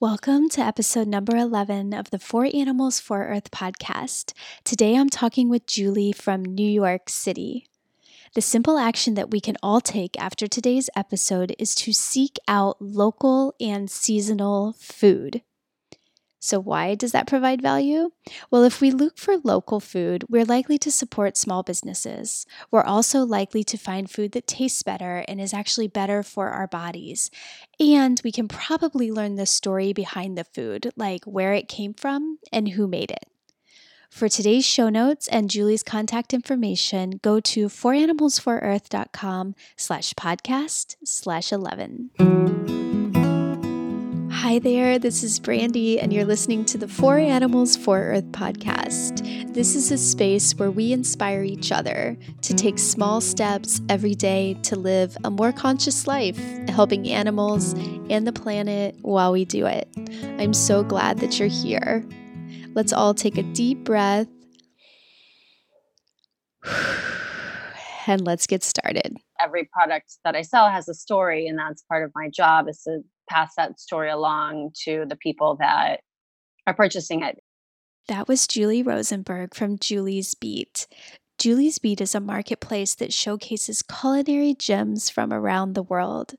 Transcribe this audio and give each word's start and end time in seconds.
Welcome 0.00 0.48
to 0.50 0.60
episode 0.60 1.08
number 1.08 1.36
11 1.36 1.92
of 1.92 2.10
the 2.10 2.20
For 2.20 2.48
Animals 2.54 3.00
for 3.00 3.26
Earth 3.26 3.50
podcast. 3.50 4.32
Today 4.62 4.94
I'm 4.94 5.10
talking 5.10 5.48
with 5.48 5.66
Julie 5.66 6.12
from 6.12 6.44
New 6.44 6.70
York 6.70 7.08
City. 7.08 7.66
The 8.36 8.40
simple 8.40 8.78
action 8.78 9.14
that 9.14 9.32
we 9.32 9.40
can 9.40 9.56
all 9.60 9.80
take 9.80 10.16
after 10.16 10.46
today's 10.46 10.88
episode 10.94 11.52
is 11.58 11.74
to 11.74 11.92
seek 11.92 12.38
out 12.46 12.80
local 12.80 13.56
and 13.60 13.90
seasonal 13.90 14.76
food. 14.78 15.42
So, 16.40 16.60
why 16.60 16.94
does 16.94 17.12
that 17.12 17.26
provide 17.26 17.60
value? 17.60 18.10
Well, 18.50 18.62
if 18.62 18.80
we 18.80 18.90
look 18.90 19.18
for 19.18 19.38
local 19.38 19.80
food, 19.80 20.24
we're 20.28 20.44
likely 20.44 20.78
to 20.78 20.90
support 20.90 21.36
small 21.36 21.62
businesses. 21.62 22.46
We're 22.70 22.82
also 22.82 23.24
likely 23.24 23.64
to 23.64 23.76
find 23.76 24.10
food 24.10 24.32
that 24.32 24.46
tastes 24.46 24.82
better 24.82 25.24
and 25.26 25.40
is 25.40 25.52
actually 25.52 25.88
better 25.88 26.22
for 26.22 26.50
our 26.50 26.68
bodies. 26.68 27.30
And 27.80 28.20
we 28.22 28.30
can 28.30 28.46
probably 28.46 29.10
learn 29.10 29.34
the 29.34 29.46
story 29.46 29.92
behind 29.92 30.38
the 30.38 30.44
food, 30.44 30.92
like 30.96 31.24
where 31.24 31.54
it 31.54 31.68
came 31.68 31.94
from 31.94 32.38
and 32.52 32.70
who 32.70 32.86
made 32.86 33.10
it. 33.10 33.24
For 34.10 34.28
today's 34.28 34.64
show 34.64 34.88
notes 34.88 35.28
and 35.28 35.50
Julie's 35.50 35.82
contact 35.82 36.32
information, 36.32 37.20
go 37.22 37.40
to 37.40 37.66
foranimalsforearth.com 37.66 39.54
slash 39.76 40.14
podcast 40.14 40.96
slash 41.04 41.52
11. 41.52 42.87
Hi 44.48 44.58
there, 44.58 44.98
this 44.98 45.22
is 45.22 45.38
Brandy, 45.38 46.00
and 46.00 46.10
you're 46.10 46.24
listening 46.24 46.64
to 46.64 46.78
the 46.78 46.88
For 46.88 47.18
Animals 47.18 47.76
for 47.76 47.98
Earth 47.98 48.32
podcast. 48.32 49.52
This 49.52 49.76
is 49.76 49.92
a 49.92 49.98
space 49.98 50.54
where 50.54 50.70
we 50.70 50.90
inspire 50.90 51.42
each 51.42 51.70
other 51.70 52.16
to 52.40 52.54
take 52.54 52.78
small 52.78 53.20
steps 53.20 53.82
every 53.90 54.14
day 54.14 54.54
to 54.62 54.74
live 54.74 55.18
a 55.22 55.30
more 55.30 55.52
conscious 55.52 56.06
life, 56.06 56.38
helping 56.66 57.10
animals 57.10 57.74
and 58.08 58.26
the 58.26 58.32
planet 58.32 58.96
while 59.02 59.32
we 59.32 59.44
do 59.44 59.66
it. 59.66 59.86
I'm 60.38 60.54
so 60.54 60.82
glad 60.82 61.18
that 61.18 61.38
you're 61.38 61.48
here. 61.48 62.02
Let's 62.72 62.94
all 62.94 63.12
take 63.12 63.36
a 63.36 63.42
deep 63.42 63.84
breath 63.84 64.28
and 68.06 68.24
let's 68.24 68.46
get 68.46 68.62
started. 68.62 69.14
Every 69.38 69.68
product 69.70 70.16
that 70.24 70.34
I 70.34 70.40
sell 70.40 70.70
has 70.70 70.88
a 70.88 70.94
story, 70.94 71.48
and 71.48 71.58
that's 71.58 71.82
part 71.82 72.02
of 72.02 72.12
my 72.14 72.30
job 72.30 72.66
is 72.66 72.82
to 72.84 73.02
pass 73.28 73.54
that 73.56 73.78
story 73.80 74.10
along 74.10 74.72
to 74.84 75.04
the 75.08 75.16
people 75.16 75.56
that 75.60 76.00
are 76.66 76.74
purchasing 76.74 77.22
it. 77.22 77.38
That 78.08 78.28
was 78.28 78.46
Julie 78.46 78.82
Rosenberg 78.82 79.54
from 79.54 79.78
Julie's 79.78 80.34
Beat. 80.34 80.86
Julie's 81.38 81.78
Beat 81.78 82.00
is 82.00 82.16
a 82.16 82.20
marketplace 82.20 82.96
that 82.96 83.12
showcases 83.12 83.82
culinary 83.82 84.54
gems 84.54 85.08
from 85.08 85.32
around 85.32 85.74
the 85.74 85.84
world. 85.84 86.34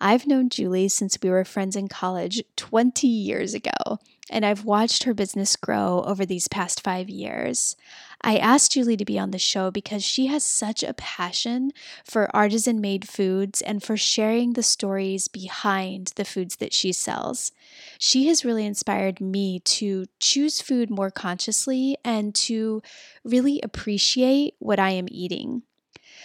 I've 0.00 0.26
known 0.26 0.48
Julie 0.48 0.88
since 0.88 1.16
we 1.22 1.30
were 1.30 1.44
friends 1.44 1.76
in 1.76 1.86
college 1.86 2.42
20 2.56 3.06
years 3.06 3.54
ago, 3.54 3.98
and 4.28 4.44
I've 4.44 4.64
watched 4.64 5.04
her 5.04 5.14
business 5.14 5.54
grow 5.54 6.02
over 6.04 6.26
these 6.26 6.48
past 6.48 6.82
five 6.82 7.08
years. 7.08 7.76
I 8.22 8.36
asked 8.36 8.72
Julie 8.72 8.98
to 8.98 9.04
be 9.04 9.18
on 9.18 9.30
the 9.30 9.38
show 9.38 9.70
because 9.70 10.04
she 10.04 10.26
has 10.26 10.44
such 10.44 10.82
a 10.82 10.94
passion 10.94 11.72
for 12.04 12.34
artisan 12.36 12.80
made 12.80 13.08
foods 13.08 13.62
and 13.62 13.82
for 13.82 13.96
sharing 13.96 14.52
the 14.52 14.62
stories 14.62 15.26
behind 15.26 16.12
the 16.16 16.24
foods 16.24 16.56
that 16.56 16.74
she 16.74 16.92
sells. 16.92 17.52
She 17.98 18.26
has 18.26 18.44
really 18.44 18.66
inspired 18.66 19.20
me 19.20 19.60
to 19.60 20.04
choose 20.20 20.60
food 20.60 20.90
more 20.90 21.10
consciously 21.10 21.96
and 22.04 22.34
to 22.36 22.82
really 23.24 23.60
appreciate 23.62 24.54
what 24.58 24.78
I 24.78 24.90
am 24.90 25.06
eating. 25.10 25.62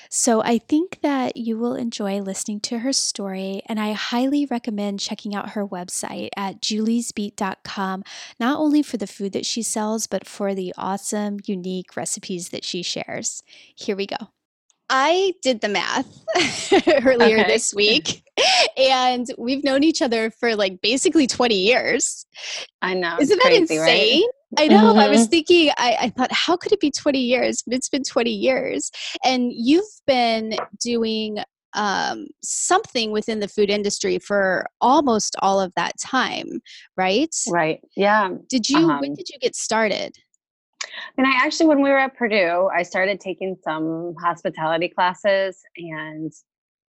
So 0.10 0.42
I 0.42 0.58
think 0.58 1.00
that 1.02 1.38
you 1.38 1.58
will 1.58 1.76
enjoy 1.76 2.20
listening 2.22 2.60
to 2.62 2.80
her 2.80 2.94
story, 2.94 3.62
and 3.68 3.80
I 3.80 3.94
highly 3.94 4.46
recommend 4.46 5.00
checking 5.00 5.36
out 5.36 5.52
her 5.52 5.68
website 5.68 6.30
at 6.38 6.62
juliesbeat.com, 6.62 8.04
not 8.40 8.60
only 8.60 8.82
for 8.82 8.98
the 8.98 9.08
food 9.08 9.34
that 9.34 9.46
she 9.46 9.62
sells, 9.62 10.08
but 10.08 10.28
for 10.28 10.54
the 10.54 10.74
awesome, 10.78 11.40
unique 11.46 11.96
recipes 11.96 12.50
that 12.50 12.64
she 12.64 12.84
shares. 12.84 13.44
Here 13.76 13.96
we 13.96 14.06
go. 14.08 14.18
I 14.90 15.34
did 15.42 15.62
the 15.62 15.70
math 15.70 16.24
earlier 17.06 17.40
okay. 17.40 17.48
this 17.48 17.74
week, 17.74 18.24
and 18.78 19.26
we've 19.38 19.64
known 19.64 19.84
each 19.84 20.02
other 20.02 20.30
for 20.30 20.56
like 20.56 20.80
basically 20.82 21.26
20 21.26 21.56
years. 21.56 22.26
I 22.82 22.94
know. 22.94 23.18
Isn't 23.20 23.42
that 23.42 23.54
insane? 23.54 23.80
Right? 23.80 24.24
I 24.58 24.68
know. 24.68 24.92
Mm-hmm. 24.92 25.00
I 25.00 25.08
was 25.08 25.22
mm-hmm. 25.22 25.30
thinking, 25.30 25.70
I, 25.78 25.98
I 26.02 26.10
thought, 26.10 26.32
how 26.32 26.58
could 26.58 26.72
it 26.72 26.80
be 26.80 26.92
20 26.92 27.20
years? 27.20 27.64
But 27.66 27.76
it's 27.76 27.90
been 27.90 28.04
20 28.04 28.30
years. 28.30 28.92
And 29.24 29.52
you've 29.54 29.84
been 30.08 30.56
doing 30.82 31.40
um, 31.74 32.28
something 32.42 33.12
within 33.12 33.40
the 33.40 33.48
food 33.48 33.70
industry 33.70 34.18
for 34.20 34.66
almost 34.82 35.36
all 35.40 35.60
of 35.60 35.74
that 35.76 35.94
time, 36.00 36.62
right? 36.96 37.36
Right. 37.50 37.82
Yeah. 37.96 38.30
Did 38.50 38.70
you, 38.70 38.90
um, 38.90 39.02
when 39.02 39.14
did 39.14 39.30
you 39.30 39.38
get 39.40 39.56
started? 39.56 40.16
And 41.18 41.28
I 41.28 41.32
actually, 41.32 41.68
when 41.68 41.82
we 41.82 41.90
were 41.90 41.98
at 41.98 42.16
Purdue, 42.16 42.70
I 42.74 42.84
started 42.84 43.20
taking 43.20 43.58
some 43.64 44.16
hospitality 44.22 44.88
classes 44.88 45.60
and 45.78 46.32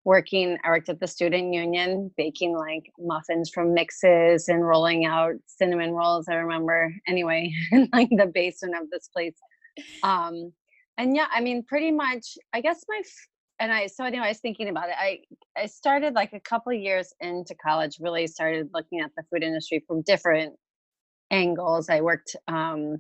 working 0.06 0.58
i 0.64 0.70
worked 0.70 0.90
at 0.90 1.00
the 1.00 1.08
student 1.08 1.54
union 1.54 2.10
baking 2.16 2.56
like 2.56 2.92
muffins 3.00 3.50
from 3.50 3.74
mixes 3.74 4.48
and 4.48 4.66
rolling 4.66 5.06
out 5.06 5.34
cinnamon 5.48 5.92
rolls 5.92 6.28
i 6.30 6.36
remember 6.36 6.94
anyway 7.08 7.52
in 7.72 7.90
like 7.92 8.10
the 8.12 8.32
basement 8.34 8.76
of 8.82 8.90
this 8.92 9.10
place 9.10 9.36
um 10.04 10.52
and 10.98 11.16
yeah 11.16 11.28
i 11.34 11.42
mean 11.42 11.64
pretty 11.64 11.92
much 11.92 12.38
i 12.54 12.62
guess 12.62 12.84
my 12.88 13.02
and 13.60 13.72
i 13.74 13.88
so 13.88 14.06
anyway 14.06 14.26
i 14.26 14.30
was 14.30 14.40
thinking 14.40 14.70
about 14.70 14.90
it 14.90 14.96
i 14.98 15.20
i 15.58 15.66
started 15.66 16.14
like 16.14 16.34
a 16.34 16.40
couple 16.40 16.72
years 16.72 17.14
into 17.20 17.56
college 17.56 17.98
really 18.00 18.28
started 18.28 18.70
looking 18.74 19.00
at 19.02 19.12
the 19.18 19.24
food 19.32 19.44
industry 19.44 19.84
from 19.88 20.02
different 20.04 20.54
angles 21.32 21.90
i 21.90 22.00
worked 22.00 22.36
um 22.48 22.98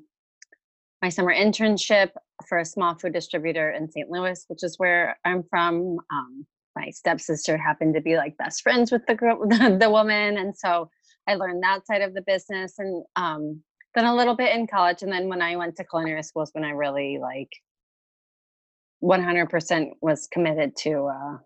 my 1.01 1.09
summer 1.09 1.33
internship 1.33 2.09
for 2.47 2.57
a 2.57 2.66
small 2.66 2.95
food 2.95 3.13
distributor 3.13 3.72
in 3.72 3.89
St. 3.89 4.09
Louis, 4.09 4.43
which 4.47 4.63
is 4.63 4.79
where 4.79 5.17
I'm 5.23 5.43
from. 5.49 5.97
Um, 6.11 6.45
my 6.75 6.90
stepsister 6.90 7.58
happened 7.58 7.94
to 7.94 8.02
be 8.02 8.18
like 8.18 8.38
best 8.38 8.62
friends 8.62 8.91
with 8.91 9.06
the 9.08 9.16
girl, 9.16 9.40
the, 9.47 9.78
the 9.80 9.90
woman, 9.90 10.38
and 10.38 10.56
so 10.56 10.90
I 11.28 11.36
learned 11.36 11.63
that 11.63 11.86
side 11.88 12.02
of 12.02 12.13
the 12.13 12.22
business, 12.22 12.75
and 12.78 13.03
um, 13.16 13.62
then 13.94 14.06
a 14.06 14.16
little 14.16 14.36
bit 14.36 14.56
in 14.56 14.68
college, 14.68 15.02
and 15.02 15.12
then 15.12 15.30
when 15.30 15.41
I 15.41 15.56
went 15.56 15.75
to 15.78 15.85
culinary 15.85 16.24
schools 16.24 16.52
when 16.53 16.64
I 16.64 16.72
really 16.72 17.18
like 17.19 17.50
100% 19.03 19.91
was 20.02 20.28
committed 20.31 20.75
to 20.78 21.08
uh, 21.08 21.38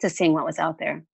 to 0.00 0.10
seeing 0.10 0.32
what 0.32 0.44
was 0.44 0.58
out 0.58 0.78
there. 0.78 1.04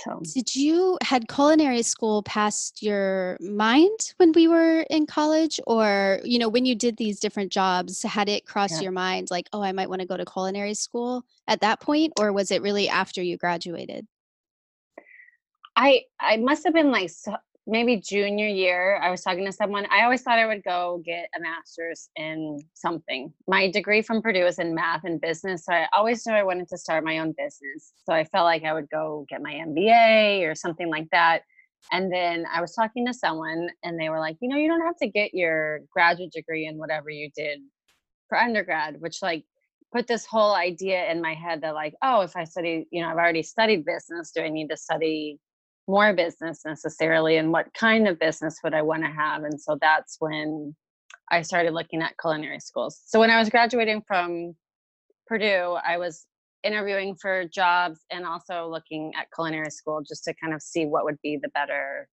So, 0.00 0.20
did 0.34 0.54
you 0.56 0.98
had 1.02 1.28
culinary 1.28 1.82
school 1.82 2.22
past 2.22 2.82
your 2.82 3.36
mind 3.40 4.14
when 4.16 4.32
we 4.32 4.48
were 4.48 4.80
in 4.90 5.06
college, 5.06 5.60
or 5.66 6.20
you 6.24 6.38
know, 6.38 6.48
when 6.48 6.64
you 6.64 6.74
did 6.74 6.96
these 6.96 7.20
different 7.20 7.52
jobs, 7.52 8.02
had 8.02 8.28
it 8.28 8.46
crossed 8.46 8.76
yeah. 8.76 8.82
your 8.82 8.92
mind 8.92 9.30
like, 9.30 9.48
oh, 9.52 9.62
I 9.62 9.72
might 9.72 9.88
want 9.88 10.00
to 10.00 10.08
go 10.08 10.16
to 10.16 10.24
culinary 10.24 10.74
school 10.74 11.24
at 11.46 11.60
that 11.60 11.80
point, 11.80 12.12
or 12.18 12.32
was 12.32 12.50
it 12.50 12.62
really 12.62 12.88
after 12.88 13.22
you 13.22 13.36
graduated? 13.36 14.06
I 15.76 16.02
I 16.20 16.36
must 16.36 16.64
have 16.64 16.74
been 16.74 16.90
like 16.90 17.10
so, 17.10 17.36
maybe 17.66 17.96
junior 17.96 18.46
year, 18.46 18.98
I 19.02 19.10
was 19.10 19.22
talking 19.22 19.44
to 19.46 19.52
someone. 19.52 19.86
I 19.90 20.02
always 20.02 20.22
thought 20.22 20.38
I 20.38 20.46
would 20.46 20.64
go 20.64 21.00
get 21.04 21.28
a 21.36 21.40
master's 21.40 22.08
in 22.16 22.58
something. 22.74 23.32
My 23.46 23.70
degree 23.70 24.02
from 24.02 24.20
Purdue 24.20 24.46
is 24.46 24.58
in 24.58 24.74
math 24.74 25.04
and 25.04 25.20
business. 25.20 25.64
So 25.66 25.72
I 25.72 25.86
always 25.92 26.26
knew 26.26 26.34
I 26.34 26.42
wanted 26.42 26.68
to 26.68 26.78
start 26.78 27.04
my 27.04 27.18
own 27.18 27.34
business. 27.36 27.92
So 28.04 28.12
I 28.12 28.24
felt 28.24 28.44
like 28.44 28.64
I 28.64 28.72
would 28.72 28.90
go 28.90 29.26
get 29.28 29.42
my 29.42 29.52
MBA 29.52 30.50
or 30.50 30.54
something 30.54 30.90
like 30.90 31.08
that. 31.12 31.42
And 31.92 32.12
then 32.12 32.46
I 32.52 32.60
was 32.60 32.74
talking 32.74 33.06
to 33.06 33.14
someone 33.14 33.68
and 33.82 33.98
they 33.98 34.08
were 34.08 34.20
like, 34.20 34.36
you 34.40 34.48
know, 34.48 34.56
you 34.56 34.68
don't 34.68 34.84
have 34.84 34.96
to 34.98 35.08
get 35.08 35.34
your 35.34 35.80
graduate 35.92 36.32
degree 36.32 36.66
in 36.66 36.78
whatever 36.78 37.10
you 37.10 37.30
did 37.36 37.60
for 38.28 38.38
undergrad, 38.38 39.00
which 39.00 39.22
like 39.22 39.44
put 39.92 40.06
this 40.06 40.26
whole 40.26 40.54
idea 40.54 41.10
in 41.10 41.20
my 41.20 41.34
head 41.34 41.60
that 41.60 41.74
like, 41.74 41.94
oh, 42.02 42.22
if 42.22 42.36
I 42.36 42.44
study, 42.44 42.86
you 42.90 43.02
know, 43.02 43.08
I've 43.08 43.16
already 43.16 43.42
studied 43.42 43.84
business, 43.84 44.32
do 44.34 44.42
I 44.42 44.48
need 44.48 44.68
to 44.70 44.76
study 44.76 45.38
more 45.88 46.12
business 46.12 46.60
necessarily 46.64 47.36
and 47.36 47.52
what 47.52 47.72
kind 47.74 48.06
of 48.08 48.18
business 48.18 48.58
would 48.62 48.74
I 48.74 48.82
want 48.82 49.02
to 49.02 49.10
have. 49.10 49.44
And 49.44 49.60
so 49.60 49.76
that's 49.80 50.16
when 50.20 50.74
I 51.30 51.42
started 51.42 51.72
looking 51.72 52.02
at 52.02 52.14
culinary 52.20 52.60
schools. 52.60 53.00
So 53.06 53.18
when 53.18 53.30
I 53.30 53.38
was 53.38 53.48
graduating 53.48 54.02
from 54.06 54.54
Purdue, 55.26 55.76
I 55.86 55.98
was 55.98 56.26
interviewing 56.62 57.16
for 57.20 57.44
jobs 57.46 58.00
and 58.10 58.24
also 58.24 58.68
looking 58.68 59.12
at 59.18 59.26
culinary 59.34 59.70
school 59.70 60.02
just 60.06 60.24
to 60.24 60.34
kind 60.34 60.54
of 60.54 60.62
see 60.62 60.86
what 60.86 61.04
would 61.04 61.18
be 61.22 61.38
the 61.40 61.48
better 61.48 62.08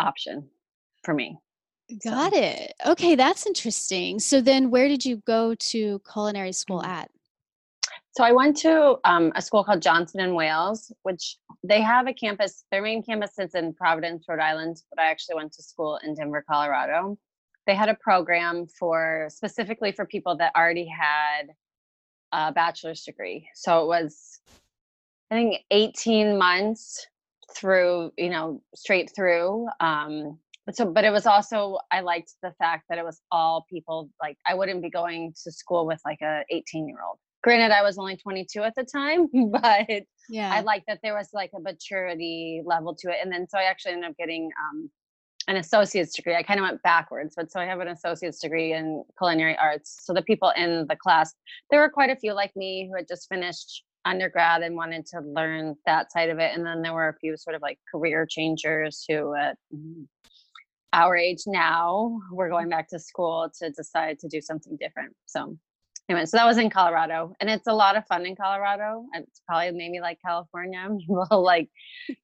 option 0.00 0.48
for 1.04 1.14
me. 1.14 1.38
Got 2.04 2.32
so. 2.32 2.38
it. 2.40 2.72
Okay, 2.86 3.14
that's 3.14 3.46
interesting. 3.46 4.18
So 4.18 4.40
then 4.40 4.70
where 4.70 4.88
did 4.88 5.04
you 5.04 5.22
go 5.26 5.54
to 5.54 6.00
culinary 6.10 6.52
school 6.52 6.82
mm. 6.82 6.86
at? 6.86 7.10
So 8.12 8.24
I 8.24 8.32
went 8.32 8.56
to 8.58 8.98
um, 9.04 9.32
a 9.36 9.42
school 9.42 9.62
called 9.62 9.82
Johnson 9.82 10.20
and 10.20 10.34
Wales, 10.34 10.92
which 11.02 11.36
they 11.62 11.80
have 11.80 12.08
a 12.08 12.12
campus. 12.12 12.64
Their 12.72 12.82
main 12.82 13.02
campus 13.02 13.38
is 13.38 13.54
in 13.54 13.72
Providence, 13.72 14.24
Rhode 14.28 14.40
Island, 14.40 14.82
but 14.90 15.00
I 15.00 15.10
actually 15.10 15.36
went 15.36 15.52
to 15.52 15.62
school 15.62 15.98
in 16.02 16.14
Denver, 16.14 16.44
Colorado. 16.48 17.16
They 17.66 17.74
had 17.74 17.88
a 17.88 17.94
program 17.94 18.66
for 18.66 19.28
specifically 19.30 19.92
for 19.92 20.06
people 20.06 20.36
that 20.38 20.52
already 20.56 20.86
had 20.86 21.50
a 22.32 22.52
bachelor's 22.52 23.04
degree. 23.04 23.48
So 23.54 23.84
it 23.84 23.86
was, 23.86 24.40
I 25.30 25.36
think, 25.36 25.62
18 25.70 26.36
months 26.36 27.06
through, 27.54 28.12
you 28.16 28.30
know, 28.30 28.60
straight 28.74 29.12
through. 29.14 29.68
Um, 29.78 30.38
but 30.66 30.76
so, 30.76 30.84
but 30.84 31.04
it 31.04 31.10
was 31.10 31.26
also 31.26 31.78
I 31.92 32.00
liked 32.00 32.34
the 32.42 32.52
fact 32.58 32.86
that 32.88 32.98
it 32.98 33.04
was 33.04 33.20
all 33.30 33.66
people. 33.70 34.10
Like 34.20 34.36
I 34.48 34.54
wouldn't 34.54 34.82
be 34.82 34.90
going 34.90 35.32
to 35.44 35.52
school 35.52 35.86
with 35.86 36.00
like 36.04 36.20
a 36.22 36.42
18 36.50 36.88
year 36.88 36.98
old. 37.06 37.18
Granted, 37.42 37.72
I 37.72 37.82
was 37.82 37.98
only 37.98 38.16
22 38.16 38.62
at 38.62 38.74
the 38.74 38.84
time, 38.84 39.28
but 39.50 39.88
yeah 40.28 40.52
I 40.52 40.60
liked 40.60 40.86
that 40.86 41.00
there 41.02 41.14
was 41.14 41.30
like 41.32 41.50
a 41.56 41.60
maturity 41.60 42.62
level 42.64 42.94
to 42.96 43.10
it. 43.10 43.16
And 43.22 43.32
then 43.32 43.48
so 43.48 43.58
I 43.58 43.64
actually 43.64 43.92
ended 43.92 44.10
up 44.10 44.16
getting 44.16 44.50
um, 44.70 44.90
an 45.48 45.56
associate's 45.56 46.14
degree. 46.14 46.36
I 46.36 46.42
kind 46.42 46.60
of 46.60 46.64
went 46.64 46.82
backwards, 46.82 47.34
but 47.36 47.50
so 47.50 47.60
I 47.60 47.64
have 47.64 47.80
an 47.80 47.88
associate's 47.88 48.38
degree 48.38 48.72
in 48.72 49.04
culinary 49.18 49.56
arts. 49.56 49.98
So 50.02 50.12
the 50.12 50.22
people 50.22 50.52
in 50.56 50.86
the 50.88 50.96
class, 50.96 51.34
there 51.70 51.80
were 51.80 51.88
quite 51.88 52.10
a 52.10 52.16
few 52.16 52.34
like 52.34 52.54
me 52.54 52.88
who 52.88 52.96
had 52.96 53.08
just 53.08 53.28
finished 53.28 53.84
undergrad 54.04 54.62
and 54.62 54.76
wanted 54.76 55.06
to 55.06 55.20
learn 55.20 55.74
that 55.86 56.12
side 56.12 56.30
of 56.30 56.38
it. 56.38 56.54
And 56.54 56.64
then 56.64 56.82
there 56.82 56.94
were 56.94 57.08
a 57.08 57.18
few 57.18 57.36
sort 57.36 57.56
of 57.56 57.62
like 57.62 57.78
career 57.90 58.26
changers 58.26 59.04
who 59.08 59.34
at 59.34 59.56
our 60.92 61.16
age 61.16 61.42
now 61.46 62.20
were 62.30 62.48
going 62.48 62.68
back 62.68 62.88
to 62.90 62.98
school 62.98 63.50
to 63.58 63.70
decide 63.70 64.18
to 64.20 64.28
do 64.28 64.40
something 64.40 64.76
different. 64.80 65.14
So 65.26 65.56
anyway, 66.10 66.26
so 66.26 66.36
that 66.36 66.46
was 66.46 66.58
in 66.58 66.70
Colorado, 66.70 67.34
and 67.40 67.48
it's 67.48 67.68
a 67.68 67.72
lot 67.72 67.96
of 67.96 68.04
fun 68.06 68.26
in 68.26 68.34
Colorado. 68.34 69.04
It's 69.14 69.40
probably 69.46 69.70
maybe 69.70 70.00
like 70.00 70.18
California. 70.24 70.88
People 70.98 71.42
like 71.42 71.68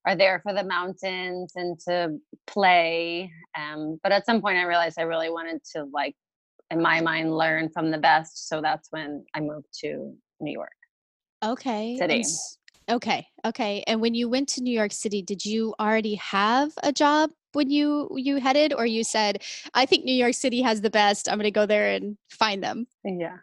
are 0.05 0.17
there 0.17 0.41
for 0.43 0.53
the 0.53 0.65
mountains 0.65 1.53
and 1.55 1.79
to 1.89 2.17
play. 2.47 3.31
Um, 3.57 3.99
but 4.03 4.13
at 4.13 4.27
some 4.27 4.41
point, 4.41 4.59
I 4.59 4.65
realized 4.65 4.99
I 4.99 5.03
really 5.03 5.31
wanted 5.31 5.61
to 5.75 5.87
like, 5.93 6.15
in 6.71 6.83
my 6.83 7.01
mind, 7.01 7.37
learn 7.37 7.71
from 7.71 7.91
the 7.91 7.99
best. 7.99 8.49
So 8.49 8.61
that's 8.61 8.89
when 8.91 9.25
I 9.35 9.41
moved 9.41 9.69
to 9.83 10.15
New 10.41 10.53
York 10.53 10.73
Okay. 11.45 11.97
City. 11.97 12.25
okay. 12.91 13.27
Okay. 13.45 13.85
And 13.87 14.01
when 14.01 14.15
you 14.15 14.29
went 14.29 14.49
to 14.51 14.63
New 14.63 14.73
York 14.73 14.93
City, 14.93 15.23
did 15.23 15.45
you 15.45 15.75
already 15.79 16.17
have 16.17 16.73
a 16.83 16.93
job 16.93 17.31
when 17.53 17.71
you 17.71 18.11
you 18.17 18.37
headed 18.39 18.73
or 18.75 18.85
you 18.85 19.05
said, 19.05 19.43
"I 19.75 19.87
think 19.87 20.05
New 20.05 20.15
York 20.15 20.35
City 20.35 20.63
has 20.63 20.81
the 20.81 20.91
best. 20.91 21.29
I'm 21.29 21.37
going 21.39 21.45
to 21.45 21.51
go 21.51 21.67
there 21.67 21.91
and 21.91 22.19
find 22.31 22.63
them." 22.63 22.87
Yeah. 23.05 23.39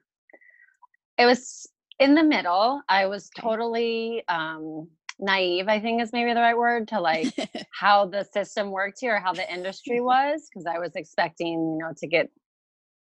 It 1.18 1.26
was 1.26 1.68
in 2.00 2.16
the 2.16 2.24
middle. 2.24 2.82
I 2.90 3.06
was 3.06 3.30
totally 3.40 4.24
um, 4.28 4.88
naive, 5.20 5.68
I 5.68 5.80
think 5.80 6.02
is 6.02 6.12
maybe 6.12 6.34
the 6.34 6.42
right 6.42 6.58
word, 6.58 6.88
to 6.90 7.00
like 7.00 7.34
how 7.80 8.08
the 8.08 8.24
system 8.24 8.72
worked 8.72 9.00
here, 9.00 9.20
how 9.20 9.34
the 9.34 9.52
industry 9.52 10.02
was, 10.02 10.50
because 10.50 10.66
I 10.66 10.80
was 10.80 10.96
expecting, 10.96 11.48
you 11.48 11.78
know, 11.80 11.94
to 11.98 12.08
get 12.08 12.30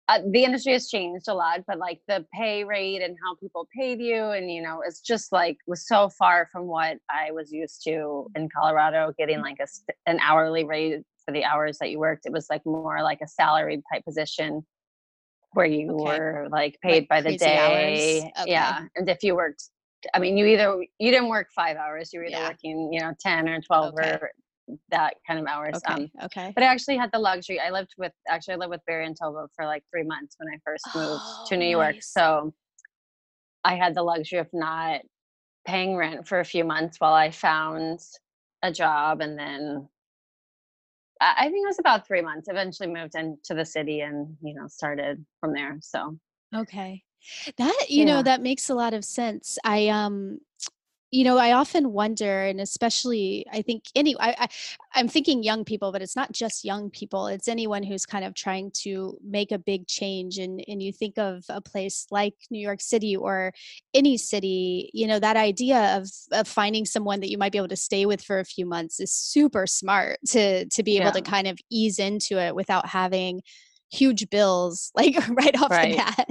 uh, 0.08 0.18
the 0.32 0.42
industry 0.42 0.72
has 0.72 0.88
changed 0.88 1.28
a 1.28 1.34
lot, 1.34 1.60
but 1.68 1.78
like 1.78 2.00
the 2.08 2.26
pay 2.34 2.64
rate 2.64 3.00
and 3.00 3.16
how 3.24 3.36
people 3.36 3.68
paid 3.78 4.00
you, 4.00 4.30
and 4.30 4.50
you 4.50 4.60
know, 4.60 4.82
it's 4.84 5.00
just 5.00 5.30
like 5.30 5.58
was 5.68 5.86
so 5.86 6.08
far 6.08 6.48
from 6.50 6.66
what 6.66 6.98
I 7.08 7.30
was 7.30 7.52
used 7.52 7.84
to 7.84 8.26
in 8.34 8.48
Colorado, 8.48 9.12
getting 9.16 9.40
like 9.40 9.58
a 9.60 9.68
an 10.06 10.18
hourly 10.20 10.64
rate 10.64 11.02
for 11.24 11.32
the 11.32 11.44
hours 11.44 11.78
that 11.78 11.90
you 11.90 12.00
worked. 12.00 12.26
It 12.26 12.32
was 12.32 12.48
like 12.50 12.66
more 12.66 13.04
like 13.04 13.20
a 13.22 13.28
salaried 13.28 13.82
type 13.92 14.04
position 14.04 14.66
where 15.52 15.66
you 15.66 15.90
Okay. 15.92 16.04
were 16.04 16.48
like 16.50 16.78
Like 16.82 16.82
paid 16.82 17.08
by 17.08 17.20
the 17.20 17.36
day. 17.36 18.32
Okay. 18.38 18.50
Yeah, 18.50 18.86
and 18.96 19.08
if 19.08 19.22
you 19.22 19.34
worked, 19.34 19.64
I 20.14 20.18
mean, 20.18 20.36
you 20.36 20.46
either 20.46 20.84
you 20.98 21.10
didn't 21.10 21.28
work 21.28 21.48
five 21.54 21.76
hours, 21.76 22.12
you 22.12 22.20
were 22.20 22.26
either 22.26 22.36
Yeah. 22.36 22.48
working, 22.48 22.92
you 22.92 23.00
know, 23.00 23.12
ten 23.20 23.48
or 23.48 23.60
twelve 23.60 23.94
Okay. 23.94 24.12
or 24.12 24.30
that 24.90 25.14
kind 25.26 25.40
of 25.40 25.46
hours. 25.46 25.76
Okay. 25.76 25.94
Um, 25.94 26.10
Okay. 26.24 26.52
but 26.54 26.62
I 26.62 26.66
actually 26.66 26.96
had 26.96 27.10
the 27.12 27.18
luxury. 27.18 27.58
I 27.60 27.70
lived 27.70 27.94
with 27.98 28.12
actually 28.28 28.54
I 28.54 28.56
lived 28.58 28.70
with 28.70 28.84
Barry 28.86 29.06
and 29.06 29.18
Tova 29.18 29.48
for 29.54 29.66
like 29.66 29.82
three 29.90 30.04
months 30.04 30.36
when 30.38 30.48
I 30.52 30.58
first 30.64 30.86
moved 30.94 31.24
to 31.46 31.56
Oh, 31.56 31.58
New 31.58 31.66
York. 31.66 31.96
So 32.00 32.54
I 33.64 33.74
had 33.74 33.94
the 33.94 34.02
luxury 34.02 34.38
of 34.38 34.48
not 34.52 35.00
paying 35.66 35.96
rent 35.96 36.26
for 36.26 36.40
a 36.40 36.44
few 36.44 36.64
months 36.64 36.98
while 37.00 37.12
I 37.12 37.30
found 37.30 38.00
a 38.62 38.72
job, 38.72 39.20
and 39.20 39.38
then 39.38 39.88
I, 41.20 41.44
think 41.44 41.64
it 41.64 41.68
was 41.68 41.78
about 41.78 42.06
three 42.06 42.22
months. 42.22 42.48
Eventually 42.48 42.88
moved 42.88 43.14
into 43.14 43.54
the 43.54 43.64
city, 43.64 44.00
and 44.00 44.36
you 44.42 44.54
know 44.54 44.66
started 44.68 45.24
from 45.40 45.52
there. 45.52 45.78
So 45.80 46.18
Okay. 46.54 47.02
That, 47.58 47.86
you 47.90 48.06
know, 48.06 48.22
that 48.22 48.40
makes 48.40 48.70
a 48.70 48.74
lot 48.74 48.94
of 48.94 49.04
sense. 49.04 49.58
I 49.64 49.88
um 49.88 50.40
you 51.10 51.24
know, 51.24 51.38
I 51.38 51.52
often 51.52 51.92
wonder, 51.92 52.42
and 52.42 52.60
especially 52.60 53.44
I 53.52 53.62
think 53.62 53.84
any 53.96 54.14
I, 54.18 54.34
I 54.38 54.48
I'm 54.94 55.08
thinking 55.08 55.42
young 55.42 55.64
people, 55.64 55.90
but 55.90 56.02
it's 56.02 56.14
not 56.14 56.30
just 56.30 56.64
young 56.64 56.88
people. 56.90 57.26
It's 57.26 57.48
anyone 57.48 57.82
who's 57.82 58.06
kind 58.06 58.24
of 58.24 58.34
trying 58.34 58.70
to 58.82 59.18
make 59.24 59.50
a 59.50 59.58
big 59.58 59.88
change. 59.88 60.38
And 60.38 60.62
and 60.68 60.80
you 60.80 60.92
think 60.92 61.18
of 61.18 61.44
a 61.48 61.60
place 61.60 62.06
like 62.12 62.34
New 62.50 62.60
York 62.60 62.80
City 62.80 63.16
or 63.16 63.52
any 63.92 64.18
city, 64.18 64.90
you 64.94 65.08
know, 65.08 65.18
that 65.18 65.36
idea 65.36 65.96
of 65.96 66.08
of 66.30 66.46
finding 66.46 66.84
someone 66.84 67.20
that 67.20 67.30
you 67.30 67.38
might 67.38 67.52
be 67.52 67.58
able 67.58 67.68
to 67.68 67.76
stay 67.76 68.06
with 68.06 68.22
for 68.22 68.38
a 68.38 68.44
few 68.44 68.64
months 68.64 69.00
is 69.00 69.12
super 69.12 69.66
smart 69.66 70.20
to 70.28 70.66
to 70.66 70.82
be 70.84 70.96
able 70.96 71.06
yeah, 71.06 71.12
to 71.12 71.22
kind 71.22 71.48
of 71.48 71.58
ease 71.70 71.98
into 71.98 72.38
it 72.38 72.54
without 72.54 72.86
having 72.86 73.42
huge 73.90 74.28
bills 74.30 74.90
like 74.96 75.16
right 75.30 75.60
off 75.60 75.68
the 75.68 75.74
right. 75.74 75.96
bat. 75.96 76.28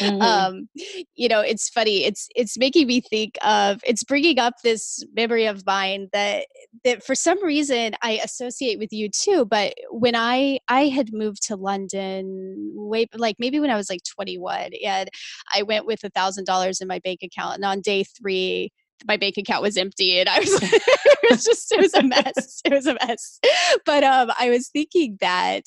Hmm 0.00 0.20
um 0.20 0.68
you 1.14 1.28
know 1.28 1.40
it's 1.40 1.68
funny 1.68 2.04
it's 2.04 2.28
it's 2.34 2.58
making 2.58 2.86
me 2.86 3.00
think 3.00 3.36
of 3.42 3.80
it's 3.84 4.04
bringing 4.04 4.38
up 4.38 4.54
this 4.62 5.04
memory 5.14 5.46
of 5.46 5.64
mine 5.66 6.08
that 6.12 6.46
that 6.84 7.04
for 7.04 7.14
some 7.14 7.42
reason 7.44 7.94
i 8.02 8.20
associate 8.24 8.78
with 8.78 8.92
you 8.92 9.08
too 9.08 9.44
but 9.44 9.74
when 9.90 10.14
i 10.14 10.58
i 10.68 10.86
had 10.86 11.12
moved 11.12 11.42
to 11.42 11.56
london 11.56 12.72
way 12.74 13.06
like 13.14 13.36
maybe 13.38 13.60
when 13.60 13.70
i 13.70 13.76
was 13.76 13.90
like 13.90 14.02
21 14.04 14.70
and 14.84 15.08
i 15.54 15.62
went 15.62 15.86
with 15.86 16.02
a 16.04 16.10
thousand 16.10 16.44
dollars 16.44 16.80
in 16.80 16.88
my 16.88 16.98
bank 17.00 17.20
account 17.22 17.56
and 17.56 17.64
on 17.64 17.80
day 17.80 18.04
three 18.04 18.70
my 19.06 19.16
bank 19.16 19.36
account 19.36 19.62
was 19.62 19.76
empty 19.76 20.18
and 20.18 20.28
i 20.28 20.38
was 20.38 20.48
it 20.62 21.30
was 21.30 21.44
just 21.44 21.72
it 21.72 21.80
was 21.80 21.94
a 21.94 22.02
mess 22.02 22.60
it 22.64 22.72
was 22.72 22.86
a 22.86 22.94
mess. 22.94 23.38
But 23.84 24.02
um 24.02 24.30
i 24.38 24.50
was 24.50 24.68
thinking 24.68 25.16
that 25.20 25.62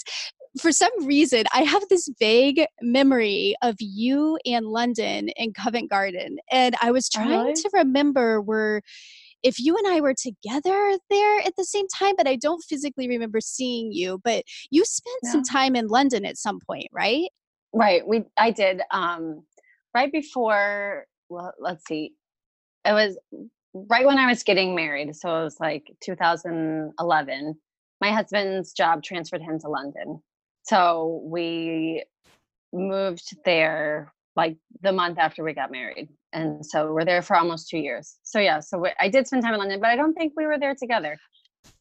for 0.60 0.72
some 0.72 0.92
reason, 1.06 1.46
I 1.54 1.62
have 1.62 1.84
this 1.90 2.10
vague 2.20 2.66
memory 2.82 3.56
of 3.62 3.76
you 3.80 4.38
and 4.46 4.66
London 4.66 5.30
in 5.30 5.54
Covent 5.54 5.90
Garden. 5.90 6.38
And 6.52 6.76
I 6.82 6.92
was 6.92 7.10
Oh, 7.16 7.22
trying 7.22 7.40
really? 7.42 7.54
to 7.54 7.70
remember 7.74 8.42
where 8.42 8.82
if 9.44 9.60
you 9.60 9.76
and 9.78 9.88
I 9.88 10.02
were 10.02 10.14
together 10.14 10.98
there 11.10 11.40
at 11.40 11.54
the 11.58 11.64
same 11.64 11.88
time, 11.88 12.16
but 12.18 12.28
I 12.28 12.36
don't 12.36 12.64
physically 12.64 13.08
remember 13.08 13.40
seeing 13.42 13.92
you. 13.92 14.20
But 14.24 14.44
you 14.70 14.84
spent 14.86 15.26
some 15.26 15.44
time 15.44 15.76
in 15.76 15.88
London 15.88 16.26
at 16.26 16.38
some 16.38 16.60
point, 16.68 16.88
right? 16.92 17.30
Right. 17.74 18.06
We 18.06 18.26
I 18.38 18.52
did 18.52 18.82
um 18.92 19.44
right 19.96 20.12
before 20.12 21.06
well, 21.30 21.54
let's 21.60 21.86
see. 21.88 22.12
It 22.86 22.92
was 22.92 23.18
right 23.74 24.06
when 24.06 24.18
I 24.18 24.28
was 24.28 24.44
getting 24.44 24.76
married. 24.76 25.16
So 25.16 25.30
it 25.40 25.44
was 25.46 25.60
like 25.62 25.86
2011. 26.04 27.56
My 28.02 28.12
husband's 28.12 28.74
job 28.74 29.02
transferred 29.02 29.42
him 29.42 29.60
to 29.60 29.70
London. 29.70 30.22
So 30.64 31.22
we 31.26 32.04
moved 32.74 33.36
there 33.46 34.14
like 34.36 34.58
the 34.82 34.92
month 34.94 35.18
after 35.18 35.44
we 35.44 35.54
got 35.54 35.72
married. 35.72 36.10
And 36.34 36.66
so 36.66 36.94
we're 36.94 37.04
there 37.06 37.22
for 37.22 37.36
almost 37.36 37.70
2 37.70 37.78
years. 37.78 38.18
So 38.24 38.40
yeah, 38.40 38.60
so 38.62 38.78
we, 38.78 38.92
I 39.00 39.10
did 39.10 39.28
spend 39.28 39.44
time 39.44 39.54
in 39.54 39.60
London, 39.60 39.80
but 39.82 39.90
I 39.90 39.96
don't 39.96 40.14
think 40.14 40.34
we 40.38 40.46
were 40.46 40.58
there 40.58 40.76
together. 40.76 41.18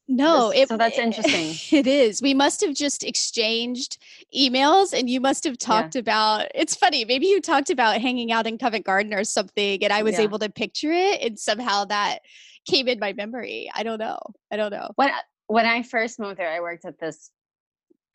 No, 0.08 0.50
it 0.50 0.66
so 0.68 0.76
that's 0.76 0.98
interesting. 1.06 1.54
it 1.70 1.86
is. 1.86 2.20
We 2.20 2.34
must 2.34 2.60
have 2.62 2.74
just 2.74 3.04
exchanged 3.04 3.98
emails 4.36 4.92
and 4.92 5.08
you 5.08 5.20
must 5.20 5.44
have 5.44 5.56
Yeah. 5.60 5.66
talked 5.66 5.94
about 5.94 6.48
it's 6.54 6.74
funny, 6.74 7.04
maybe 7.04 7.26
you 7.26 7.40
talked 7.40 7.70
about 7.70 8.00
hanging 8.00 8.32
out 8.32 8.46
in 8.48 8.58
Covent 8.58 8.84
Garden 8.84 9.14
or 9.14 9.22
something 9.22 9.84
and 9.84 9.92
I 9.92 10.02
was 10.02 10.14
Yeah. 10.14 10.22
able 10.24 10.40
to 10.40 10.48
picture 10.48 10.90
it 10.90 11.20
and 11.22 11.38
somehow 11.38 11.84
that 11.84 12.20
came 12.66 12.88
in 12.88 12.98
my 12.98 13.12
memory. 13.12 13.70
I 13.72 13.84
don't 13.84 14.00
know. 14.00 14.18
I 14.50 14.56
don't 14.56 14.72
know. 14.72 14.90
When 14.96 15.10
when 15.46 15.66
I 15.66 15.82
first 15.82 16.18
moved 16.18 16.38
there, 16.38 16.50
I 16.50 16.60
worked 16.60 16.84
at 16.84 16.98
this 16.98 17.30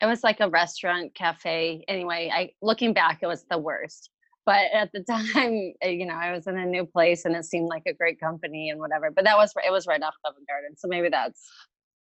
it 0.00 0.06
was 0.06 0.22
like 0.22 0.40
a 0.40 0.48
restaurant 0.48 1.14
cafe 1.14 1.84
anyway 1.88 2.30
i 2.32 2.50
looking 2.62 2.92
back 2.92 3.18
it 3.22 3.26
was 3.26 3.44
the 3.50 3.58
worst 3.58 4.10
but 4.44 4.64
at 4.72 4.90
the 4.92 5.02
time 5.32 5.72
uh, 5.84 5.88
you 5.88 6.06
know 6.06 6.14
i 6.14 6.32
was 6.32 6.46
in 6.46 6.56
a 6.56 6.66
new 6.66 6.84
place 6.84 7.24
and 7.24 7.34
it 7.34 7.44
seemed 7.44 7.68
like 7.68 7.82
a 7.86 7.92
great 7.94 8.20
company 8.20 8.70
and 8.70 8.80
whatever 8.80 9.10
but 9.10 9.24
that 9.24 9.36
was 9.36 9.52
it 9.66 9.72
was 9.72 9.86
right 9.86 10.02
off 10.02 10.14
covent 10.24 10.46
garden 10.48 10.76
so 10.76 10.88
maybe 10.88 11.08
that's 11.08 11.50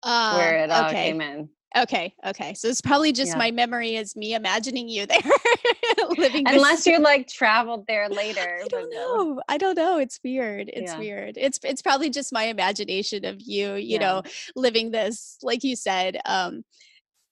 Uh 0.03 0.35
where 0.35 0.57
it 0.63 0.71
all 0.71 0.85
okay. 0.85 1.05
came 1.07 1.21
in 1.21 1.49
Okay. 1.77 2.13
Okay. 2.25 2.53
So 2.53 2.69
it's 2.69 2.79
probably 2.79 3.11
just 3.11 3.33
yeah 3.33 3.37
my 3.37 3.51
memory 3.51 3.95
is 3.97 4.15
me 4.15 4.33
imagining 4.33 4.87
you 4.87 5.05
there 5.05 5.19
living 6.17 6.45
this 6.45 6.55
unless 6.55 6.85
you 6.87 6.99
like 6.99 7.27
traveled 7.27 7.85
there 7.87 8.07
later 8.07 8.61
I 8.63 8.67
don't 8.69 8.89
know. 8.89 9.41
I 9.49 9.57
don't 9.57 9.75
know. 9.75 9.97
It's 9.97 10.19
weird. 10.23 10.69
It's 10.73 10.93
yeah 10.93 10.99
weird. 10.99 11.37
It's 11.37 11.59
it's 11.63 11.81
probably 11.81 12.09
just 12.09 12.31
my 12.31 12.43
imagination 12.45 13.25
of 13.25 13.41
you, 13.41 13.73
you 13.75 13.99
yeah 13.99 13.99
know, 13.99 14.23
living 14.55 14.91
this, 14.91 15.37
like 15.41 15.63
you 15.63 15.75
said, 15.75 16.17
um, 16.25 16.63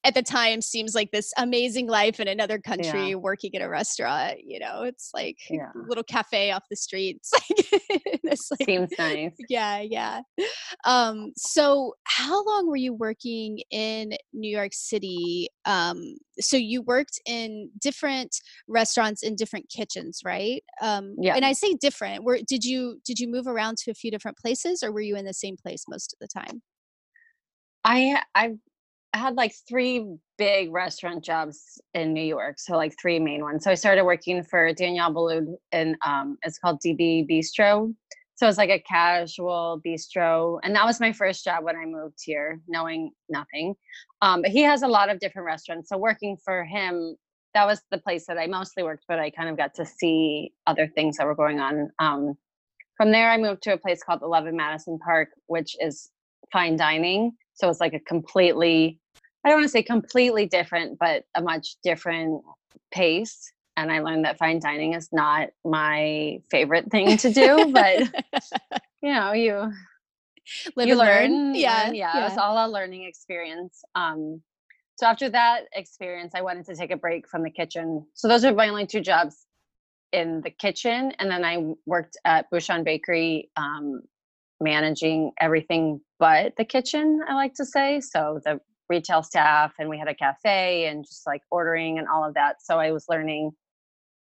at 0.06 0.14
the 0.14 0.22
time 0.22 0.62
seems 0.62 0.94
like 0.94 1.12
this 1.12 1.32
amazing 1.38 1.88
life 1.88 2.20
in 2.20 2.28
another 2.28 2.60
yeah 2.66 2.76
country, 2.76 3.16
working 3.16 3.56
at 3.56 3.62
a 3.62 3.70
restaurant. 3.70 4.40
You 4.44 4.60
know, 4.60 4.84
it's 4.84 5.12
like 5.14 5.38
a 5.52 5.78
little 5.88 6.04
cafe 6.04 6.52
off 6.52 6.64
the 6.70 6.76
streets. 6.76 7.32
It's 8.26 8.50
like 8.50 8.66
seems 8.66 8.90
nice 8.98 9.34
yeah, 9.48 9.82
yeah. 9.82 10.22
Um, 10.86 11.34
so 11.36 11.94
how 12.06 12.44
long 12.46 12.68
were 12.68 12.78
you 12.78 12.94
working 12.94 13.60
in 13.70 14.14
New 14.32 14.50
York 14.50 14.72
City? 14.74 15.50
Um, 15.66 16.16
so 16.40 16.58
you 16.58 16.82
worked 16.82 17.20
in 17.28 17.70
different 17.80 18.36
restaurants 18.68 19.22
in 19.22 19.36
different 19.36 19.70
kitchens, 19.70 20.22
right? 20.26 20.64
Um, 20.82 21.16
yeah 21.20 21.36
and 21.36 21.46
I 21.46 21.54
say 21.54 21.76
different. 21.76 22.24
Were 22.24 22.40
did 22.48 22.64
you 22.64 23.00
did 23.06 23.20
you 23.20 23.28
move 23.28 23.46
around 23.46 23.78
to 23.80 23.92
a 23.92 23.94
few 23.94 24.10
different 24.10 24.38
places 24.38 24.82
or 24.84 24.92
were 24.92 25.02
you 25.02 25.16
in 25.16 25.26
the 25.26 25.34
same 25.34 25.58
place 25.58 25.86
most 25.88 26.14
of 26.14 26.20
the 26.20 26.28
time? 26.28 26.62
I 27.84 28.22
I've 28.34 28.58
had 29.18 29.36
like 29.36 29.54
three 29.68 30.06
big 30.38 30.72
restaurant 30.72 31.24
jobs 31.24 31.80
in 31.94 32.14
New 32.14 32.24
York, 32.24 32.56
so 32.60 32.76
like 32.76 32.96
three 33.00 33.20
main 33.20 33.42
ones. 33.42 33.64
So 33.64 33.72
I 33.72 33.76
started 33.76 34.04
working 34.06 34.44
for 34.44 34.74
Daniel 34.74 35.14
Boulud 35.14 35.56
and 35.72 35.96
um, 36.06 36.38
it's 36.44 36.58
called 36.58 36.80
DB 36.86 37.28
Bistro. 37.30 37.94
So 38.36 38.50
it's 38.50 38.58
like 38.58 38.72
a 38.72 38.80
casual 38.80 39.80
bistro, 39.86 40.60
and 40.64 40.76
that 40.76 40.86
was 40.86 41.00
my 41.00 41.14
first 41.14 41.44
job 41.46 41.64
when 41.64 41.76
I 41.76 41.86
moved 41.86 42.18
here, 42.24 42.60
knowing 42.68 43.12
nothing. 43.30 43.76
Um, 44.24 44.42
but 44.42 44.50
he 44.50 44.62
has 44.64 44.82
a 44.82 44.88
lot 44.88 45.10
of 45.10 45.20
different 45.20 45.46
restaurants, 45.46 45.90
so 45.90 45.98
working 45.98 46.38
for 46.44 46.66
him, 46.66 47.16
that 47.54 47.68
was 47.68 47.84
the 47.92 48.00
place 48.00 48.26
that 48.26 48.40
I 48.40 48.48
mostly 48.48 48.82
worked. 48.82 49.06
But 49.08 49.20
I 49.20 49.30
kind 49.30 49.50
of 49.50 49.56
got 49.56 49.76
to 49.76 49.86
see 49.86 50.52
other 50.66 50.88
things 50.88 51.18
that 51.18 51.28
were 51.28 51.36
going 51.36 51.60
on. 51.60 51.92
Um, 52.00 52.34
from 52.98 53.12
there, 53.12 53.30
I 53.30 53.38
moved 53.38 53.62
to 53.64 53.74
a 53.74 53.78
place 53.78 54.02
called 54.04 54.22
Eleven 54.24 54.58
Madison 54.58 54.98
Park, 54.98 55.30
which 55.46 55.76
is 55.80 56.10
fine 56.52 56.76
dining. 56.76 57.34
So 57.54 57.70
it's 57.70 57.80
like 57.80 57.94
a 57.94 58.00
completely 58.00 59.00
I 59.46 59.50
don't 59.50 59.58
want 59.58 59.66
to 59.66 59.70
say 59.70 59.84
completely 59.84 60.46
different, 60.46 60.98
but 61.00 61.26
a 61.36 61.42
much 61.42 61.76
different 61.84 62.42
pace. 62.92 63.52
And 63.76 63.92
I 63.92 64.00
learned 64.00 64.24
that 64.24 64.38
fine 64.38 64.60
dining 64.60 64.94
is 64.94 65.10
not 65.12 65.50
my 65.66 66.40
favorite 66.50 66.90
thing 66.92 67.18
to 67.18 67.34
do, 67.34 67.70
but 67.74 68.00
you 69.02 69.14
know, 69.14 69.34
you 69.34 69.72
Live 70.76 70.88
you 70.88 70.96
learn, 70.96 71.32
learn. 71.32 71.56
Yeah. 71.56 71.86
learn. 71.86 71.96
Yeah, 71.96 72.20
it 72.20 72.24
was 72.30 72.38
all 72.38 72.66
a 72.66 72.68
learning 72.70 73.04
experience. 73.04 73.84
Um, 73.96 74.42
so 74.96 75.08
after 75.08 75.30
that 75.30 75.64
experience, 75.74 76.34
I 76.36 76.42
wanted 76.42 76.66
to 76.68 76.76
take 76.76 76.92
a 76.92 76.98
break 76.98 77.28
from 77.28 77.44
the 77.44 77.50
kitchen. 77.50 78.06
So 78.14 78.28
those 78.28 78.46
are 78.46 78.54
my 78.54 78.70
only 78.70 78.86
two 78.86 79.02
jobs 79.02 79.46
in 80.12 80.42
the 80.42 80.52
kitchen, 80.52 81.12
and 81.18 81.32
then 81.32 81.44
I 81.44 81.74
worked 81.86 82.18
at 82.24 82.50
Bouchon 82.52 82.84
Bakery, 82.84 83.50
um, 83.58 84.02
managing 84.60 85.32
everything 85.40 86.02
but 86.20 86.56
the 86.58 86.66
kitchen. 86.66 87.22
I 87.28 87.36
like 87.36 87.54
to 87.56 87.66
say 87.66 88.00
so 88.00 88.40
the 88.46 88.60
retail 88.90 89.24
staff 89.24 89.74
and 89.80 89.90
we 89.90 89.98
had 89.98 90.08
a 90.08 90.16
cafe 90.16 90.88
and 90.88 91.06
just 91.06 91.26
like 91.26 91.42
ordering 91.52 92.00
and 92.00 92.08
all 92.08 92.24
of 92.24 92.34
that. 92.36 92.58
So 92.62 92.80
I 92.80 92.92
was 92.92 93.06
learning 93.10 93.52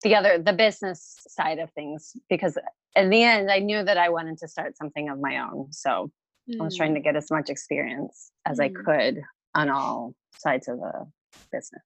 the 0.02 0.14
other 0.14 0.38
the 0.38 0.52
business 0.52 1.18
side 1.28 1.58
of 1.58 1.70
things 1.72 2.12
because 2.28 2.58
in 2.94 3.10
the 3.10 3.22
end 3.22 3.50
I 3.50 3.58
knew 3.58 3.82
that 3.82 3.98
I 3.98 4.08
wanted 4.10 4.38
to 4.38 4.48
start 4.48 4.76
something 4.76 5.08
of 5.08 5.20
my 5.20 5.38
own. 5.38 5.72
So 5.72 6.10
I 6.60 6.62
was 6.62 6.76
trying 6.76 6.92
Mm, 6.92 6.96
to 6.96 7.00
get 7.00 7.16
as 7.16 7.30
much 7.30 7.48
experience 7.48 8.30
as 8.44 8.60
I 8.60 8.68
mm. 8.68 8.84
could 8.84 9.22
on 9.54 9.70
all 9.70 10.14
sides 10.36 10.68
of 10.68 10.78
the 10.78 11.06
business. 11.50 11.82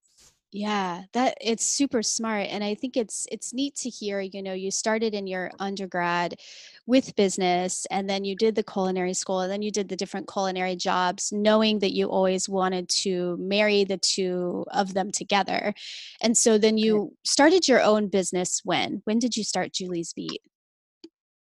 Yeah, 0.51 1.03
that 1.13 1.37
it's 1.39 1.63
super 1.63 2.01
smart 2.01 2.47
and 2.49 2.63
I 2.63 2.73
think 2.73 2.97
it's 2.97 3.27
it's 3.31 3.53
neat 3.53 3.75
to 3.77 3.89
hear, 3.89 4.19
you 4.19 4.41
know, 4.41 4.53
you 4.53 4.71
started 4.71 5.13
in 5.13 5.27
your 5.27 5.51
undergrad 5.59 6.39
with 6.87 7.15
business 7.15 7.85
and 7.91 8.09
then 8.09 8.25
you 8.25 8.35
did 8.35 8.55
the 8.55 8.63
culinary 8.63 9.13
school 9.13 9.41
and 9.41 9.51
then 9.51 9.61
you 9.61 9.69
did 9.69 9.89
the 9.89 9.95
different 9.95 10.27
culinary 10.27 10.75
jobs 10.75 11.31
knowing 11.31 11.79
that 11.79 11.93
you 11.93 12.07
always 12.07 12.49
wanted 12.49 12.89
to 12.89 13.37
marry 13.37 13.83
the 13.83 13.97
two 13.97 14.65
of 14.71 14.95
them 14.95 15.11
together. 15.11 15.71
And 16.19 16.35
so 16.35 16.57
then 16.57 16.79
you 16.79 17.15
started 17.23 17.67
your 17.67 17.83
own 17.83 18.07
business 18.07 18.61
when? 18.63 19.03
When 19.03 19.19
did 19.19 19.37
you 19.37 19.43
start 19.43 19.71
Julie's 19.71 20.13
Beat? 20.13 20.41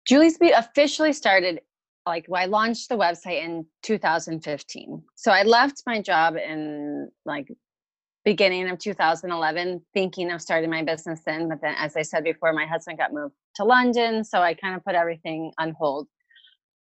Julie's 0.06 0.38
Beat 0.38 0.52
officially 0.52 1.14
started 1.14 1.62
like 2.06 2.26
well, 2.28 2.42
I 2.42 2.48
launched 2.48 2.90
the 2.90 2.98
website 2.98 3.46
in 3.46 3.66
2015. 3.84 5.04
So 5.16 5.32
I 5.32 5.44
left 5.44 5.84
my 5.86 6.02
job 6.02 6.36
in 6.36 7.10
like 7.26 7.48
beginning 8.26 8.70
of 8.70 8.78
2011 8.80 9.82
thinking 9.94 10.32
of 10.32 10.42
starting 10.42 10.70
my 10.70 10.84
business 10.84 11.22
then 11.26 11.48
but 11.48 11.60
then 11.62 11.74
as 11.78 11.96
i 11.96 12.02
said 12.02 12.24
before 12.24 12.52
my 12.54 12.66
husband 12.66 12.98
got 12.98 13.14
moved 13.14 13.34
to 13.56 13.64
london 13.64 14.24
so 14.24 14.42
i 14.42 14.54
kind 14.54 14.76
of 14.76 14.84
put 14.84 14.96
everything 14.96 15.52
on 15.58 15.74
hold 15.80 16.08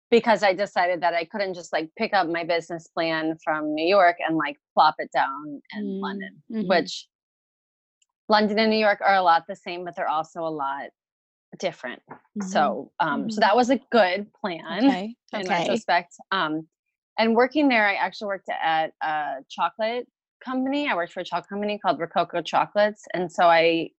because 0.09 0.43
i 0.43 0.53
decided 0.53 1.01
that 1.01 1.13
i 1.13 1.25
couldn't 1.25 1.53
just 1.53 1.73
like 1.73 1.89
pick 1.97 2.13
up 2.13 2.27
my 2.27 2.43
business 2.43 2.87
plan 2.87 3.35
from 3.43 3.73
new 3.75 3.85
york 3.87 4.15
and 4.25 4.37
like 4.37 4.57
plop 4.73 4.95
it 4.99 5.09
down 5.11 5.61
in 5.73 5.83
Mm, 5.85 6.01
london 6.01 6.43
mhm, 6.51 6.67
which 6.67 7.07
london 8.29 8.57
and 8.57 8.71
new 8.71 8.77
york 8.77 8.99
are 9.05 9.15
a 9.15 9.21
lot 9.21 9.43
the 9.47 9.55
same 9.55 9.83
but 9.83 9.95
they're 9.95 10.07
also 10.07 10.41
a 10.41 10.49
lot 10.49 10.89
different 11.59 12.01
mhm, 12.37 12.49
so 12.49 12.91
um 12.99 13.29
so 13.29 13.39
mhm. 13.39 13.41
that 13.41 13.55
was 13.55 13.69
a 13.69 13.79
good 13.91 14.27
plan 14.33 14.83
Okay. 14.83 15.15
in 15.33 15.41
Okay. 15.41 15.59
retrospect. 15.59 16.13
Um, 16.31 16.67
and 17.17 17.35
working 17.35 17.69
there, 17.69 17.87
I 17.87 17.95
actually 17.95 18.27
worked 18.27 18.49
at 18.49 18.91
a 19.01 19.35
chocolate 19.49 20.07
company. 20.45 20.89
I 20.89 20.95
worked 20.95 21.13
for 21.13 21.21
a 21.21 21.25
chocolate 21.25 21.49
company 21.49 21.79
called 21.79 21.99
Rococo 21.99 22.41
Chocolates, 22.43 23.05
and 23.13 23.31
so 23.31 23.45
I 23.47 23.91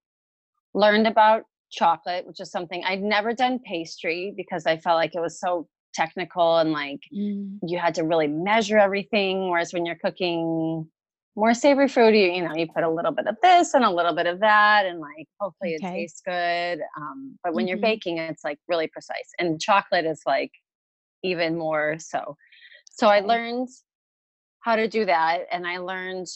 learned 0.74 1.06
about 1.06 1.44
chocolate, 1.70 2.26
which 2.26 2.40
is 2.40 2.50
something 2.50 2.84
I'd 2.84 3.02
never 3.02 3.32
done 3.32 3.58
pastry 3.60 4.32
because 4.36 4.66
I 4.66 4.76
felt 4.78 4.96
like 4.96 5.14
it 5.14 5.20
was 5.20 5.38
so 5.40 5.68
technical 5.94 6.58
and 6.58 6.72
like 6.72 7.00
Mm, 7.12 7.60
you 7.62 7.78
had 7.78 7.94
to 7.96 8.04
really 8.04 8.28
measure 8.28 8.78
everything. 8.78 9.50
Whereas 9.50 9.72
when 9.72 9.86
you're 9.86 9.96
cooking 9.96 10.90
more 11.36 11.54
savory 11.54 11.88
food, 11.88 12.14
you 12.14 12.30
you 12.32 12.42
know 12.42 12.54
you 12.54 12.66
put 12.74 12.84
a 12.84 12.90
little 12.90 13.12
bit 13.12 13.26
of 13.26 13.36
this 13.42 13.74
and 13.74 13.84
a 13.84 13.90
little 13.90 14.14
bit 14.14 14.26
of 14.26 14.40
that, 14.40 14.86
and 14.86 15.00
like 15.00 15.28
hopefully 15.40 15.74
it 15.74 15.84
tastes 15.92 16.22
good. 16.26 16.80
Um, 16.98 17.38
but 17.44 17.54
when 17.54 17.68
you're 17.68 17.78
Mhm. 17.78 17.80
baking, 17.80 18.18
it's 18.18 18.44
like 18.44 18.58
really 18.68 18.88
precise, 18.88 19.30
and 19.38 19.60
chocolate 19.60 20.06
is 20.06 20.22
like 20.26 20.52
even 21.22 21.56
more 21.58 21.98
so. 21.98 22.36
So 22.90 23.08
I 23.08 23.20
learned 23.20 23.68
how 24.66 24.74
to 24.74 24.88
do 24.88 25.04
that, 25.04 25.46
and 25.52 25.64
I 25.64 25.78
learned 25.78 26.26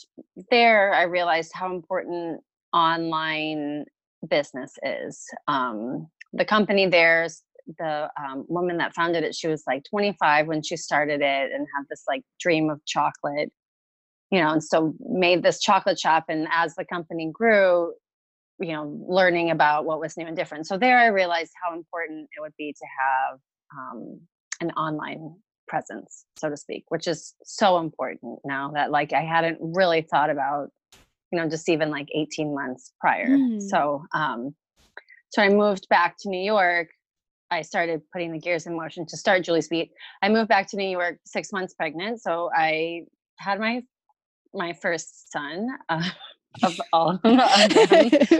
there. 0.52 0.94
I 0.94 1.02
realized 1.02 1.50
how 1.52 1.74
important 1.74 2.40
online 2.72 3.84
business 4.28 4.72
is. 4.84 5.20
Um, 5.48 6.06
the 6.32 6.44
company 6.44 6.86
there's 6.86 7.42
the 7.78 8.08
um, 8.22 8.44
woman 8.48 8.76
that 8.76 8.94
founded 8.94 9.24
it. 9.24 9.34
She 9.34 9.48
was 9.48 9.64
like 9.66 9.82
25 9.90 10.46
when 10.46 10.62
she 10.62 10.76
started 10.76 11.22
it, 11.22 11.50
and 11.52 11.66
had 11.76 11.86
this 11.90 12.04
like 12.06 12.22
dream 12.38 12.70
of 12.70 12.80
chocolate, 12.86 13.50
you 14.30 14.40
know, 14.40 14.50
and 14.50 14.62
so 14.62 14.94
made 15.00 15.42
this 15.42 15.60
chocolate 15.60 15.98
shop. 15.98 16.26
And 16.28 16.46
as 16.52 16.76
the 16.76 16.84
company 16.84 17.32
grew, 17.32 17.94
you 18.60 18.72
know, 18.72 18.96
learning 19.08 19.50
about 19.50 19.86
what 19.86 19.98
was 19.98 20.16
new 20.16 20.26
and 20.26 20.36
different. 20.36 20.68
So 20.68 20.78
there, 20.78 21.00
I 21.00 21.06
realized 21.06 21.50
how 21.64 21.76
important 21.76 22.28
it 22.36 22.40
would 22.40 22.54
be 22.56 22.72
to 22.78 22.86
have 23.00 23.40
um, 23.76 24.20
an 24.60 24.70
online 24.72 25.34
presence, 25.70 26.24
so 26.36 26.50
to 26.50 26.56
speak, 26.56 26.84
which 26.88 27.06
is 27.06 27.34
so 27.44 27.78
important 27.78 28.40
now 28.44 28.72
that 28.74 28.90
like 28.90 29.12
I 29.12 29.22
hadn't 29.22 29.58
really 29.60 30.02
thought 30.02 30.28
about, 30.28 30.68
you 31.32 31.38
know, 31.38 31.48
just 31.48 31.68
even 31.68 31.90
like 31.90 32.08
18 32.12 32.52
months 32.54 32.92
prior. 33.00 33.28
Mm, 33.28 33.62
So, 33.62 34.02
um, 34.12 34.54
so 35.30 35.40
I 35.40 35.48
moved 35.48 35.88
back 35.88 36.16
to 36.20 36.28
New 36.28 36.42
York. 36.42 36.88
I 37.52 37.62
started 37.62 38.02
putting 38.12 38.32
the 38.32 38.38
gears 38.38 38.66
in 38.66 38.76
motion 38.76 39.06
to 39.06 39.16
start 39.16 39.44
Julie's 39.44 39.68
Beat. 39.68 39.92
I 40.22 40.28
moved 40.28 40.48
back 40.48 40.68
to 40.70 40.76
New 40.76 40.90
York 40.90 41.18
six 41.24 41.52
months 41.52 41.72
pregnant, 41.74 42.20
so 42.20 42.50
I 42.54 43.02
had 43.38 43.60
my 43.60 43.82
my 44.52 44.72
first 44.72 45.30
son 45.32 45.68
uh, 45.88 46.02
of 46.64 46.80
all 46.92 47.10
of 47.10 47.22
them. 47.22 47.40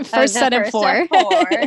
Uh, 0.00 0.04
First 0.04 0.34
son 0.34 0.52
of 0.52 0.68
four. 0.70 1.06
four. 1.06 1.46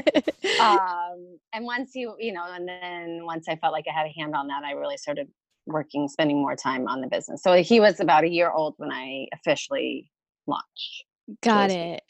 Um, 0.59 1.39
and 1.53 1.65
once 1.65 1.91
you, 1.95 2.15
you 2.19 2.31
know, 2.33 2.45
and 2.45 2.67
then 2.67 3.25
once 3.25 3.47
I 3.49 3.55
felt 3.55 3.73
like 3.73 3.85
I 3.89 3.93
had 3.97 4.05
a 4.05 4.13
hand 4.19 4.35
on 4.35 4.47
that, 4.47 4.63
I 4.63 4.71
really 4.73 4.97
started 4.97 5.27
working, 5.65 6.07
spending 6.07 6.41
more 6.41 6.55
time 6.55 6.87
on 6.87 7.01
the 7.01 7.07
business. 7.07 7.41
So 7.43 7.53
he 7.61 7.79
was 7.79 7.99
about 7.99 8.23
a 8.23 8.29
year 8.29 8.51
old 8.51 8.75
when 8.77 8.91
I 8.91 9.27
officially 9.33 10.09
launched 10.47 11.05
Got 11.41 11.69
Julie's 11.69 11.95
it. 11.95 12.03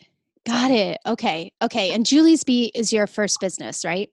Got 0.46 0.72
it. 0.72 0.98
Okay. 1.06 1.52
Okay. 1.62 1.94
And 1.94 2.06
Julie's 2.06 2.44
Beat 2.44 2.72
is 2.76 2.92
your 2.92 3.08
first 3.08 3.40
business, 3.40 3.86
right? 3.86 4.10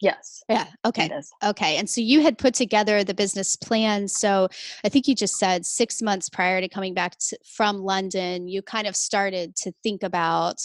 yes, 0.00 0.44
Yeah. 0.48 0.66
Okay. 0.84 1.10
Okay. 1.42 1.76
And 1.76 1.90
so 1.90 2.00
you 2.00 2.22
had 2.22 2.38
put 2.38 2.54
together 2.54 3.02
the 3.02 3.14
business 3.14 3.56
plan. 3.56 4.06
So 4.06 4.48
I 4.84 4.88
think 4.88 5.08
you 5.08 5.14
just 5.16 5.38
said 5.38 5.66
six 5.66 6.00
months 6.00 6.28
prior 6.28 6.60
to 6.60 6.68
coming 6.68 6.94
back 6.94 7.18
to, 7.18 7.38
from 7.44 7.78
London, 7.78 8.46
you 8.46 8.62
kind 8.62 8.86
of 8.86 8.94
started 8.94 9.56
to 9.56 9.72
think 9.82 10.04
about 10.04 10.56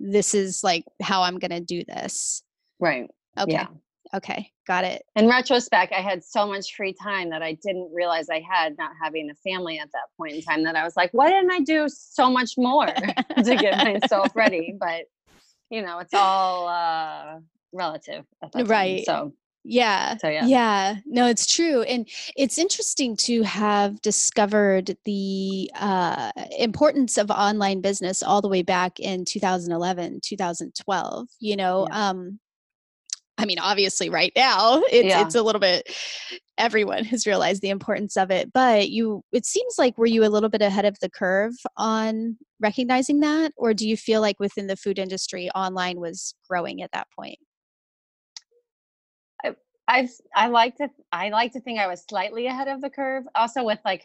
this 0.00 0.34
is 0.34 0.64
like 0.64 0.84
how 1.00 1.22
I'm 1.22 1.38
going 1.38 1.52
to 1.52 1.60
do 1.60 1.84
this. 1.84 2.42
Right. 2.80 3.08
Okay. 3.38 3.52
Yeah. 3.52 3.66
Okay. 4.14 4.50
Got 4.66 4.84
it. 4.84 5.02
In 5.16 5.28
retrospect, 5.28 5.92
I 5.92 6.00
had 6.00 6.24
so 6.24 6.46
much 6.46 6.74
free 6.74 6.94
time 6.94 7.30
that 7.30 7.42
I 7.42 7.52
didn't 7.62 7.90
realize 7.92 8.30
I 8.30 8.40
had 8.48 8.76
not 8.78 8.92
having 9.02 9.28
a 9.30 9.34
family 9.34 9.78
at 9.78 9.90
that 9.92 10.04
point 10.16 10.34
in 10.36 10.42
time 10.42 10.62
that 10.64 10.76
I 10.76 10.84
was 10.84 10.96
like, 10.96 11.10
why 11.12 11.28
didn't 11.30 11.50
I 11.50 11.60
do 11.60 11.86
so 11.88 12.30
much 12.30 12.52
more 12.56 12.86
to 13.44 13.56
get 13.56 13.76
myself 13.78 14.34
ready? 14.34 14.74
But 14.80 15.04
you 15.70 15.82
know, 15.82 15.98
it's 15.98 16.14
all 16.14 16.68
uh 16.68 17.38
relative 17.72 18.24
at 18.42 18.52
that 18.52 18.58
time. 18.58 18.66
Right. 18.66 19.04
So 19.04 19.32
Yeah. 19.64 20.16
so 20.18 20.28
yeah. 20.28 20.46
Yeah. 20.46 20.96
No, 21.06 21.26
it's 21.26 21.46
true. 21.52 21.82
And 21.82 22.08
it's 22.36 22.58
interesting 22.58 23.16
to 23.18 23.42
have 23.42 24.00
discovered 24.02 24.96
the 25.04 25.70
uh, 25.74 26.30
importance 26.58 27.18
of 27.18 27.30
online 27.30 27.80
business 27.80 28.22
all 28.22 28.40
the 28.40 28.48
way 28.48 28.62
back 28.62 29.00
in 29.00 29.24
2011, 29.24 30.20
2012. 30.22 31.28
You 31.40 31.56
know, 31.56 31.86
Yeah. 31.90 32.10
um, 32.10 32.38
I 33.36 33.46
mean, 33.46 33.58
obviously, 33.58 34.08
right 34.10 34.32
now 34.36 34.82
it's 34.90 35.08
Yeah. 35.08 35.22
it's 35.22 35.34
a 35.34 35.42
little 35.42 35.60
bit. 35.60 35.88
Everyone 36.56 37.04
has 37.04 37.26
realized 37.26 37.62
the 37.62 37.70
importance 37.70 38.16
of 38.16 38.30
it, 38.30 38.52
but 38.52 38.90
you. 38.90 39.22
It 39.32 39.44
seems 39.44 39.74
like 39.76 39.98
were 39.98 40.06
you 40.06 40.24
a 40.24 40.30
little 40.30 40.48
bit 40.48 40.62
ahead 40.62 40.84
of 40.84 40.96
the 41.00 41.10
curve 41.10 41.54
on 41.76 42.36
recognizing 42.60 43.20
that, 43.20 43.52
or 43.56 43.74
do 43.74 43.88
you 43.88 43.96
feel 43.96 44.20
like 44.20 44.38
within 44.38 44.68
the 44.68 44.76
food 44.76 44.98
industry, 44.98 45.50
online 45.54 45.98
was 46.00 46.34
growing 46.48 46.80
at 46.82 46.92
that 46.92 47.08
point? 47.18 47.38
I 49.44 49.54
I've 49.88 50.10
I 50.34 50.46
like 50.48 50.76
to 50.76 50.88
I 51.12 51.30
like 51.30 51.52
to 51.52 51.60
think 51.60 51.78
I 51.80 51.88
was 51.88 52.04
slightly 52.08 52.46
ahead 52.46 52.68
of 52.68 52.80
the 52.80 52.90
curve. 52.90 53.24
Also 53.34 53.64
with 53.64 53.80
like 53.84 54.04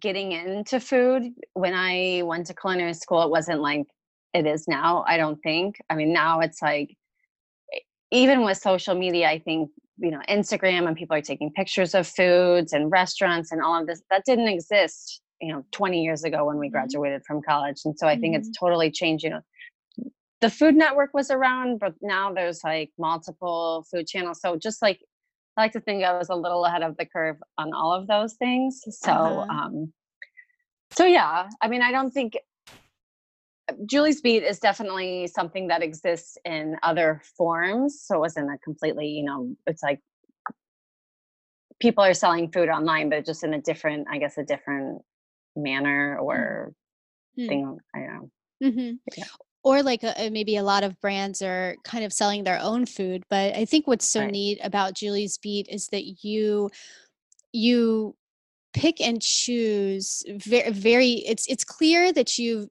getting 0.00 0.32
into 0.32 0.80
food 0.80 1.32
when 1.52 1.74
I 1.74 2.22
went 2.24 2.46
to 2.46 2.54
culinary 2.54 2.94
school. 2.94 3.22
It 3.22 3.30
wasn't 3.30 3.60
like 3.60 3.84
it 4.32 4.46
is 4.46 4.66
now. 4.66 5.04
I 5.06 5.16
don't 5.16 5.38
think. 5.42 5.76
I 5.90 5.94
mean, 5.94 6.12
now 6.12 6.40
it's 6.40 6.60
like 6.62 6.96
even 8.14 8.44
with 8.44 8.58
social 8.58 8.94
media, 8.94 9.28
I 9.28 9.38
think 9.40 9.70
you 9.98 10.10
know 10.10 10.20
Instagram 10.28 10.86
and 10.86 10.96
people 10.96 11.16
are 11.16 11.22
taking 11.22 11.52
pictures 11.52 11.94
of 11.94 12.06
foods 12.06 12.72
and 12.72 12.90
restaurants 12.90 13.52
and 13.52 13.62
all 13.62 13.80
of 13.80 13.86
this 13.86 14.02
that 14.10 14.24
didn't 14.24 14.48
exist 14.48 15.20
you 15.40 15.52
know 15.52 15.64
20 15.72 16.02
years 16.02 16.24
ago 16.24 16.46
when 16.46 16.58
we 16.58 16.66
mm-hmm. 16.66 16.72
graduated 16.72 17.22
from 17.26 17.42
college 17.42 17.80
and 17.84 17.98
so 17.98 18.06
i 18.06 18.16
think 18.16 18.34
mm-hmm. 18.34 18.48
it's 18.48 18.58
totally 18.58 18.90
changed 18.90 19.24
you 19.24 19.30
know 19.30 19.40
the 20.40 20.50
food 20.50 20.74
network 20.74 21.10
was 21.12 21.30
around 21.30 21.78
but 21.78 21.94
now 22.02 22.32
there's 22.32 22.60
like 22.64 22.90
multiple 22.98 23.84
food 23.90 24.06
channels 24.06 24.40
so 24.40 24.56
just 24.56 24.80
like 24.80 25.00
i 25.56 25.62
like 25.62 25.72
to 25.72 25.80
think 25.80 26.04
i 26.04 26.16
was 26.16 26.28
a 26.28 26.34
little 26.34 26.64
ahead 26.64 26.82
of 26.82 26.96
the 26.96 27.06
curve 27.06 27.36
on 27.58 27.72
all 27.72 27.92
of 27.92 28.06
those 28.06 28.34
things 28.34 28.80
so 28.88 29.12
uh-huh. 29.12 29.52
um 29.52 29.92
so 30.90 31.04
yeah 31.04 31.48
i 31.60 31.68
mean 31.68 31.82
i 31.82 31.92
don't 31.92 32.12
think 32.12 32.34
julie's 33.86 34.20
Beat 34.20 34.42
is 34.42 34.58
definitely 34.58 35.26
something 35.26 35.68
that 35.68 35.82
exists 35.82 36.36
in 36.44 36.76
other 36.82 37.22
forms 37.36 38.02
so 38.02 38.16
it 38.16 38.20
wasn't 38.20 38.50
a 38.52 38.58
completely 38.58 39.08
you 39.08 39.24
know 39.24 39.54
it's 39.66 39.82
like 39.82 40.00
people 41.80 42.04
are 42.04 42.14
selling 42.14 42.50
food 42.50 42.68
online 42.68 43.08
but 43.08 43.24
just 43.24 43.42
in 43.42 43.54
a 43.54 43.60
different 43.60 44.06
i 44.10 44.18
guess 44.18 44.38
a 44.38 44.44
different 44.44 45.02
manner 45.56 46.18
mm. 46.20 46.22
or 46.22 46.72
mm. 47.38 47.48
thing. 47.48 47.78
I 47.94 47.98
don't 47.98 48.14
know. 48.14 48.30
Mm-hmm. 48.62 48.92
Yeah. 49.16 49.24
Or 49.62 49.82
like 49.82 50.02
a, 50.02 50.28
maybe 50.30 50.56
a 50.56 50.62
lot 50.62 50.84
of 50.84 51.00
brands 51.00 51.40
are 51.40 51.76
kind 51.84 52.04
of 52.04 52.12
selling 52.12 52.44
their 52.44 52.60
own 52.60 52.84
food, 52.84 53.24
but 53.30 53.54
I 53.54 53.64
think 53.64 53.86
what's 53.86 54.06
so 54.06 54.20
right. 54.20 54.30
neat 54.30 54.60
about 54.62 54.94
Julie's 54.94 55.38
Beat 55.38 55.68
is 55.70 55.88
that 55.88 56.22
you 56.22 56.70
you 57.52 58.14
pick 58.74 59.00
and 59.00 59.22
choose 59.22 60.24
very 60.28 60.70
very 60.70 61.12
it's 61.26 61.46
it's 61.46 61.64
clear 61.64 62.12
that 62.12 62.36
you 62.36 62.68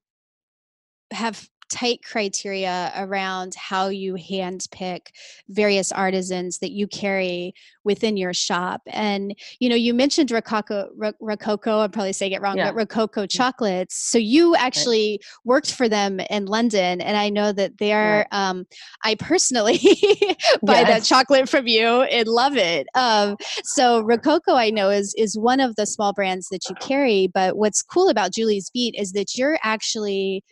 have 1.13 1.48
tight 1.74 2.00
criteria 2.03 2.91
around 2.96 3.55
how 3.55 3.88
you 3.88 4.13
handpick 4.13 5.08
various 5.50 5.91
artisans 5.91 6.60
that 6.60 6.72
you 6.72 6.88
carry 6.88 7.51
within 7.84 8.15
your 8.15 8.34
shop. 8.34 8.82
And 8.88 9.36
you 9.60 9.70
know, 9.70 9.75
you 9.75 9.93
mentioned 9.93 10.29
Rococo, 10.29 10.89
Rococo. 11.20 11.79
I'm 11.79 11.91
probably 11.91 12.13
saying 12.13 12.34
it 12.34 12.41
wrong, 12.41 12.58
yeah. 12.58 12.72
but 12.72 12.75
Rococo 12.75 13.25
chocolates. 13.25 13.96
So 13.96 14.20
you 14.20 14.55
actually 14.55 15.20
worked 15.46 15.74
for 15.74 15.89
them 15.89 16.20
in 16.29 16.46
London, 16.46 17.01
and 17.01 17.17
I 17.17 17.29
know 17.29 17.51
that 17.51 17.77
they're. 17.79 18.27
Right. 18.32 18.50
Um, 18.50 18.65
I 19.03 19.15
personally 19.15 19.77
buy 20.63 20.82
yes. 20.82 20.88
that 20.88 21.03
chocolate 21.03 21.50
from 21.50 21.67
you 21.67 22.03
and 22.03 22.27
love 22.27 22.55
it. 22.55 22.88
Um, 22.96 23.36
so 23.63 24.01
Rococo, 24.01 24.55
I 24.55 24.70
know, 24.70 24.89
is 24.89 25.13
is 25.17 25.38
one 25.38 25.60
of 25.60 25.75
the 25.75 25.86
small 25.86 26.13
brands 26.13 26.50
that 26.50 26.62
you 26.70 26.75
carry. 26.75 27.27
But 27.34 27.58
what's 27.58 27.82
cool 27.82 28.10
about 28.10 28.32
Julie's 28.32 28.70
Beet 28.70 28.96
is 28.98 29.13
that 29.13 29.36
you're 29.36 29.58
actually 29.63 30.43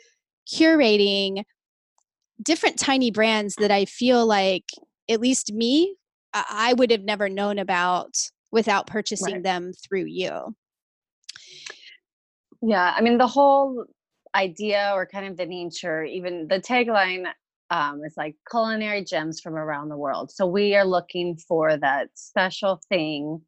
curating 0.53 1.43
different 2.43 2.79
tiny 2.79 3.11
brands 3.11 3.55
that 3.55 3.71
I 3.71 3.85
feel 3.85 4.25
like, 4.25 4.65
at 5.09 5.21
least 5.21 5.53
me, 5.53 5.95
I 6.33 6.73
would 6.77 6.91
have 6.91 7.03
never 7.03 7.29
known 7.29 7.59
about 7.59 8.15
without 8.51 8.87
purchasing 8.87 9.35
right. 9.35 9.43
them 9.43 9.71
through 9.73 10.05
you. 10.05 10.55
Yeah, 12.61 12.93
I 12.95 13.01
mean, 13.01 13.17
the 13.17 13.27
whole 13.27 13.85
idea 14.35 14.91
or 14.93 15.05
kind 15.05 15.27
of 15.27 15.37
the 15.37 15.45
nature, 15.45 16.03
even 16.03 16.47
the 16.47 16.59
tagline 16.59 17.25
um, 17.69 18.01
is 18.05 18.13
like 18.17 18.35
culinary 18.49 19.03
gems 19.03 19.41
from 19.41 19.55
around 19.55 19.89
the 19.89 19.97
world. 19.97 20.31
So 20.31 20.45
we 20.45 20.75
are 20.75 20.85
looking 20.85 21.37
for 21.37 21.77
that 21.77 22.09
special 22.13 22.81
thing 22.89 23.41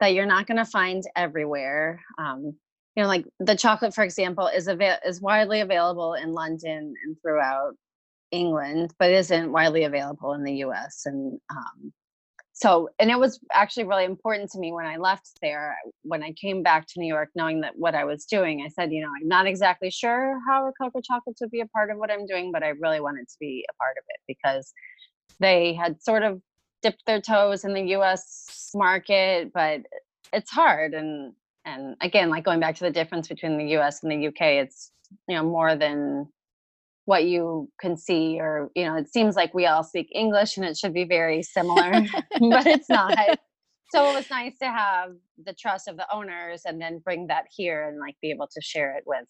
that 0.00 0.14
you're 0.14 0.26
not 0.26 0.46
going 0.46 0.56
to 0.56 0.64
find 0.64 1.02
everywhere. 1.14 2.02
Um, 2.18 2.56
you 2.96 3.02
know 3.02 3.08
like 3.08 3.26
the 3.40 3.56
chocolate 3.56 3.94
for 3.94 4.04
example 4.04 4.46
is 4.46 4.68
avail- 4.68 4.98
is 5.06 5.20
widely 5.20 5.60
available 5.60 6.14
in 6.14 6.32
london 6.32 6.94
and 7.04 7.16
throughout 7.22 7.72
england 8.30 8.92
but 8.98 9.10
isn't 9.10 9.52
widely 9.52 9.84
available 9.84 10.32
in 10.32 10.42
the 10.42 10.52
us 10.52 11.02
and 11.06 11.38
um, 11.50 11.92
so 12.52 12.88
and 12.98 13.10
it 13.10 13.18
was 13.18 13.40
actually 13.52 13.84
really 13.84 14.04
important 14.04 14.50
to 14.50 14.58
me 14.58 14.72
when 14.72 14.86
i 14.86 14.96
left 14.96 15.30
there 15.40 15.76
when 16.02 16.22
i 16.22 16.32
came 16.32 16.62
back 16.62 16.86
to 16.86 17.00
new 17.00 17.06
york 17.06 17.30
knowing 17.34 17.60
that 17.60 17.72
what 17.76 17.94
i 17.94 18.04
was 18.04 18.24
doing 18.24 18.62
i 18.64 18.68
said 18.68 18.92
you 18.92 19.02
know 19.02 19.10
i'm 19.20 19.28
not 19.28 19.46
exactly 19.46 19.90
sure 19.90 20.38
how 20.46 20.70
cocoa 20.80 21.00
chocolates 21.00 21.40
would 21.40 21.50
be 21.50 21.60
a 21.60 21.66
part 21.68 21.90
of 21.90 21.98
what 21.98 22.10
i'm 22.10 22.26
doing 22.26 22.52
but 22.52 22.62
i 22.62 22.68
really 22.80 23.00
wanted 23.00 23.26
to 23.28 23.36
be 23.40 23.64
a 23.70 23.74
part 23.74 23.96
of 23.98 24.04
it 24.08 24.20
because 24.28 24.72
they 25.40 25.72
had 25.72 26.00
sort 26.02 26.22
of 26.22 26.40
dipped 26.82 27.04
their 27.06 27.20
toes 27.20 27.64
in 27.64 27.74
the 27.74 27.82
us 27.82 28.70
market 28.74 29.50
but 29.52 29.80
it's 30.32 30.50
hard 30.50 30.94
and 30.94 31.32
and 31.64 31.96
again 32.00 32.28
like 32.30 32.44
going 32.44 32.60
back 32.60 32.74
to 32.74 32.84
the 32.84 32.90
difference 32.90 33.28
between 33.28 33.58
the 33.58 33.64
us 33.76 34.02
and 34.02 34.10
the 34.10 34.26
uk 34.28 34.40
it's 34.40 34.90
you 35.28 35.36
know 35.36 35.44
more 35.44 35.76
than 35.76 36.26
what 37.04 37.24
you 37.24 37.68
can 37.80 37.96
see 37.96 38.38
or 38.40 38.70
you 38.74 38.84
know 38.84 38.96
it 38.96 39.12
seems 39.12 39.36
like 39.36 39.52
we 39.54 39.66
all 39.66 39.82
speak 39.82 40.08
english 40.12 40.56
and 40.56 40.66
it 40.66 40.76
should 40.76 40.94
be 40.94 41.04
very 41.04 41.42
similar 41.42 41.90
but 42.50 42.66
it's 42.66 42.88
not. 42.88 43.16
So 43.92 44.08
it 44.08 44.14
was 44.14 44.30
nice 44.30 44.56
to 44.60 44.68
have 44.68 45.10
the 45.44 45.52
trust 45.52 45.86
of 45.86 45.98
the 45.98 46.06
owners 46.10 46.62
and 46.64 46.80
then 46.80 47.00
bring 47.04 47.26
that 47.26 47.44
here 47.54 47.88
and 47.88 48.00
like 48.00 48.16
be 48.22 48.30
able 48.30 48.48
to 48.50 48.60
share 48.62 48.96
it 48.96 49.04
with 49.06 49.26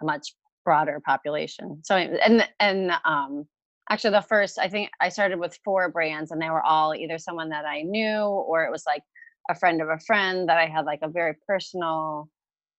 a 0.00 0.04
much 0.06 0.32
broader 0.64 0.98
population. 1.04 1.82
So 1.84 1.94
and 1.94 2.48
and 2.58 2.92
um 3.04 3.44
actually 3.90 4.10
the 4.10 4.22
first 4.22 4.58
i 4.58 4.68
think 4.68 4.90
i 5.00 5.08
started 5.08 5.38
with 5.38 5.56
four 5.64 5.90
brands 5.90 6.32
and 6.32 6.42
they 6.42 6.50
were 6.50 6.64
all 6.64 6.92
either 6.92 7.18
someone 7.18 7.50
that 7.50 7.64
i 7.64 7.82
knew 7.82 8.18
or 8.18 8.64
it 8.64 8.70
was 8.72 8.82
like 8.84 9.02
a 9.48 9.54
friend 9.54 9.80
of 9.80 9.88
a 9.88 9.98
friend 9.98 10.48
that 10.48 10.58
I 10.58 10.66
had 10.66 10.84
like 10.84 11.00
a 11.02 11.08
very 11.08 11.34
personal 11.46 12.28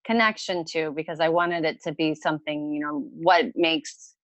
connection 0.06 0.64
to 0.66 0.92
because 0.92 1.20
I 1.20 1.30
wanted 1.30 1.66
it 1.66 1.82
to 1.84 1.92
be 1.92 2.16
something, 2.16 2.72
you 2.72 2.80
know, 2.80 3.08
what 3.14 3.46
makes 3.56 4.16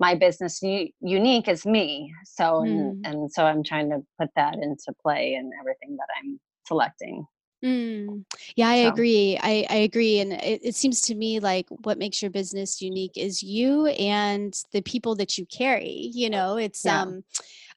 my 0.00 0.14
business 0.14 0.60
u- 0.62 0.90
unique 1.00 1.48
is 1.48 1.64
me. 1.64 2.12
So, 2.24 2.44
mm. 2.44 2.66
and, 2.66 3.06
and 3.06 3.32
so 3.32 3.44
I'm 3.44 3.62
trying 3.62 3.90
to 3.90 4.00
put 4.20 4.30
that 4.36 4.54
into 4.54 4.92
play 5.00 5.34
in 5.34 5.50
everything 5.60 5.96
that 5.96 6.08
I'm 6.20 6.40
selecting. 6.66 7.26
Mm. 7.64 8.24
Yeah, 8.56 8.68
I 8.68 8.82
so. 8.82 8.88
agree. 8.88 9.38
I, 9.40 9.66
I 9.70 9.76
agree. 9.76 10.20
And 10.20 10.34
it, 10.34 10.60
it 10.62 10.74
seems 10.74 11.00
to 11.02 11.14
me 11.14 11.40
like 11.40 11.66
what 11.70 11.96
makes 11.96 12.20
your 12.20 12.30
business 12.30 12.82
unique 12.82 13.16
is 13.16 13.42
you 13.42 13.86
and 13.86 14.54
the 14.72 14.82
people 14.82 15.14
that 15.16 15.38
you 15.38 15.46
carry. 15.46 16.10
You 16.12 16.28
know, 16.28 16.56
it's 16.56 16.84
yeah. 16.84 17.02
um 17.02 17.24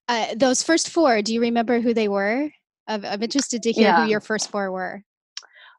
uh, 0.10 0.36
those 0.36 0.64
first 0.64 0.90
four. 0.90 1.22
Do 1.22 1.34
you 1.34 1.42
remember 1.42 1.80
who 1.80 1.94
they 1.94 2.08
were? 2.08 2.50
I'm, 2.88 3.06
I'm 3.06 3.22
interested 3.22 3.64
to 3.64 3.72
hear 3.72 3.90
yeah. 3.90 4.04
who 4.04 4.10
your 4.10 4.22
first 4.22 4.50
four 4.50 4.72
were. 4.72 5.04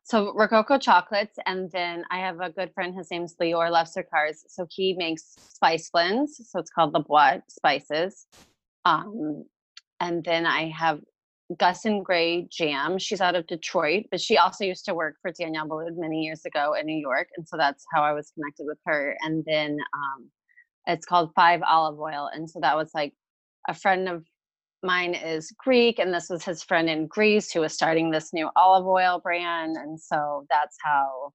So 0.05 0.33
Rococo 0.35 0.79
chocolates, 0.79 1.37
and 1.45 1.71
then 1.71 2.05
I 2.11 2.19
have 2.19 2.41
a 2.41 2.51
good 2.51 2.73
friend. 2.75 2.95
His 2.95 3.11
name's 3.11 3.35
Lior 3.41 3.71
Lev 3.71 3.89
Sercarz. 3.89 4.39
So 4.49 4.67
he 4.71 4.95
makes 4.95 5.37
spice 5.51 5.91
blends. 5.91 6.41
So 6.51 6.59
it's 6.61 6.71
called 6.71 6.95
the 6.95 7.03
Boîte 7.03 7.43
spices. 7.51 8.27
Um, 8.87 9.45
and 10.01 10.25
then 10.25 10.47
I 10.47 10.71
have 10.71 11.01
Gus 11.57 11.85
and 11.85 12.05
Gray 12.05 12.47
Jam. 12.51 12.99
She's 12.99 13.21
out 13.21 13.35
of 13.35 13.47
Detroit, 13.47 14.05
but 14.11 14.21
she 14.21 14.37
also 14.37 14.65
used 14.65 14.85
to 14.85 14.95
work 14.95 15.17
for 15.23 15.33
Daniel 15.33 15.67
Boulud 15.67 15.97
many 15.97 16.23
years 16.23 16.45
ago 16.45 16.75
in 16.75 16.87
New 16.87 16.99
York, 16.99 17.29
and 17.37 17.47
so 17.49 17.57
that's 17.57 17.85
how 17.93 18.03
I 18.03 18.13
was 18.13 18.31
connected 18.31 18.67
with 18.67 18.79
her. 18.85 19.17
And 19.21 19.45
then 19.47 19.79
um, 19.95 20.31
it's 20.87 21.07
called 21.07 21.33
Five 21.35 21.63
Olive 21.63 21.99
Oil, 21.99 22.29
and 22.33 22.49
so 22.49 22.61
that 22.61 22.77
was 22.77 22.91
like 22.95 23.15
a 23.67 23.75
friend 23.75 24.09
of 24.09 24.25
mine 24.83 25.15
is 25.15 25.53
Greek, 25.59 25.99
and 25.99 26.13
this 26.13 26.29
was 26.31 26.45
his 26.45 26.63
friend 26.63 26.89
in 26.89 27.07
Greece 27.07 27.51
who 27.51 27.61
was 27.61 27.75
starting 27.75 28.11
this 28.11 28.33
new 28.33 28.49
olive 28.57 28.87
oil 28.87 29.21
brand. 29.23 29.77
And 29.77 30.01
so 30.01 30.47
that's 30.51 30.77
how 30.83 31.33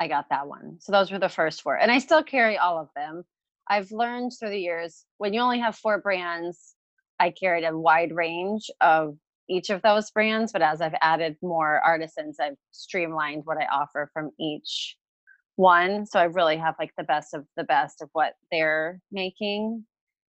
I 0.00 0.08
got 0.08 0.26
that 0.30 0.46
one. 0.46 0.76
So 0.80 0.92
those 0.92 1.10
were 1.10 1.18
the 1.18 1.28
first 1.28 1.62
four. 1.62 1.76
And 1.76 1.90
I 1.90 1.98
still 1.98 2.22
carry 2.22 2.56
all 2.56 2.78
of 2.78 2.88
them. 2.94 3.24
I've 3.68 3.90
learned 3.90 4.32
through 4.38 4.50
the 4.50 4.60
years 4.60 5.04
when 5.18 5.34
you 5.34 5.40
only 5.40 5.58
have 5.60 5.76
four 5.76 6.00
brands, 6.00 6.74
I 7.20 7.30
carried 7.30 7.64
a 7.64 7.76
wide 7.76 8.12
range 8.14 8.70
of 8.80 9.16
each 9.50 9.70
of 9.70 9.82
those 9.82 10.10
brands. 10.10 10.52
But 10.52 10.62
as 10.62 10.80
I've 10.80 10.94
added 11.02 11.36
more 11.42 11.80
artisans, 11.84 12.38
I've 12.40 12.56
streamlined 12.70 13.42
what 13.44 13.58
I 13.58 13.66
offer 13.66 14.10
from 14.12 14.30
each 14.38 14.96
one. 15.56 16.06
So 16.06 16.20
I 16.20 16.24
really 16.24 16.56
have 16.56 16.76
like 16.78 16.92
the 16.96 17.04
best 17.04 17.34
of 17.34 17.44
the 17.56 17.64
best 17.64 18.00
of 18.00 18.08
what 18.12 18.34
they're 18.52 19.00
making. 19.10 19.84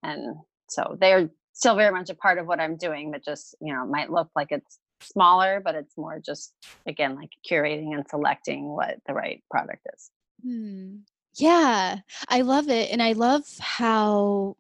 And 0.02 0.34
so 0.68 0.96
they're 1.00 1.30
still 1.52 1.76
very 1.76 1.92
much 1.92 2.10
a 2.10 2.14
part 2.14 2.38
of 2.38 2.46
what 2.46 2.60
I'm 2.60 2.76
doing, 2.76 3.10
but 3.10 3.24
just, 3.24 3.54
you 3.60 3.72
know, 3.72 3.86
might 3.86 4.10
look 4.10 4.28
like 4.34 4.48
it's 4.50 4.78
smaller, 5.00 5.60
but 5.64 5.74
it's 5.74 5.96
more 5.96 6.20
just, 6.24 6.52
again, 6.86 7.16
like 7.16 7.30
curating 7.48 7.94
and 7.94 8.06
selecting 8.08 8.68
what 8.68 8.96
the 9.06 9.14
right 9.14 9.42
product 9.50 9.86
is. 9.94 10.10
Hmm. 10.44 10.96
Yeah, 11.36 11.98
I 12.28 12.40
love 12.42 12.68
it. 12.68 12.90
And 12.90 13.02
I 13.02 13.12
love 13.12 13.44
how 13.58 14.56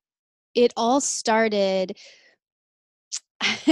it 0.54 0.72
all 0.76 1.00
started. 1.00 1.96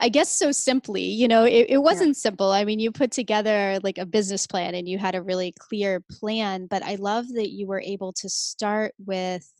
I 0.00 0.10
guess 0.10 0.28
so 0.28 0.52
simply, 0.52 1.02
you 1.02 1.26
know, 1.26 1.44
it, 1.44 1.66
it 1.70 1.78
wasn't 1.78 2.10
yeah. 2.10 2.20
simple. 2.20 2.50
I 2.50 2.64
mean, 2.64 2.78
you 2.78 2.92
put 2.92 3.10
together 3.10 3.78
like 3.82 3.98
a 3.98 4.06
business 4.06 4.46
plan 4.46 4.74
and 4.74 4.88
you 4.88 4.98
had 4.98 5.14
a 5.14 5.22
really 5.22 5.54
clear 5.58 6.04
plan, 6.20 6.66
but 6.66 6.82
I 6.82 6.96
love 6.96 7.26
that 7.34 7.50
you 7.50 7.66
were 7.66 7.80
able 7.80 8.12
to 8.14 8.28
start 8.28 8.94
with 8.98 9.50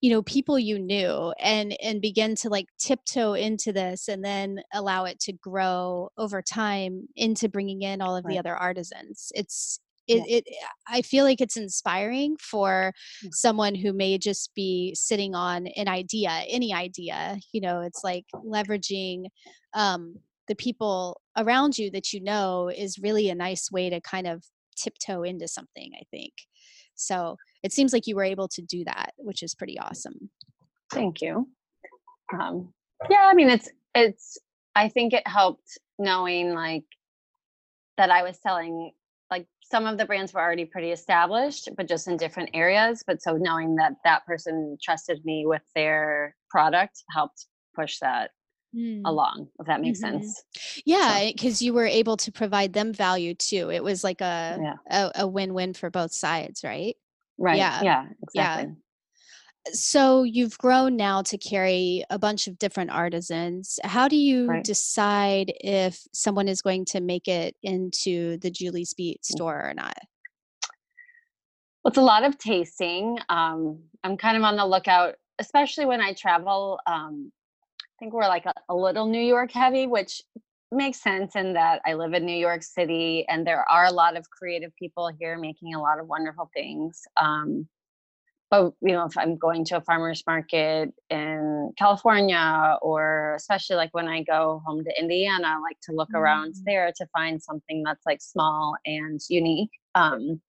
you 0.00 0.10
know 0.10 0.22
people 0.22 0.58
you 0.58 0.78
knew 0.78 1.32
and 1.40 1.76
and 1.82 2.00
begin 2.00 2.34
to 2.34 2.48
like 2.48 2.66
tiptoe 2.78 3.34
into 3.34 3.72
this 3.72 4.08
and 4.08 4.24
then 4.24 4.60
allow 4.72 5.04
it 5.04 5.18
to 5.20 5.32
grow 5.32 6.08
over 6.16 6.40
time 6.42 7.08
into 7.16 7.48
bringing 7.48 7.82
in 7.82 8.00
all 8.00 8.16
of 8.16 8.24
right. 8.24 8.32
the 8.32 8.38
other 8.38 8.54
artisans 8.54 9.32
it's 9.34 9.80
it, 10.06 10.22
yeah. 10.26 10.36
it 10.36 10.44
i 10.88 11.02
feel 11.02 11.24
like 11.24 11.40
it's 11.40 11.56
inspiring 11.56 12.36
for 12.40 12.92
mm. 13.24 13.28
someone 13.32 13.74
who 13.74 13.92
may 13.92 14.18
just 14.18 14.54
be 14.54 14.94
sitting 14.94 15.34
on 15.34 15.66
an 15.68 15.88
idea 15.88 16.30
any 16.48 16.72
idea 16.72 17.38
you 17.52 17.60
know 17.60 17.80
it's 17.80 18.04
like 18.04 18.24
leveraging 18.34 19.26
um 19.74 20.14
the 20.46 20.54
people 20.54 21.20
around 21.36 21.76
you 21.76 21.90
that 21.90 22.12
you 22.12 22.22
know 22.22 22.70
is 22.74 22.98
really 22.98 23.28
a 23.28 23.34
nice 23.34 23.70
way 23.70 23.90
to 23.90 24.00
kind 24.00 24.26
of 24.26 24.42
tiptoe 24.78 25.22
into 25.22 25.48
something 25.48 25.90
i 25.94 26.02
think 26.10 26.32
so 26.98 27.36
it 27.62 27.72
seems 27.72 27.92
like 27.92 28.06
you 28.06 28.16
were 28.16 28.24
able 28.24 28.48
to 28.48 28.62
do 28.62 28.84
that, 28.84 29.12
which 29.16 29.42
is 29.42 29.54
pretty 29.54 29.78
awesome. 29.78 30.30
Thank 30.92 31.22
you. 31.22 31.48
Um, 32.38 32.72
yeah, 33.08 33.28
I 33.30 33.34
mean, 33.34 33.48
it's, 33.48 33.70
it's, 33.94 34.36
I 34.74 34.88
think 34.88 35.12
it 35.12 35.26
helped 35.26 35.78
knowing 35.98 36.54
like 36.54 36.84
that 37.96 38.10
I 38.10 38.22
was 38.22 38.38
selling 38.40 38.92
like 39.30 39.46
some 39.62 39.86
of 39.86 39.96
the 39.96 40.04
brands 40.04 40.34
were 40.34 40.40
already 40.40 40.64
pretty 40.64 40.90
established, 40.90 41.68
but 41.76 41.88
just 41.88 42.08
in 42.08 42.16
different 42.16 42.50
areas. 42.52 43.02
But 43.06 43.22
so 43.22 43.36
knowing 43.36 43.76
that 43.76 43.94
that 44.04 44.26
person 44.26 44.76
trusted 44.82 45.24
me 45.24 45.46
with 45.46 45.62
their 45.74 46.36
product 46.50 47.02
helped 47.10 47.46
push 47.74 47.98
that 48.00 48.30
mm. 48.74 49.02
along, 49.04 49.48
if 49.60 49.66
that 49.66 49.80
makes 49.80 50.00
mm-hmm. 50.00 50.18
sense. 50.18 50.42
Yeah, 50.84 51.30
because 51.32 51.58
so. 51.58 51.64
you 51.64 51.72
were 51.72 51.86
able 51.86 52.16
to 52.18 52.32
provide 52.32 52.72
them 52.72 52.92
value 52.92 53.34
too. 53.34 53.70
It 53.70 53.82
was 53.82 54.04
like 54.04 54.20
a, 54.20 54.58
yeah. 54.60 54.74
a, 54.90 55.22
a 55.22 55.26
win-win 55.26 55.74
for 55.74 55.90
both 55.90 56.12
sides, 56.12 56.62
right? 56.64 56.96
Right. 57.38 57.58
Yeah. 57.58 57.82
Yeah. 57.82 58.06
Exactly. 58.22 58.64
Yeah. 58.64 58.74
So 59.72 60.22
you've 60.22 60.56
grown 60.56 60.96
now 60.96 61.20
to 61.22 61.36
carry 61.36 62.02
a 62.08 62.18
bunch 62.18 62.46
of 62.46 62.58
different 62.58 62.90
artisans. 62.90 63.78
How 63.84 64.08
do 64.08 64.16
you 64.16 64.46
right. 64.46 64.64
decide 64.64 65.52
if 65.60 66.00
someone 66.14 66.48
is 66.48 66.62
going 66.62 66.86
to 66.86 67.00
make 67.00 67.28
it 67.28 67.54
into 67.62 68.38
the 68.38 68.50
Julie's 68.50 68.94
Beat 68.94 69.20
mm. 69.20 69.26
store 69.26 69.68
or 69.68 69.74
not? 69.74 69.98
Well, 71.84 71.90
it's 71.90 71.98
a 71.98 72.02
lot 72.02 72.24
of 72.24 72.38
tasting. 72.38 73.18
Um, 73.28 73.80
I'm 74.02 74.16
kind 74.16 74.36
of 74.36 74.42
on 74.42 74.56
the 74.56 74.64
lookout, 74.64 75.16
especially 75.38 75.84
when 75.84 76.00
I 76.00 76.12
travel. 76.14 76.80
Um, 76.86 77.30
think 77.98 78.12
we're 78.12 78.28
like 78.28 78.46
a, 78.46 78.54
a 78.68 78.74
little 78.74 79.06
New 79.06 79.20
York 79.20 79.52
heavy, 79.52 79.86
which 79.86 80.22
makes 80.70 81.00
sense 81.02 81.34
in 81.34 81.54
that 81.54 81.80
I 81.86 81.94
live 81.94 82.12
in 82.12 82.26
New 82.26 82.36
York 82.36 82.62
City 82.62 83.24
and 83.28 83.46
there 83.46 83.64
are 83.70 83.86
a 83.86 83.92
lot 83.92 84.16
of 84.16 84.28
creative 84.30 84.74
people 84.76 85.10
here 85.18 85.38
making 85.38 85.74
a 85.74 85.80
lot 85.80 85.98
of 85.98 86.06
wonderful 86.06 86.50
things. 86.54 87.02
Um, 87.20 87.66
but 88.50 88.72
you 88.80 88.92
know, 88.92 89.04
if 89.04 89.16
I'm 89.16 89.36
going 89.36 89.64
to 89.66 89.76
a 89.76 89.80
farmer's 89.80 90.22
market 90.26 90.90
in 91.10 91.72
California, 91.78 92.78
or 92.80 93.34
especially 93.36 93.76
like 93.76 93.92
when 93.92 94.08
I 94.08 94.22
go 94.22 94.62
home 94.66 94.84
to 94.84 95.00
Indiana, 95.00 95.48
I 95.48 95.58
like 95.58 95.78
to 95.82 95.92
look 95.92 96.08
mm-hmm. 96.08 96.16
around 96.16 96.54
mm. 96.54 96.64
there 96.64 96.90
to 96.96 97.06
find 97.12 97.42
something 97.42 97.82
that's 97.82 98.06
like 98.06 98.22
small 98.22 98.74
and 98.86 99.20
unique. 99.28 99.70
Um, 99.94 100.40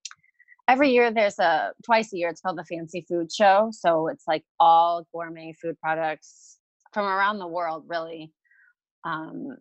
every 0.69 0.91
year 0.91 1.11
there's 1.11 1.39
a 1.39 1.73
twice 1.83 2.13
a 2.13 2.17
year. 2.17 2.29
It's 2.29 2.39
called 2.39 2.57
the 2.57 2.63
Fancy 2.63 3.05
Food 3.07 3.31
Show, 3.33 3.69
so 3.73 4.07
it's 4.07 4.23
like 4.27 4.45
all 4.61 5.05
gourmet 5.11 5.53
food 5.61 5.77
products 5.81 6.58
from 6.93 7.05
around 7.05 7.39
the 7.39 7.47
world, 7.47 7.85
really. 7.87 8.31
Um, 9.03 9.57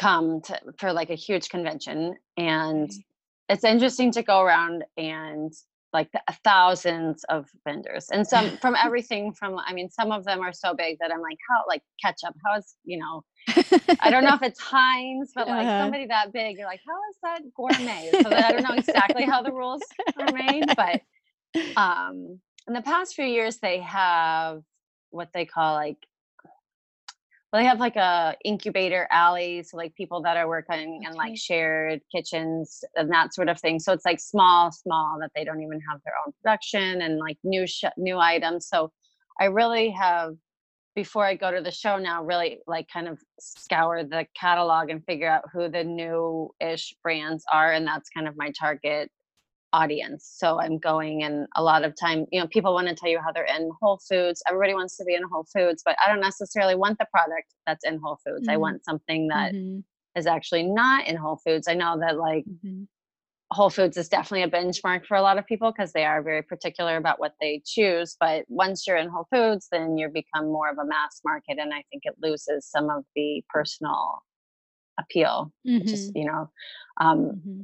come 0.00 0.40
to 0.40 0.58
for 0.78 0.92
like 0.92 1.10
a 1.10 1.14
huge 1.14 1.50
convention 1.50 2.14
and 2.38 2.88
mm-hmm. 2.88 3.50
it's 3.50 3.64
interesting 3.64 4.10
to 4.10 4.22
go 4.22 4.40
around 4.40 4.82
and 4.96 5.52
like 5.92 6.10
the, 6.12 6.20
thousands 6.42 7.22
of 7.28 7.46
vendors 7.66 8.06
and 8.10 8.26
some 8.26 8.56
from 8.58 8.74
everything 8.84 9.32
from 9.34 9.58
i 9.66 9.74
mean 9.74 9.90
some 9.90 10.10
of 10.10 10.24
them 10.24 10.40
are 10.40 10.54
so 10.54 10.72
big 10.72 10.96
that 11.00 11.12
i'm 11.12 11.20
like 11.20 11.36
how 11.50 11.62
like 11.68 11.82
ketchup 12.02 12.34
how 12.46 12.56
is 12.56 12.76
you 12.84 12.98
know 12.98 13.22
i 14.00 14.10
don't 14.10 14.24
know 14.24 14.34
if 14.34 14.42
it's 14.42 14.60
heinz 14.60 15.32
but 15.34 15.46
like 15.46 15.66
uh-huh. 15.66 15.82
somebody 15.82 16.06
that 16.06 16.32
big 16.32 16.56
you're 16.56 16.66
like 16.66 16.80
how 16.86 16.96
is 17.10 17.16
that 17.22 17.42
gourmet 17.54 18.08
so 18.22 18.30
that 18.30 18.44
i 18.44 18.52
don't 18.52 18.62
know 18.62 18.74
exactly 18.74 19.24
how 19.24 19.42
the 19.42 19.52
rules 19.52 19.82
are 20.18 20.32
made 20.32 20.64
but 20.76 21.02
um 21.76 22.40
in 22.66 22.72
the 22.72 22.82
past 22.82 23.14
few 23.14 23.26
years 23.26 23.58
they 23.58 23.80
have 23.80 24.62
what 25.10 25.28
they 25.34 25.44
call 25.44 25.74
like 25.74 25.98
well, 27.52 27.62
they 27.62 27.66
have 27.66 27.80
like 27.80 27.96
a 27.96 28.36
incubator 28.44 29.08
alley, 29.10 29.62
so 29.64 29.76
like 29.76 29.94
people 29.96 30.22
that 30.22 30.36
are 30.36 30.46
working 30.46 31.02
in 31.04 31.14
like 31.14 31.36
shared 31.36 32.00
kitchens 32.14 32.84
and 32.94 33.10
that 33.10 33.34
sort 33.34 33.48
of 33.48 33.60
thing. 33.60 33.80
So 33.80 33.92
it's 33.92 34.04
like 34.04 34.20
small, 34.20 34.70
small 34.70 35.18
that 35.20 35.30
they 35.34 35.44
don't 35.44 35.60
even 35.62 35.80
have 35.90 36.00
their 36.04 36.14
own 36.24 36.32
production 36.42 37.02
and 37.02 37.18
like 37.18 37.38
new 37.42 37.66
sh- 37.66 37.84
new 37.96 38.18
items. 38.18 38.68
So 38.68 38.92
I 39.40 39.46
really 39.46 39.90
have 39.90 40.34
before 40.94 41.24
I 41.24 41.34
go 41.34 41.50
to 41.50 41.60
the 41.60 41.70
show 41.70 41.98
now, 41.98 42.22
really 42.22 42.60
like 42.66 42.86
kind 42.92 43.08
of 43.08 43.18
scour 43.40 44.04
the 44.04 44.26
catalog 44.38 44.90
and 44.90 45.04
figure 45.04 45.28
out 45.28 45.44
who 45.52 45.68
the 45.68 45.82
new 45.84 46.50
ish 46.60 46.94
brands 47.02 47.44
are, 47.52 47.72
and 47.72 47.86
that's 47.86 48.10
kind 48.10 48.28
of 48.28 48.36
my 48.36 48.52
target 48.58 49.10
audience. 49.72 50.34
So 50.36 50.60
I'm 50.60 50.78
going 50.78 51.22
and 51.22 51.46
a 51.56 51.62
lot 51.62 51.84
of 51.84 51.94
time, 51.98 52.26
you 52.30 52.40
know, 52.40 52.46
people 52.48 52.74
want 52.74 52.88
to 52.88 52.94
tell 52.94 53.08
you 53.08 53.20
how 53.20 53.32
they're 53.32 53.44
in 53.44 53.70
Whole 53.80 54.00
Foods. 54.08 54.42
Everybody 54.48 54.74
wants 54.74 54.96
to 54.96 55.04
be 55.04 55.14
in 55.14 55.22
Whole 55.30 55.46
Foods, 55.52 55.82
but 55.84 55.96
I 56.04 56.08
don't 56.10 56.20
necessarily 56.20 56.74
want 56.74 56.98
the 56.98 57.06
product 57.12 57.54
that's 57.66 57.84
in 57.84 57.98
Whole 58.02 58.18
Foods. 58.24 58.42
Mm-hmm. 58.42 58.50
I 58.50 58.56
want 58.56 58.84
something 58.84 59.28
that 59.28 59.52
mm-hmm. 59.52 59.80
is 60.18 60.26
actually 60.26 60.64
not 60.64 61.06
in 61.06 61.16
Whole 61.16 61.40
Foods. 61.44 61.68
I 61.68 61.74
know 61.74 61.98
that 62.00 62.18
like 62.18 62.44
mm-hmm. 62.44 62.84
Whole 63.52 63.70
Foods 63.70 63.96
is 63.96 64.08
definitely 64.08 64.42
a 64.42 64.50
benchmark 64.50 65.06
for 65.06 65.16
a 65.16 65.22
lot 65.22 65.38
of 65.38 65.46
people 65.46 65.72
because 65.72 65.92
they 65.92 66.04
are 66.04 66.22
very 66.22 66.42
particular 66.42 66.96
about 66.96 67.18
what 67.18 67.34
they 67.40 67.62
choose. 67.64 68.16
But 68.18 68.44
once 68.48 68.86
you're 68.86 68.96
in 68.96 69.08
Whole 69.08 69.26
Foods, 69.32 69.68
then 69.70 69.96
you 69.96 70.08
become 70.08 70.46
more 70.46 70.70
of 70.70 70.78
a 70.78 70.86
mass 70.86 71.20
market. 71.24 71.58
And 71.58 71.72
I 71.72 71.82
think 71.90 72.02
it 72.04 72.14
loses 72.22 72.66
some 72.66 72.90
of 72.90 73.04
the 73.14 73.42
personal 73.48 74.22
appeal, 74.98 75.52
is, 75.64 76.10
mm-hmm. 76.10 76.18
you 76.18 76.24
know, 76.26 76.50
um, 77.00 77.18
mm-hmm 77.18 77.60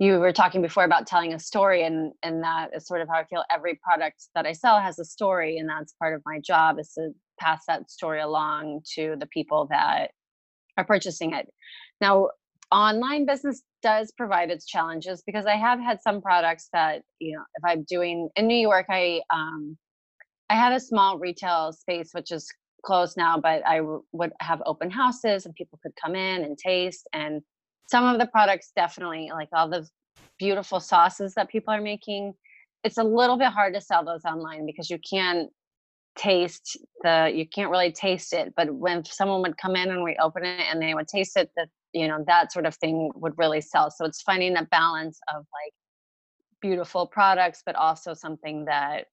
you 0.00 0.18
were 0.18 0.32
talking 0.32 0.62
before 0.62 0.84
about 0.84 1.06
telling 1.06 1.34
a 1.34 1.38
story 1.38 1.84
and 1.84 2.12
and 2.22 2.42
that 2.42 2.70
is 2.74 2.86
sort 2.86 3.02
of 3.02 3.08
how 3.08 3.14
i 3.14 3.24
feel 3.24 3.44
every 3.54 3.78
product 3.82 4.24
that 4.34 4.46
i 4.46 4.52
sell 4.52 4.80
has 4.80 4.98
a 4.98 5.04
story 5.04 5.58
and 5.58 5.68
that's 5.68 5.92
part 6.00 6.14
of 6.14 6.22
my 6.26 6.40
job 6.40 6.78
is 6.80 6.92
to 6.94 7.10
pass 7.38 7.62
that 7.68 7.88
story 7.90 8.20
along 8.20 8.80
to 8.94 9.14
the 9.20 9.26
people 9.26 9.66
that 9.70 10.10
are 10.76 10.84
purchasing 10.84 11.32
it. 11.32 11.48
Now 12.00 12.30
online 12.72 13.26
business 13.26 13.62
does 13.82 14.12
provide 14.16 14.50
its 14.50 14.64
challenges 14.64 15.22
because 15.26 15.44
i 15.44 15.56
have 15.56 15.80
had 15.80 16.00
some 16.00 16.22
products 16.22 16.68
that 16.72 17.02
you 17.18 17.36
know 17.36 17.42
if 17.56 17.64
i'm 17.64 17.82
doing 17.82 18.28
in 18.36 18.46
new 18.46 18.54
york 18.56 18.86
i 18.88 19.20
um 19.34 19.76
i 20.50 20.54
had 20.54 20.72
a 20.72 20.78
small 20.78 21.18
retail 21.18 21.72
space 21.72 22.10
which 22.12 22.30
is 22.30 22.48
closed 22.84 23.16
now 23.16 23.38
but 23.38 23.66
I 23.66 23.78
w- 23.78 24.04
would 24.12 24.30
have 24.40 24.62
open 24.66 24.88
houses 24.88 25.46
and 25.46 25.54
people 25.54 25.80
could 25.82 25.92
come 26.02 26.14
in 26.14 26.44
and 26.44 26.56
taste 26.56 27.08
and 27.12 27.42
some 27.90 28.04
of 28.04 28.18
the 28.18 28.26
products 28.26 28.72
definitely 28.76 29.30
like 29.32 29.48
all 29.52 29.68
the 29.68 29.86
beautiful 30.38 30.80
sauces 30.80 31.34
that 31.34 31.48
people 31.48 31.72
are 31.74 31.80
making 31.80 32.32
it's 32.82 32.98
a 32.98 33.04
little 33.04 33.36
bit 33.36 33.48
hard 33.48 33.74
to 33.74 33.80
sell 33.80 34.04
those 34.04 34.24
online 34.24 34.64
because 34.64 34.88
you 34.88 34.98
can't 35.08 35.50
taste 36.16 36.78
the 37.02 37.30
you 37.32 37.46
can't 37.46 37.70
really 37.70 37.92
taste 37.92 38.32
it 38.32 38.52
but 38.56 38.72
when 38.74 39.04
someone 39.04 39.42
would 39.42 39.56
come 39.58 39.76
in 39.76 39.90
and 39.90 40.02
we 40.02 40.16
open 40.20 40.44
it 40.44 40.66
and 40.70 40.82
they 40.82 40.94
would 40.94 41.08
taste 41.08 41.36
it 41.36 41.50
that 41.56 41.68
you 41.92 42.08
know 42.08 42.22
that 42.26 42.52
sort 42.52 42.66
of 42.66 42.74
thing 42.76 43.10
would 43.14 43.32
really 43.36 43.60
sell 43.60 43.90
so 43.90 44.04
it's 44.04 44.22
finding 44.22 44.56
a 44.56 44.64
balance 44.70 45.18
of 45.34 45.38
like 45.38 45.72
beautiful 46.60 47.06
products 47.06 47.62
but 47.64 47.76
also 47.76 48.12
something 48.12 48.64
that 48.64 49.06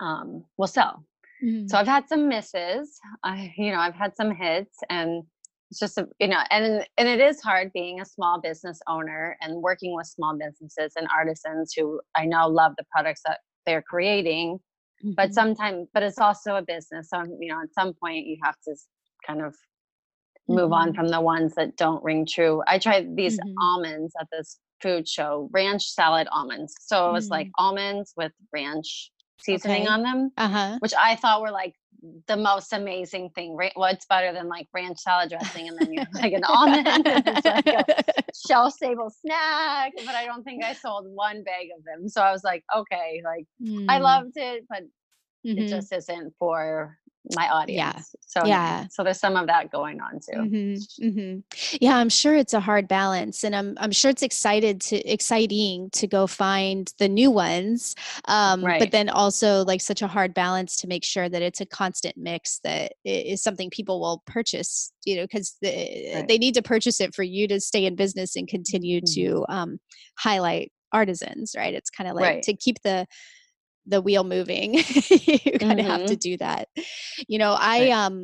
um, 0.00 0.44
will 0.56 0.68
sell 0.68 1.04
mm-hmm. 1.44 1.66
so 1.66 1.76
i've 1.76 1.86
had 1.86 2.08
some 2.08 2.28
misses 2.28 3.00
i 3.24 3.52
you 3.56 3.72
know 3.72 3.78
i've 3.78 3.94
had 3.94 4.16
some 4.16 4.34
hits 4.34 4.78
and 4.88 5.24
it's 5.70 5.80
just 5.80 5.98
a, 5.98 6.08
you 6.18 6.28
know 6.28 6.40
and 6.50 6.86
and 6.96 7.08
it 7.08 7.20
is 7.20 7.40
hard 7.40 7.70
being 7.72 8.00
a 8.00 8.04
small 8.04 8.40
business 8.40 8.80
owner 8.88 9.36
and 9.40 9.62
working 9.62 9.94
with 9.94 10.06
small 10.06 10.36
businesses 10.36 10.92
and 10.96 11.06
artisans 11.14 11.72
who 11.76 12.00
i 12.16 12.24
know 12.24 12.48
love 12.48 12.72
the 12.78 12.84
products 12.94 13.20
that 13.26 13.40
they're 13.66 13.82
creating 13.82 14.58
mm-hmm. 15.04 15.12
but 15.16 15.32
sometimes 15.32 15.88
but 15.92 16.02
it's 16.02 16.18
also 16.18 16.56
a 16.56 16.62
business 16.62 17.10
so 17.10 17.22
you 17.40 17.52
know 17.52 17.60
at 17.62 17.72
some 17.74 17.92
point 18.02 18.26
you 18.26 18.36
have 18.42 18.56
to 18.64 18.74
kind 19.26 19.42
of 19.42 19.54
move 20.48 20.70
mm-hmm. 20.70 20.72
on 20.72 20.94
from 20.94 21.08
the 21.08 21.20
ones 21.20 21.54
that 21.54 21.76
don't 21.76 22.02
ring 22.02 22.26
true 22.26 22.62
i 22.66 22.78
tried 22.78 23.14
these 23.16 23.38
mm-hmm. 23.38 23.58
almonds 23.60 24.12
at 24.20 24.26
this 24.32 24.58
food 24.80 25.08
show 25.08 25.50
ranch 25.52 25.84
salad 25.84 26.26
almonds 26.30 26.74
so 26.80 27.08
it 27.10 27.12
was 27.12 27.28
like 27.28 27.48
mm. 27.48 27.52
almonds 27.58 28.12
with 28.16 28.30
ranch 28.52 29.10
seasoning 29.40 29.82
okay. 29.82 29.90
on 29.90 30.02
them 30.04 30.30
uh-huh. 30.36 30.76
which 30.78 30.94
i 30.98 31.16
thought 31.16 31.42
were 31.42 31.50
like 31.50 31.74
the 32.26 32.36
most 32.36 32.72
amazing 32.72 33.30
thing. 33.30 33.56
Right? 33.56 33.72
Well, 33.76 33.90
it's 33.92 34.06
better 34.06 34.32
than 34.32 34.48
like 34.48 34.68
ranch 34.72 34.98
salad 34.98 35.30
dressing, 35.30 35.68
and 35.68 35.78
then 35.78 35.92
you 35.92 36.02
like 36.14 36.32
an 36.32 36.44
almond. 36.48 36.86
it's 37.06 37.44
like 37.44 37.66
a 37.66 37.84
shelf 38.46 38.74
stable 38.74 39.10
snack. 39.10 39.92
But 39.96 40.14
I 40.14 40.26
don't 40.26 40.44
think 40.44 40.64
I 40.64 40.72
sold 40.72 41.06
one 41.08 41.42
bag 41.44 41.68
of 41.76 41.84
them. 41.84 42.08
So 42.08 42.22
I 42.22 42.32
was 42.32 42.44
like, 42.44 42.64
okay, 42.74 43.22
like 43.24 43.46
mm. 43.62 43.86
I 43.88 43.98
loved 43.98 44.36
it, 44.36 44.64
but 44.68 44.82
mm-hmm. 45.46 45.58
it 45.58 45.68
just 45.68 45.92
isn't 45.92 46.34
for 46.38 46.96
my 47.34 47.48
audience. 47.48 48.14
So 48.26 48.44
yeah, 48.44 48.86
so 48.90 49.02
there's 49.02 49.18
some 49.18 49.36
of 49.36 49.46
that 49.46 49.70
going 49.70 50.00
on 50.00 50.20
too. 50.20 50.38
Mm-hmm, 50.38 51.06
mm-hmm. 51.06 51.38
Yeah, 51.80 51.96
I'm 51.96 52.08
sure 52.08 52.36
it's 52.36 52.54
a 52.54 52.60
hard 52.60 52.88
balance, 52.88 53.44
and 53.44 53.54
I'm 53.56 53.74
I'm 53.78 53.92
sure 53.92 54.10
it's 54.10 54.22
excited 54.22 54.80
to 54.82 54.96
exciting 55.10 55.90
to 55.94 56.06
go 56.06 56.26
find 56.26 56.92
the 56.98 57.08
new 57.08 57.30
ones, 57.30 57.94
um, 58.26 58.64
right. 58.64 58.78
but 58.80 58.90
then 58.90 59.08
also 59.08 59.64
like 59.64 59.80
such 59.80 60.02
a 60.02 60.06
hard 60.06 60.34
balance 60.34 60.76
to 60.78 60.86
make 60.86 61.04
sure 61.04 61.28
that 61.28 61.42
it's 61.42 61.60
a 61.60 61.66
constant 61.66 62.16
mix 62.16 62.60
that 62.64 62.92
is 63.04 63.42
something 63.42 63.70
people 63.70 64.00
will 64.00 64.22
purchase. 64.26 64.92
You 65.04 65.16
know, 65.16 65.22
because 65.22 65.56
the, 65.62 66.12
right. 66.14 66.28
they 66.28 66.38
need 66.38 66.54
to 66.54 66.62
purchase 66.62 67.00
it 67.00 67.14
for 67.14 67.22
you 67.22 67.48
to 67.48 67.60
stay 67.60 67.86
in 67.86 67.96
business 67.96 68.36
and 68.36 68.46
continue 68.46 69.00
mm-hmm. 69.00 69.22
to 69.22 69.46
um, 69.48 69.80
highlight 70.18 70.70
artisans. 70.92 71.54
Right? 71.56 71.74
It's 71.74 71.90
kind 71.90 72.10
of 72.10 72.16
like 72.16 72.24
right. 72.24 72.42
to 72.42 72.54
keep 72.54 72.82
the 72.82 73.06
the 73.88 74.00
wheel 74.00 74.24
moving 74.24 74.74
you 74.74 74.82
kind 74.82 75.80
of 75.80 75.86
mm-hmm. 75.86 75.86
have 75.86 76.04
to 76.06 76.14
mm-hmm. 76.14 76.14
do 76.14 76.36
that 76.36 76.68
you 77.26 77.38
know 77.38 77.56
i 77.58 77.90
um 77.90 78.22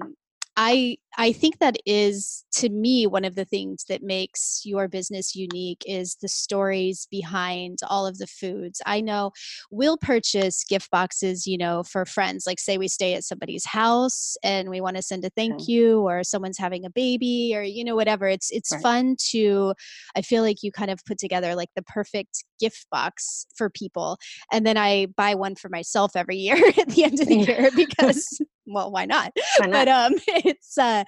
I 0.56 0.98
I 1.16 1.32
think 1.32 1.58
that 1.58 1.76
is 1.86 2.44
to 2.54 2.68
me 2.68 3.06
one 3.06 3.24
of 3.24 3.34
the 3.34 3.44
things 3.44 3.84
that 3.88 4.02
makes 4.02 4.62
your 4.64 4.88
business 4.88 5.34
unique 5.34 5.82
is 5.86 6.16
the 6.20 6.28
stories 6.28 7.06
behind 7.10 7.78
all 7.88 8.06
of 8.06 8.18
the 8.18 8.26
foods. 8.26 8.80
I 8.86 9.00
know 9.00 9.32
we'll 9.70 9.96
purchase 9.96 10.64
gift 10.64 10.90
boxes, 10.90 11.46
you 11.46 11.58
know, 11.58 11.82
for 11.82 12.04
friends. 12.04 12.46
Like 12.46 12.58
say 12.60 12.78
we 12.78 12.88
stay 12.88 13.14
at 13.14 13.24
somebody's 13.24 13.64
house 13.64 14.36
and 14.42 14.70
we 14.70 14.80
want 14.80 14.96
to 14.96 15.02
send 15.02 15.24
a 15.24 15.30
thank 15.30 15.54
okay. 15.54 15.72
you 15.72 16.00
or 16.00 16.22
someone's 16.24 16.58
having 16.58 16.84
a 16.84 16.90
baby 16.90 17.52
or 17.54 17.62
you 17.62 17.84
know 17.84 17.96
whatever. 17.96 18.28
It's 18.28 18.50
it's 18.50 18.72
right. 18.72 18.82
fun 18.82 19.16
to 19.30 19.74
I 20.16 20.22
feel 20.22 20.42
like 20.42 20.62
you 20.62 20.70
kind 20.70 20.90
of 20.90 21.04
put 21.04 21.18
together 21.18 21.54
like 21.54 21.70
the 21.74 21.82
perfect 21.82 22.44
gift 22.60 22.86
box 22.90 23.46
for 23.56 23.70
people. 23.70 24.18
And 24.52 24.64
then 24.64 24.76
I 24.76 25.06
buy 25.16 25.34
one 25.34 25.56
for 25.56 25.68
myself 25.68 26.12
every 26.14 26.36
year 26.36 26.56
at 26.78 26.88
the 26.88 27.04
end 27.04 27.20
of 27.20 27.26
the 27.26 27.36
year 27.38 27.70
because 27.74 28.40
well, 28.66 28.90
why 28.90 29.04
not? 29.04 29.32
Why 29.58 29.66
not? 29.66 29.86
But 29.86 29.88
um 29.88 30.14
it's 30.44 30.78
uh 30.78 31.04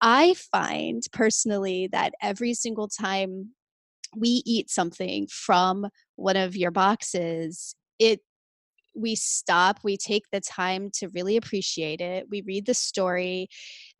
I 0.00 0.34
find 0.52 1.02
personally 1.12 1.88
that 1.92 2.14
every 2.22 2.54
single 2.54 2.88
time 2.88 3.50
we 4.16 4.42
eat 4.46 4.70
something 4.70 5.26
from 5.30 5.86
one 6.16 6.36
of 6.36 6.56
your 6.56 6.70
boxes, 6.70 7.74
it 7.98 8.20
we 8.94 9.14
stop, 9.14 9.78
we 9.84 9.96
take 9.96 10.24
the 10.32 10.40
time 10.40 10.90
to 10.92 11.08
really 11.08 11.36
appreciate 11.36 12.00
it. 12.00 12.26
We 12.30 12.42
read 12.42 12.66
the 12.66 12.74
story. 12.74 13.48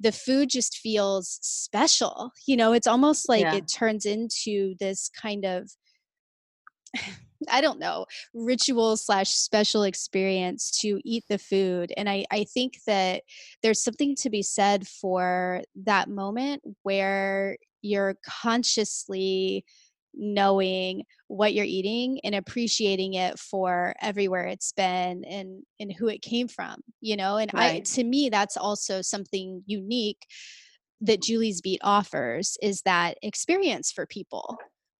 The 0.00 0.12
food 0.12 0.50
just 0.50 0.78
feels 0.78 1.38
special. 1.40 2.32
You 2.46 2.56
know, 2.56 2.72
it's 2.72 2.86
almost 2.86 3.28
like 3.28 3.42
yeah. 3.42 3.54
it 3.54 3.70
turns 3.72 4.06
into 4.06 4.74
this 4.80 5.08
kind 5.08 5.44
of 5.44 5.70
I 7.50 7.60
don't 7.60 7.78
know, 7.78 8.06
ritual 8.34 8.96
slash 8.96 9.30
special 9.30 9.84
experience 9.84 10.70
to 10.80 11.00
eat 11.04 11.24
the 11.28 11.38
food. 11.38 11.92
And 11.96 12.08
I, 12.08 12.24
I 12.30 12.44
think 12.44 12.78
that 12.86 13.22
there's 13.62 13.82
something 13.82 14.16
to 14.16 14.30
be 14.30 14.42
said 14.42 14.86
for 14.86 15.62
that 15.84 16.08
moment 16.08 16.62
where 16.82 17.56
you're 17.82 18.16
consciously 18.26 19.64
knowing 20.14 21.04
what 21.28 21.54
you're 21.54 21.64
eating 21.64 22.18
and 22.24 22.34
appreciating 22.34 23.14
it 23.14 23.38
for 23.38 23.94
everywhere 24.00 24.46
it's 24.46 24.72
been 24.72 25.22
and 25.24 25.62
and 25.78 25.92
who 25.92 26.08
it 26.08 26.22
came 26.22 26.48
from 26.48 26.80
you 27.00 27.14
know 27.14 27.36
and 27.36 27.52
right. 27.54 27.76
i 27.76 27.80
to 27.80 28.02
me 28.02 28.28
that's 28.28 28.56
also 28.56 29.00
something 29.00 29.62
unique 29.66 30.26
that 31.02 31.22
julie's 31.22 31.60
beet 31.60 31.80
offers 31.84 32.56
is 32.62 32.82
that 32.82 33.16
experience 33.22 33.92
for 33.92 34.06
people 34.06 34.58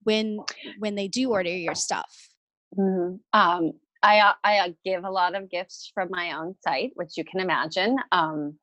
when 0.09 0.39
when 0.79 0.95
they 0.95 1.07
do 1.07 1.31
order 1.33 1.51
your 1.51 1.75
stuff? 1.75 2.28
Mm-hmm. 2.77 3.17
Um, 3.39 3.73
I 4.03 4.19
uh, 4.21 4.33
I 4.45 4.59
uh, 4.59 4.69
give 4.85 5.05
a 5.05 5.11
lot 5.11 5.35
of 5.35 5.51
gifts 5.51 5.91
from 5.95 6.09
my 6.11 6.33
own 6.37 6.55
site, 6.63 6.93
which 6.95 7.17
you 7.17 7.25
can 7.25 7.41
imagine. 7.41 7.97
Um, 8.13 8.59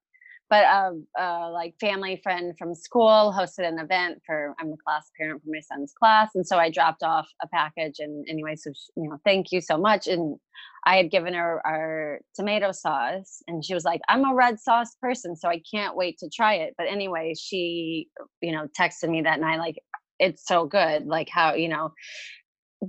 but 0.49 0.63
uh, 0.65 0.91
uh, 1.19 1.49
like 1.51 1.73
family 1.79 2.19
friend 2.21 2.53
from 2.57 2.75
school 2.75 3.33
hosted 3.35 3.67
an 3.67 3.79
event 3.79 4.21
for 4.25 4.53
I'm 4.59 4.67
a 4.71 4.77
class 4.85 5.09
parent 5.19 5.41
for 5.43 5.49
my 5.51 5.59
son's 5.59 5.91
class, 5.99 6.29
and 6.35 6.45
so 6.47 6.57
I 6.57 6.69
dropped 6.69 7.03
off 7.03 7.27
a 7.41 7.47
package. 7.47 7.95
And 7.99 8.25
anyway, 8.29 8.55
so 8.55 8.71
she, 8.73 9.01
you 9.01 9.09
know, 9.09 9.17
thank 9.25 9.51
you 9.51 9.59
so 9.59 9.77
much. 9.77 10.07
And 10.07 10.37
I 10.85 10.97
had 10.97 11.09
given 11.09 11.33
her 11.33 11.61
our 11.65 12.19
tomato 12.35 12.71
sauce, 12.71 13.41
and 13.47 13.65
she 13.65 13.73
was 13.73 13.83
like, 13.85 14.01
"I'm 14.07 14.23
a 14.23 14.35
red 14.35 14.59
sauce 14.59 14.95
person, 15.01 15.35
so 15.35 15.49
I 15.49 15.61
can't 15.73 15.95
wait 15.95 16.19
to 16.19 16.29
try 16.29 16.55
it." 16.55 16.75
But 16.77 16.87
anyway, 16.87 17.33
she 17.37 18.07
you 18.41 18.51
know 18.51 18.67
texted 18.79 19.09
me 19.09 19.23
that 19.23 19.39
night 19.39 19.57
like 19.59 19.77
it's 20.19 20.45
so 20.47 20.65
good 20.65 21.07
like 21.07 21.27
how 21.29 21.55
you 21.55 21.67
know 21.67 21.91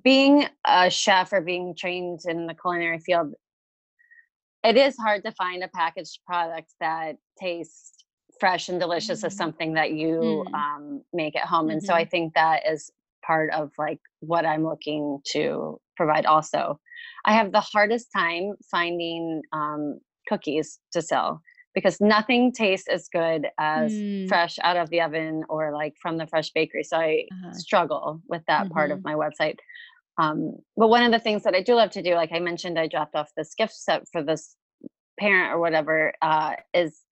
being 0.02 0.46
a 0.64 0.90
chef 0.90 1.32
or 1.32 1.40
being 1.40 1.74
trained 1.76 2.20
in 2.26 2.46
the 2.46 2.54
culinary 2.54 2.98
field 2.98 3.34
it 4.64 4.76
is 4.76 4.96
hard 4.96 5.24
to 5.24 5.32
find 5.32 5.62
a 5.62 5.68
packaged 5.68 6.18
product 6.26 6.74
that 6.80 7.16
tastes 7.40 7.92
fresh 8.40 8.68
and 8.68 8.80
delicious 8.80 9.20
mm-hmm. 9.20 9.26
as 9.26 9.36
something 9.36 9.74
that 9.74 9.92
you 9.92 10.44
mm. 10.46 10.54
um, 10.54 11.02
make 11.12 11.36
at 11.36 11.46
home 11.46 11.70
and 11.70 11.80
mm-hmm. 11.80 11.86
so 11.86 11.94
i 11.94 12.02
mm-hmm. 12.02 12.10
think 12.10 12.34
that 12.34 12.62
is 12.68 12.90
part 13.24 13.52
of 13.52 13.70
like 13.78 14.00
what 14.20 14.44
i'm 14.44 14.64
looking 14.64 15.18
to 15.24 15.78
provide 15.96 16.26
also 16.26 16.78
i 17.24 17.32
have 17.32 17.52
the 17.52 17.60
hardest 17.60 18.08
time 18.14 18.52
finding 18.70 19.40
um, 19.52 19.98
cookies 20.28 20.78
to 20.92 21.00
sell 21.00 21.40
because 21.76 22.00
nothing 22.00 22.52
tastes 22.52 22.88
as 22.88 23.06
good 23.12 23.48
as 23.60 23.92
mm. 23.92 24.26
fresh 24.28 24.58
out 24.62 24.78
of 24.78 24.88
the 24.88 25.02
oven 25.02 25.44
or 25.50 25.72
like 25.72 25.94
from 26.00 26.16
the 26.16 26.26
fresh 26.26 26.50
bakery. 26.52 26.82
So 26.82 26.96
I 26.96 27.26
uh-huh. 27.30 27.52
struggle 27.52 28.22
with 28.26 28.40
that 28.48 28.64
mm-hmm. 28.64 28.72
part 28.72 28.90
of 28.90 29.00
mm-hmm. 29.00 29.14
my 29.18 29.28
website. 29.28 29.58
Um, 30.16 30.56
but 30.74 30.88
one 30.88 31.02
of 31.02 31.12
the 31.12 31.18
things 31.18 31.42
that 31.42 31.54
I 31.54 31.60
do 31.60 31.74
love 31.74 31.90
to 31.90 32.02
do, 32.02 32.14
like 32.14 32.32
I 32.32 32.38
mentioned, 32.38 32.78
I 32.78 32.86
dropped 32.86 33.14
off 33.14 33.28
this 33.36 33.54
gift 33.54 33.74
set 33.74 34.04
for 34.10 34.22
this 34.22 34.56
parent 35.20 35.52
or 35.52 35.60
whatever, 35.60 36.14
uh, 36.22 36.54
is 36.72 37.02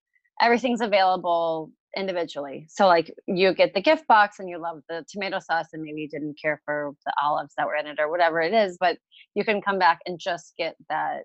everything's 0.41 0.81
available 0.81 1.71
individually. 1.95 2.65
So 2.71 2.87
like 2.87 3.13
you 3.27 3.53
get 3.53 3.75
the 3.75 3.83
gift 3.83 4.07
box 4.09 4.39
and 4.39 4.49
you 4.49 4.57
love 4.57 4.81
the 4.89 5.05
tomato 5.13 5.41
sauce 5.41 5.69
and 5.75 5.83
maybe 5.83 6.01
you 6.01 6.09
didn't 6.09 6.39
care 6.41 6.63
for 6.65 6.93
the 7.05 7.13
olives 7.23 7.53
that 7.59 7.67
were 7.67 7.77
in 7.77 7.87
it 7.87 8.01
or 8.01 8.11
whatever 8.11 8.41
it 8.41 8.55
is, 8.55 8.79
but 8.81 8.97
you 9.35 9.45
can 9.45 9.61
come 9.61 9.79
back 9.79 9.99
and 10.07 10.19
just 10.19 10.55
get 10.57 10.75
that 10.89 11.25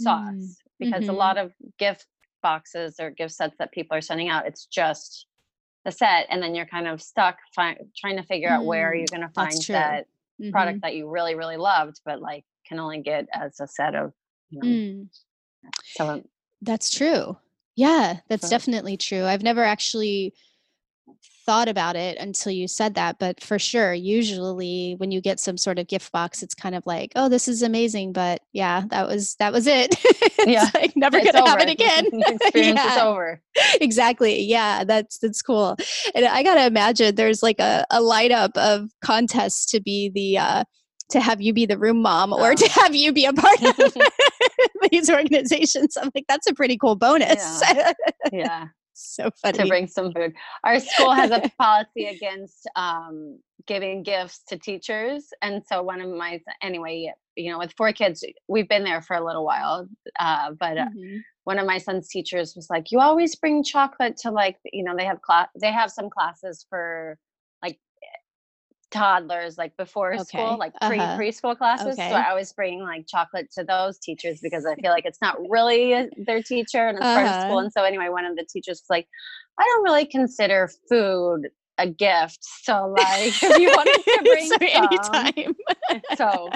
sauce 0.00 0.26
mm. 0.26 0.54
because 0.80 1.02
mm-hmm. 1.02 1.10
a 1.10 1.16
lot 1.16 1.38
of 1.38 1.52
gift 1.78 2.06
boxes 2.42 2.96
or 3.00 3.10
gift 3.10 3.34
sets 3.34 3.56
that 3.58 3.72
people 3.72 3.96
are 3.96 4.02
sending 4.02 4.28
out. 4.28 4.46
It's 4.46 4.66
just 4.66 5.26
the 5.84 5.90
set, 5.90 6.26
and 6.30 6.42
then 6.42 6.54
you're 6.54 6.66
kind 6.66 6.86
of 6.86 7.02
stuck 7.02 7.38
fi- 7.54 7.78
trying 7.96 8.16
to 8.16 8.22
figure 8.22 8.48
out 8.48 8.64
where 8.64 8.94
you're 8.94 9.06
mm, 9.06 9.10
going 9.10 9.28
to 9.28 9.34
find 9.34 9.62
that 9.68 10.06
mm-hmm. 10.40 10.50
product 10.50 10.80
that 10.82 10.94
you 10.94 11.08
really, 11.08 11.34
really 11.34 11.56
loved, 11.56 12.00
but 12.04 12.20
like 12.20 12.44
can 12.66 12.78
only 12.78 13.02
get 13.02 13.26
as 13.32 13.58
a 13.60 13.66
set 13.66 13.94
of, 13.94 14.12
you 14.50 14.60
know. 14.60 14.68
Mm. 14.68 15.08
So 15.84 16.08
um 16.08 16.24
that's 16.60 16.90
true. 16.90 17.36
Yeah, 17.74 18.18
that's 18.28 18.48
so. 18.48 18.50
definitely 18.50 18.96
true. 18.96 19.24
I've 19.24 19.42
never 19.42 19.64
actually 19.64 20.34
thought 21.44 21.68
about 21.68 21.96
it 21.96 22.16
until 22.18 22.52
you 22.52 22.68
said 22.68 22.94
that 22.94 23.18
but 23.18 23.42
for 23.42 23.58
sure 23.58 23.92
usually 23.92 24.94
when 24.98 25.10
you 25.10 25.20
get 25.20 25.40
some 25.40 25.56
sort 25.56 25.78
of 25.78 25.86
gift 25.86 26.12
box 26.12 26.42
it's 26.42 26.54
kind 26.54 26.74
of 26.74 26.84
like 26.86 27.12
oh 27.16 27.28
this 27.28 27.48
is 27.48 27.62
amazing 27.62 28.12
but 28.12 28.40
yeah 28.52 28.84
that 28.90 29.06
was 29.06 29.34
that 29.36 29.52
was 29.52 29.66
it 29.66 29.94
yeah 30.46 30.68
like 30.74 30.92
never 30.96 31.18
it's 31.18 31.30
gonna 31.30 31.42
over. 31.42 31.50
have 31.50 31.60
it 31.60 31.70
again 31.70 32.06
experience 32.12 32.78
yeah. 32.78 32.96
is 32.96 33.02
over 33.02 33.40
exactly 33.80 34.42
yeah 34.42 34.84
that's 34.84 35.18
that's 35.18 35.42
cool 35.42 35.76
and 36.14 36.24
i 36.26 36.42
gotta 36.42 36.64
imagine 36.66 37.14
there's 37.14 37.42
like 37.42 37.58
a, 37.58 37.84
a 37.90 38.00
light 38.00 38.30
up 38.30 38.56
of 38.56 38.88
contests 39.04 39.66
to 39.66 39.80
be 39.80 40.10
the 40.14 40.38
uh 40.38 40.64
to 41.10 41.20
have 41.20 41.42
you 41.42 41.52
be 41.52 41.66
the 41.66 41.78
room 41.78 42.00
mom 42.00 42.32
or 42.32 42.52
oh. 42.52 42.54
to 42.54 42.68
have 42.70 42.94
you 42.94 43.12
be 43.12 43.26
a 43.26 43.32
part 43.34 43.62
of 43.62 43.94
these 44.90 45.10
organizations. 45.10 45.94
I'm 45.98 46.10
like, 46.14 46.24
that's 46.26 46.46
a 46.46 46.54
pretty 46.54 46.78
cool 46.78 46.96
bonus. 46.96 47.62
Yeah. 47.70 47.92
yeah 48.32 48.66
so 48.94 49.30
funny 49.40 49.58
to 49.58 49.66
bring 49.66 49.86
some 49.86 50.12
food. 50.12 50.32
Our 50.64 50.80
school 50.80 51.12
has 51.12 51.30
a 51.30 51.40
policy 51.58 52.06
against 52.06 52.68
um, 52.76 53.38
giving 53.66 54.02
gifts 54.02 54.42
to 54.48 54.58
teachers, 54.58 55.28
and 55.42 55.62
so 55.66 55.82
one 55.82 56.00
of 56.00 56.10
my 56.10 56.40
anyway, 56.62 57.12
you 57.36 57.50
know, 57.50 57.58
with 57.58 57.72
four 57.76 57.92
kids, 57.92 58.24
we've 58.48 58.68
been 58.68 58.84
there 58.84 59.02
for 59.02 59.16
a 59.16 59.24
little 59.24 59.44
while, 59.44 59.88
uh, 60.20 60.50
but. 60.58 60.78
Uh, 60.78 60.86
mm-hmm. 60.86 61.18
one 61.44 61.58
of 61.58 61.66
my 61.66 61.76
son's 61.76 62.08
teachers 62.08 62.54
was 62.54 62.68
like, 62.70 62.92
"You 62.92 63.00
always 63.00 63.34
bring 63.34 63.64
chocolate 63.64 64.16
to 64.18 64.30
like, 64.30 64.58
you 64.72 64.84
know, 64.84 64.94
they 64.96 65.04
have 65.04 65.20
class, 65.22 65.48
they 65.60 65.72
have 65.72 65.90
some 65.90 66.08
classes 66.08 66.64
for 66.70 67.18
toddlers 68.92 69.56
like 69.58 69.76
before 69.76 70.14
okay. 70.14 70.24
school 70.24 70.56
like 70.58 70.72
pre 70.82 70.98
uh-huh. 70.98 71.16
preschool 71.16 71.56
classes 71.56 71.98
okay. 71.98 72.10
so 72.10 72.14
i 72.14 72.28
always 72.28 72.52
bring 72.52 72.80
like 72.80 73.06
chocolate 73.06 73.50
to 73.50 73.64
those 73.64 73.98
teachers 73.98 74.40
because 74.40 74.66
i 74.66 74.74
feel 74.76 74.90
like 74.90 75.04
it's 75.04 75.20
not 75.20 75.36
really 75.48 76.08
their 76.26 76.42
teacher 76.42 76.86
and 76.86 76.98
it's 76.98 77.06
uh-huh. 77.06 77.14
part 77.14 77.26
of 77.26 77.42
school 77.42 77.58
uh-huh. 77.58 77.64
and 77.64 77.72
so 77.72 77.82
anyway 77.82 78.08
one 78.08 78.24
of 78.24 78.36
the 78.36 78.44
teachers 78.44 78.82
was 78.82 78.90
like 78.90 79.08
i 79.58 79.62
don't 79.62 79.84
really 79.84 80.04
consider 80.04 80.70
food 80.88 81.48
a 81.78 81.88
gift 81.88 82.38
so 82.62 82.94
like 82.96 83.42
if 83.42 83.58
you 83.58 83.68
wanted 83.68 84.02
to 84.04 84.20
bring 84.22 84.46
so 84.46 84.56
anytime 84.60 85.56
so 86.16 86.48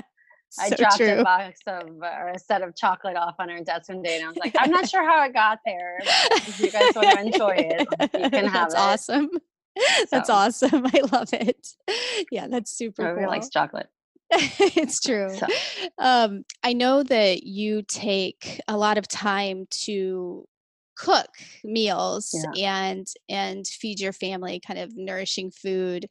I 0.58 0.70
dropped 0.70 0.96
true. 0.96 1.20
a 1.20 1.24
box 1.24 1.60
of 1.66 1.88
or 2.00 2.28
a 2.28 2.38
set 2.38 2.62
of 2.62 2.74
chocolate 2.76 3.16
off 3.16 3.34
on 3.38 3.50
our 3.50 3.60
desk 3.60 3.90
one 3.90 4.00
day, 4.00 4.16
and 4.16 4.24
I 4.24 4.28
was 4.28 4.38
like, 4.38 4.54
"I'm 4.58 4.70
not 4.70 4.88
sure 4.88 5.04
how 5.06 5.22
it 5.24 5.34
got 5.34 5.58
there. 5.66 5.98
if 6.00 6.60
you 6.60 6.70
guys 6.70 6.94
want 6.94 7.10
to 7.10 7.26
enjoy 7.26 7.54
it, 7.58 7.88
you 8.14 8.30
can 8.30 8.46
have 8.46 8.68
it. 8.68 8.72
That's 8.72 9.08
it." 9.08 9.12
Awesome. 9.12 9.30
that's 10.10 10.28
so. 10.28 10.34
awesome. 10.34 10.86
I 10.86 11.00
love 11.12 11.32
it. 11.32 11.68
Yeah, 12.30 12.46
that's 12.48 12.70
super 12.70 13.02
Everybody 13.02 13.24
cool. 13.24 13.30
likes 13.32 13.50
chocolate. 13.50 13.88
it's 14.30 15.00
true. 15.00 15.34
So. 15.36 15.46
Um, 15.98 16.44
I 16.62 16.72
know 16.72 17.02
that 17.04 17.44
you 17.44 17.82
take 17.82 18.60
a 18.66 18.76
lot 18.76 18.98
of 18.98 19.06
time 19.06 19.66
to 19.70 20.46
cook 20.96 21.28
meals 21.62 22.34
Yeah. 22.54 22.88
and 22.90 23.06
and 23.28 23.66
feed 23.66 24.00
your 24.00 24.12
family 24.14 24.60
kind 24.66 24.78
of 24.80 24.96
nourishing 24.96 25.50
food 25.50 26.08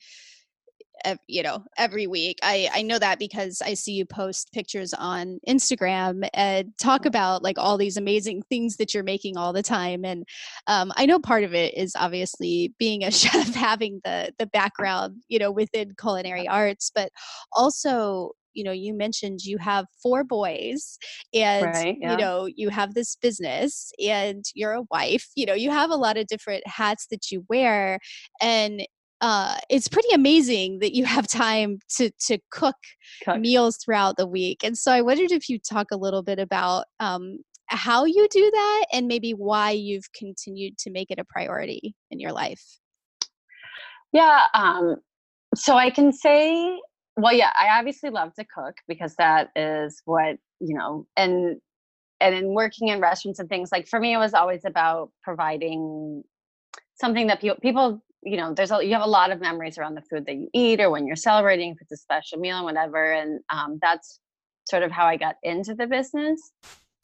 you 1.27 1.43
know 1.43 1.63
every 1.77 2.07
week. 2.07 2.39
I 2.43 2.69
i 2.73 2.81
know 2.81 2.99
that 2.99 3.19
because 3.19 3.61
i 3.63 3.73
see 3.73 3.93
you 3.93 4.05
post 4.05 4.51
pictures 4.53 4.93
on 4.93 5.39
instagram 5.47 6.27
and 6.33 6.71
talk 6.79 7.05
about 7.05 7.43
like 7.43 7.57
all 7.57 7.77
these 7.77 7.97
amazing 7.97 8.41
things 8.49 8.77
that 8.77 8.93
you're 8.93 9.03
making 9.03 9.37
all 9.37 9.53
the 9.53 9.63
time 9.63 10.03
and 10.05 10.25
um, 10.67 10.91
i 10.95 11.05
know 11.05 11.19
part 11.19 11.43
of 11.43 11.53
it 11.53 11.73
is 11.77 11.95
obviously 11.97 12.73
being 12.79 13.03
a 13.03 13.11
chef 13.21 13.53
having 13.53 14.01
the 14.03 14.31
the 14.39 14.47
background 14.47 15.21
you 15.27 15.39
know 15.39 15.51
within 15.51 15.93
culinary 15.99 16.47
arts 16.47 16.91
but 16.93 17.09
also 17.51 18.31
you 18.55 18.63
know 18.63 18.71
you 18.71 18.93
mentioned 18.93 19.41
you 19.43 19.57
have 19.57 19.85
four 20.01 20.23
boys 20.23 20.97
and 21.33 21.61
Right. 21.61 21.97
you 22.01 22.15
know 22.17 22.47
you 22.55 22.69
have 22.69 22.93
this 22.93 23.15
business 23.15 23.91
and 24.03 24.45
you're 24.55 24.73
a 24.73 24.83
wife 24.89 25.27
you 25.35 25.45
know 25.45 25.53
you 25.53 25.69
have 25.69 25.91
a 25.91 25.95
lot 25.95 26.17
of 26.17 26.27
different 26.27 26.65
hats 26.65 27.07
that 27.11 27.31
you 27.31 27.45
wear 27.49 27.99
and 28.41 28.87
uh, 29.21 29.57
it's 29.69 29.87
pretty 29.87 30.13
amazing 30.13 30.79
that 30.79 30.93
you 30.93 31.05
have 31.05 31.27
time 31.27 31.79
to 31.97 32.11
to 32.27 32.37
cook 32.51 32.75
Cook. 33.23 33.39
meals 33.39 33.77
throughout 33.77 34.17
the 34.17 34.27
week. 34.27 34.63
And 34.63 34.77
so 34.77 34.91
I 34.91 35.01
wondered 35.01 35.31
if 35.31 35.49
you 35.49 35.59
talk 35.59 35.87
a 35.91 35.97
little 35.97 36.21
bit 36.23 36.39
about 36.39 36.85
um, 36.99 37.39
how 37.67 38.05
you 38.05 38.27
do 38.29 38.51
that 38.51 38.85
and 38.93 39.07
maybe 39.07 39.31
why 39.31 39.71
you've 39.71 40.11
continued 40.13 40.77
to 40.79 40.91
make 40.91 41.11
it 41.11 41.19
a 41.19 41.25
priority 41.25 41.95
in 42.11 42.19
your 42.19 42.31
life. 42.31 42.61
Yeah. 44.11 44.43
Um, 44.53 44.97
so 45.55 45.75
I 45.77 45.89
can 45.89 46.11
say, 46.11 46.79
well, 47.17 47.33
yeah, 47.33 47.51
I 47.59 47.77
obviously 47.79 48.09
love 48.09 48.33
to 48.35 48.45
cook 48.45 48.75
because 48.87 49.15
that 49.15 49.49
is 49.55 50.01
what, 50.05 50.37
you 50.59 50.75
know, 50.77 51.07
and 51.15 51.57
and 52.21 52.33
in 52.33 52.53
working 52.53 52.89
in 52.89 53.01
restaurants 53.01 53.39
and 53.39 53.49
things, 53.49 53.71
like 53.71 53.87
for 53.87 53.99
me, 53.99 54.13
it 54.13 54.17
was 54.17 54.33
always 54.33 54.63
about 54.65 55.11
providing 55.21 56.23
something 56.95 57.27
that 57.27 57.41
people 57.41 57.57
people, 57.61 58.01
you 58.25 58.37
know, 58.37 58.53
there's 58.53 58.71
a 58.71 58.83
you 58.83 58.93
have 58.93 59.03
a 59.03 59.09
lot 59.09 59.31
of 59.31 59.39
memories 59.39 59.77
around 59.77 59.95
the 59.95 60.01
food 60.01 60.25
that 60.25 60.35
you 60.35 60.49
eat 60.53 60.81
or 60.81 60.89
when 60.89 61.05
you're 61.05 61.15
celebrating, 61.15 61.71
if 61.71 61.77
it's 61.81 61.91
a 61.91 61.97
special 61.97 62.39
meal 62.39 62.57
and 62.57 62.65
whatever. 62.65 63.13
And 63.13 63.39
um, 63.51 63.77
that's 63.81 64.19
sort 64.67 64.83
of 64.83 64.91
how 64.91 65.05
I 65.05 65.15
got 65.15 65.35
into 65.43 65.75
the 65.75 65.85
business. 65.85 66.41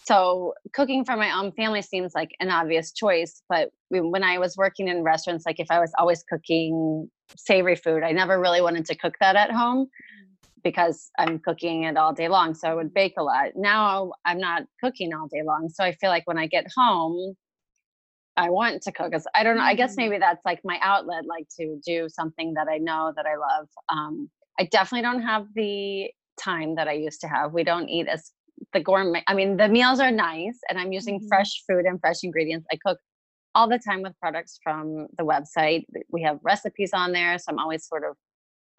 So 0.04 0.56
cooking 0.74 1.06
for 1.06 1.16
my 1.16 1.32
own 1.32 1.52
family 1.52 1.84
seems 1.84 2.16
like 2.16 2.32
an 2.40 2.50
obvious 2.50 2.92
choice, 2.92 3.44
but 3.48 3.70
when 3.90 4.10
when 4.10 4.24
I 4.24 4.40
was 4.40 4.58
working 4.58 4.88
in 4.88 5.04
restaurants, 5.04 5.46
like 5.46 5.60
if 5.60 5.68
I 5.70 5.80
was 5.80 5.92
always 5.98 6.24
cooking 6.24 7.10
savory 7.38 7.76
food, 7.76 8.02
I 8.04 8.12
never 8.12 8.40
really 8.40 8.62
wanted 8.62 8.86
to 8.88 8.96
cook 8.96 9.14
that 9.20 9.36
at 9.36 9.52
home 9.52 9.88
because 10.64 11.12
I'm 11.20 11.40
cooking 11.40 11.84
it 11.84 11.98
all 11.98 12.14
day 12.14 12.30
long. 12.30 12.56
So 12.56 12.68
I 12.68 12.74
would 12.74 12.94
bake 12.94 13.14
a 13.18 13.24
lot. 13.24 13.52
Now 13.56 14.14
I'm 14.26 14.40
not 14.40 14.64
cooking 14.84 15.14
all 15.14 15.28
day 15.28 15.44
long. 15.46 15.70
So 15.70 15.84
I 15.84 15.92
feel 15.94 16.10
like 16.10 16.26
when 16.26 16.40
I 16.40 16.48
get 16.48 16.66
home, 16.76 17.36
I 18.38 18.50
want 18.50 18.82
to 18.84 18.92
cook. 18.92 19.14
I 19.36 19.44
don't 19.44 19.58
know. 19.58 19.64
I 19.64 19.76
guess 19.76 19.96
Mm, 19.96 19.98
maybe 19.98 20.18
that's 20.18 20.44
like 20.46 20.62
my 20.64 20.80
outlet, 20.82 21.26
like 21.28 21.48
to 21.60 21.80
do 21.86 22.08
something 22.10 22.54
that 22.56 22.68
I 22.68 22.78
know 22.78 23.14
that 23.16 23.26
I 23.26 23.36
love. 23.36 23.68
Um, 23.90 24.30
I 24.60 24.66
definitely 24.66 25.04
don't 25.04 25.22
have 25.22 25.48
the 25.56 26.10
time 26.40 26.76
that 26.76 26.88
I 26.88 26.94
used 26.94 27.22
to 27.22 27.28
have. 27.28 27.54
We 27.54 27.64
don't 27.64 27.90
eat 27.90 28.08
as 28.08 28.32
the 28.74 28.80
gourmet. 28.80 29.24
I 29.28 29.34
mean, 29.34 29.58
the 29.58 29.68
meals 29.68 30.00
are 30.00 30.12
nice 30.12 30.60
and 30.70 30.80
I'm 30.80 30.92
using 30.92 31.20
mhm, 31.20 31.28
fresh 31.28 31.64
food 31.68 31.86
and 31.86 32.00
fresh 32.00 32.24
ingredients. 32.24 32.68
I 32.72 32.78
cook 32.86 33.00
all 33.54 33.68
the 33.68 33.80
time 33.80 34.02
with 34.02 34.14
products 34.20 34.60
from 34.64 35.08
the 35.18 35.24
website. 35.24 35.86
We 36.10 36.22
have 36.24 36.40
recipes 36.44 36.92
on 36.94 37.12
there. 37.12 37.38
So 37.38 37.46
I'm 37.50 37.60
always 37.60 37.86
sort 37.88 38.04
of 38.04 38.16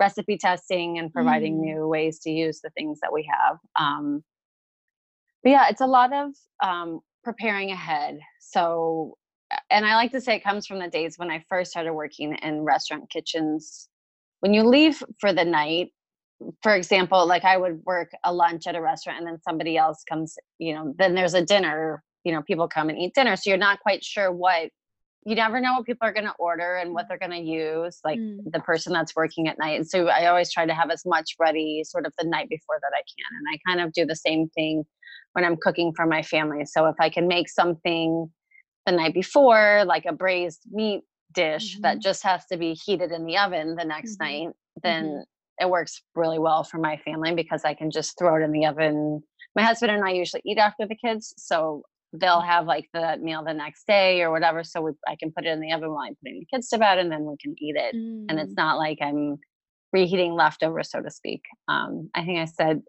recipe 0.01 0.38
testing 0.38 0.99
and 0.99 1.12
providing 1.12 1.61
mm, 1.61 1.61
new 1.61 1.87
ways 1.88 2.19
to 2.21 2.31
use 2.31 2.61
the 2.62 2.71
things 2.71 3.01
that 3.03 3.12
we 3.12 3.29
have. 3.31 3.59
Um, 3.79 4.25
but 5.43 5.51
yeah, 5.51 5.69
it's 5.69 5.81
a 5.81 5.87
lot 5.87 6.12
of 6.12 6.31
um, 6.62 7.01
preparing 7.25 7.71
ahead. 7.71 8.19
So, 8.41 9.17
and 9.71 9.87
I 9.87 9.95
like 9.97 10.12
to 10.12 10.21
say 10.21 10.37
it 10.37 10.45
comes 10.45 10.67
from 10.67 10.79
the 10.79 10.88
days 10.88 11.19
when 11.19 11.31
I 11.31 11.45
first 11.49 11.71
started 11.71 11.93
working 11.93 12.35
in 12.37 12.62
restaurant 12.62 13.11
kitchens. 13.11 13.88
When 14.41 14.55
you 14.55 14.65
leave 14.65 15.03
for 15.21 15.33
the 15.33 15.45
night, 15.45 15.93
for 16.62 16.75
example, 16.75 17.27
like 17.27 17.45
I 17.45 17.57
would 17.57 17.83
work 17.85 18.11
a 18.25 18.33
lunch 18.33 18.67
at 18.67 18.75
a 18.75 18.81
restaurant 18.81 19.19
and 19.19 19.27
then 19.27 19.38
somebody 19.43 19.77
else 19.77 20.03
comes, 20.09 20.37
you 20.59 20.75
know, 20.75 20.95
then 20.99 21.15
there's 21.15 21.35
a 21.35 21.45
dinner, 21.45 22.03
you 22.25 22.33
know, 22.33 22.43
people 22.43 22.69
come 22.69 22.88
and 22.88 22.99
eat 22.99 23.15
dinner. 23.15 23.37
So 23.37 23.51
you're 23.51 23.59
not 23.59 23.81
quite 23.81 24.05
sure 24.05 24.33
what, 24.33 24.71
you 25.25 25.37
never 25.37 25.61
know 25.61 25.75
what 25.75 25.87
people 25.87 26.09
are 26.09 26.12
going 26.12 26.27
to 26.27 26.35
order 26.38 26.77
and 26.77 26.93
what 26.93 27.07
they're 27.09 27.19
going 27.19 27.31
to 27.31 27.38
use, 27.38 28.01
like 28.05 28.19
mm, 28.19 28.38
the 28.45 28.59
person 28.61 28.93
that's 28.93 29.15
working 29.15 29.47
at 29.47 29.59
night. 29.59 29.77
And 29.77 29.88
so 29.88 30.09
I 30.09 30.27
always 30.27 30.53
try 30.53 30.67
to 30.67 30.75
have 30.75 30.91
as 30.91 31.07
much 31.07 31.37
ready 31.38 31.85
sort 31.85 32.07
of 32.07 32.12
the 32.19 32.27
night 32.27 32.49
before 32.49 32.81
that 32.81 32.93
I 32.93 33.03
can. 33.03 33.38
And 33.38 33.47
I 33.55 33.71
kind 33.71 33.87
of 33.87 33.93
do 33.93 34.05
the 34.05 34.17
same 34.17 34.49
thing 34.49 34.85
when 35.35 35.45
I'm 35.45 35.57
cooking 35.57 35.93
for 35.95 36.07
my 36.07 36.23
family. 36.23 36.65
So 36.65 36.87
if 36.87 36.97
I 36.99 37.09
can 37.09 37.29
make 37.29 37.49
something 37.49 38.29
the 38.87 38.92
night 38.92 39.14
before, 39.14 39.85
like 39.87 40.05
a 40.07 40.12
braised 40.12 40.62
meat 40.71 41.03
dish 41.33 41.79
that 41.83 41.95
mhm, 41.95 42.03
just 42.03 42.23
has 42.23 42.45
to 42.47 42.57
be 42.57 42.75
heated 42.75 43.11
in 43.12 43.25
the 43.25 43.38
oven 43.38 43.77
the 43.77 43.85
next 43.85 44.18
mhm, 44.18 44.21
night, 44.21 44.49
mhm, 44.85 44.85
then 44.85 45.25
it 45.61 45.68
works 45.71 46.03
really 46.14 46.38
well 46.38 46.64
for 46.64 46.79
my 46.79 46.97
family 46.99 47.35
because 47.35 47.64
I 47.64 47.75
can 47.75 47.90
just 47.90 48.18
throw 48.18 48.37
it 48.40 48.45
in 48.45 48.53
the 48.53 48.66
oven. 48.66 49.23
My 49.55 49.62
husband 49.62 49.92
and 49.92 50.05
I 50.05 50.11
usually 50.12 50.42
eat 50.45 50.59
after 50.59 50.87
the 50.87 50.97
kids, 50.97 51.35
so 51.37 51.83
they'll 52.12 52.40
have 52.40 52.66
like 52.66 52.88
the 52.92 53.16
meal 53.21 53.42
the 53.45 53.55
next 53.55 53.87
day 53.87 54.23
or 54.23 54.31
whatever. 54.31 54.64
So 54.64 54.81
we, 54.83 54.92
I 55.09 55.16
can 55.16 55.33
put 55.33 55.47
it 55.47 55.51
in 55.51 55.61
the 55.61 55.73
oven 55.73 55.90
while 55.90 56.05
I'm 56.07 56.16
putting 56.16 56.40
the 56.40 56.47
kids 56.57 56.68
to 56.71 56.79
bed, 56.79 56.99
and 56.99 57.11
then 57.11 57.25
we 57.25 57.37
can 57.40 57.55
eat 57.59 57.77
it. 57.77 57.97
And 58.29 58.38
it's 58.38 58.55
mm, 58.55 58.57
not 58.57 58.79
like 58.79 58.99
I'm 59.03 59.38
reheating 59.92 60.35
leftovers, 60.35 60.90
so 60.90 61.01
to 61.03 61.11
speak. 61.11 61.42
Um, 61.68 62.11
I 62.14 62.25
think 62.25 62.38
I 62.38 62.47
said 62.47 62.83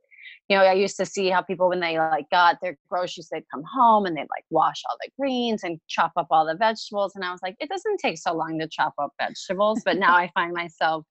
you 0.50 0.58
know, 0.58 0.64
I 0.64 0.74
used 0.74 0.98
to 0.98 1.06
see 1.06 1.30
how 1.30 1.42
people 1.42 1.70
when 1.70 1.80
they 1.80 1.98
like 2.00 2.30
got 2.30 2.58
their 2.62 2.78
groceries, 2.90 3.30
they'd 3.32 3.46
come 3.52 3.64
home 3.64 4.06
and 4.06 4.16
they'd 4.18 4.22
like 4.30 4.46
wash 4.50 4.82
all 4.90 4.98
the 5.02 5.10
greens 5.20 5.64
and 5.64 5.80
chop 5.88 6.12
up 6.18 6.28
all 6.32 6.46
the 6.46 6.56
vegetables. 6.56 7.16
And 7.16 7.24
I 7.24 7.32
was 7.32 7.42
like, 7.42 7.56
it 7.60 7.70
doesn't 7.70 8.00
take 8.00 8.18
so 8.18 8.34
long 8.34 8.60
to 8.60 8.68
chop 8.68 8.94
up 9.00 9.14
vegetables. 9.20 9.84
But 9.86 9.98
now 9.98 10.16
I 10.16 10.30
find 10.34 10.54
myself 10.54 11.06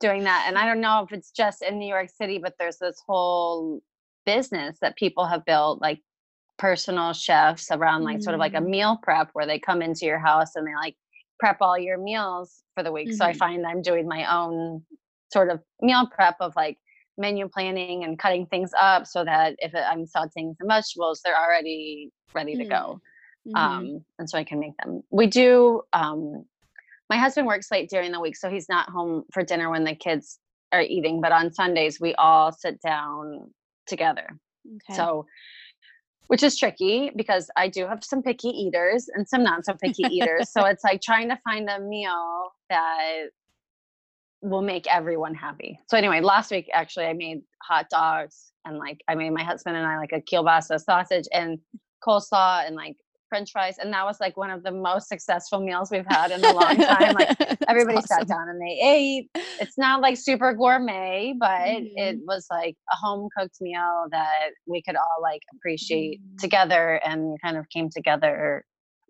doing 0.00 0.24
that. 0.24 0.44
And 0.46 0.58
I 0.58 0.66
don't 0.66 0.80
know 0.80 1.02
if 1.04 1.12
it's 1.12 1.30
just 1.30 1.62
in 1.62 1.78
New 1.78 1.88
York 1.88 2.08
City, 2.10 2.38
but 2.38 2.54
there's 2.58 2.78
this 2.78 3.02
whole 3.06 3.82
business 4.26 4.78
that 4.80 4.96
people 4.96 5.26
have 5.26 5.44
built, 5.44 5.80
like 5.80 6.00
personal 6.58 7.12
chefs 7.12 7.70
around 7.70 8.04
like 8.04 8.22
sort 8.22 8.34
of 8.34 8.40
like 8.40 8.54
a 8.54 8.60
mm, 8.60 8.62
meal 8.62 8.98
prep 9.02 9.30
where 9.32 9.46
they 9.46 9.58
come 9.58 9.82
into 9.82 10.06
your 10.06 10.18
house 10.18 10.56
and 10.56 10.66
they 10.66 10.74
like 10.74 10.96
prep 11.38 11.58
all 11.60 11.78
your 11.78 11.98
meals 11.98 12.62
for 12.74 12.82
the 12.82 12.92
week. 12.92 13.12
So 13.12 13.24
I 13.24 13.32
mhm, 13.32 13.34
find 13.34 13.66
I'm 13.66 13.82
doing 13.82 14.08
my 14.08 14.32
own 14.32 14.84
sort 15.32 15.50
of 15.50 15.60
meal 15.80 16.06
prep 16.12 16.36
of 16.40 16.54
like 16.56 16.78
menu 17.18 17.48
planning 17.48 18.04
and 18.04 18.18
cutting 18.18 18.46
things 18.46 18.70
up 18.78 19.06
so 19.06 19.24
that 19.24 19.56
if 19.58 19.74
I'm 19.74 20.06
sauteing 20.06 20.56
some 20.56 20.68
vegetables, 20.68 21.20
they're 21.24 21.38
already 21.38 22.10
ready 22.34 22.56
to 22.56 22.64
mm, 22.64 22.68
go. 22.68 23.00
mhm, 23.46 23.56
Um, 23.56 24.04
and 24.18 24.28
so 24.30 24.38
I 24.38 24.44
can 24.44 24.60
make 24.60 24.76
them. 24.78 25.02
We 25.10 25.26
do. 25.26 25.82
Um, 25.92 26.44
my 27.10 27.16
husband 27.16 27.46
works 27.46 27.70
late 27.70 27.88
during 27.90 28.12
the 28.12 28.20
week, 28.20 28.36
so 28.36 28.50
he's 28.50 28.68
not 28.68 28.88
home 28.90 29.24
for 29.32 29.42
dinner 29.42 29.70
when 29.70 29.84
the 29.84 29.94
kids 29.94 30.38
are 30.72 30.82
eating. 30.82 31.20
But 31.20 31.32
on 31.32 31.52
Sundays, 31.52 32.00
we 32.00 32.14
all 32.14 32.52
sit 32.52 32.80
down 32.80 33.50
together. 33.86 34.28
okay. 34.66 34.94
So 34.94 35.26
which 36.28 36.42
is 36.42 36.56
tricky 36.58 37.10
because 37.16 37.50
I 37.56 37.68
do 37.68 37.86
have 37.86 38.04
some 38.04 38.22
picky 38.22 38.48
eaters 38.48 39.08
and 39.12 39.26
some 39.26 39.42
not 39.42 39.64
so 39.64 39.74
picky 39.74 40.04
eaters. 40.04 40.50
So 40.50 40.64
it's 40.66 40.84
like 40.84 41.00
trying 41.00 41.28
to 41.30 41.38
find 41.42 41.68
a 41.68 41.80
meal 41.80 42.52
that 42.70 43.30
will 44.40 44.62
make 44.62 44.86
everyone 44.86 45.34
happy. 45.34 45.78
So 45.88 45.96
anyway, 45.96 46.20
last 46.20 46.50
week 46.50 46.68
actually 46.72 47.06
I 47.06 47.12
made 47.12 47.38
hot 47.62 47.86
dogs 47.90 48.52
and 48.64 48.78
like 48.78 49.00
I 49.08 49.14
made 49.14 49.30
my 49.30 49.42
husband 49.42 49.76
and 49.76 49.86
I 49.86 49.98
like 49.98 50.12
a 50.12 50.20
kielbasa 50.20 50.80
sausage 50.80 51.24
and 51.32 51.58
coleslaw 52.06 52.66
and 52.66 52.76
like 52.76 52.96
french 53.28 53.50
fries 53.52 53.76
and 53.78 53.92
that 53.92 54.06
was 54.06 54.20
like 54.20 54.36
one 54.36 54.50
of 54.50 54.62
the 54.62 54.70
most 54.70 55.08
successful 55.08 55.60
meals 55.60 55.90
we've 55.90 56.06
had 56.06 56.30
in 56.30 56.44
a 56.44 56.52
long 56.52 56.80
time. 56.80 57.12
Like 57.14 57.30
everybody 57.68 58.00
sat 58.00 58.26
down 58.28 58.48
and 58.48 58.60
they 58.60 58.80
ate. 58.82 59.30
It's 59.60 59.76
not 59.76 60.00
like 60.00 60.16
super 60.16 60.54
gourmet, 60.54 61.34
but 61.38 61.82
it 61.96 62.18
Mhm, 62.18 62.20
was 62.26 62.46
like 62.50 62.76
a 62.92 62.96
home 62.96 63.28
cooked 63.36 63.56
meal 63.60 64.06
that 64.12 64.50
we 64.66 64.82
could 64.82 64.96
all 64.96 65.20
like 65.22 65.42
appreciate 65.56 66.20
mhm. 66.20 66.38
together 66.38 67.00
and 67.04 67.36
kind 67.42 67.56
of 67.56 67.68
came 67.70 67.90
together 67.90 68.64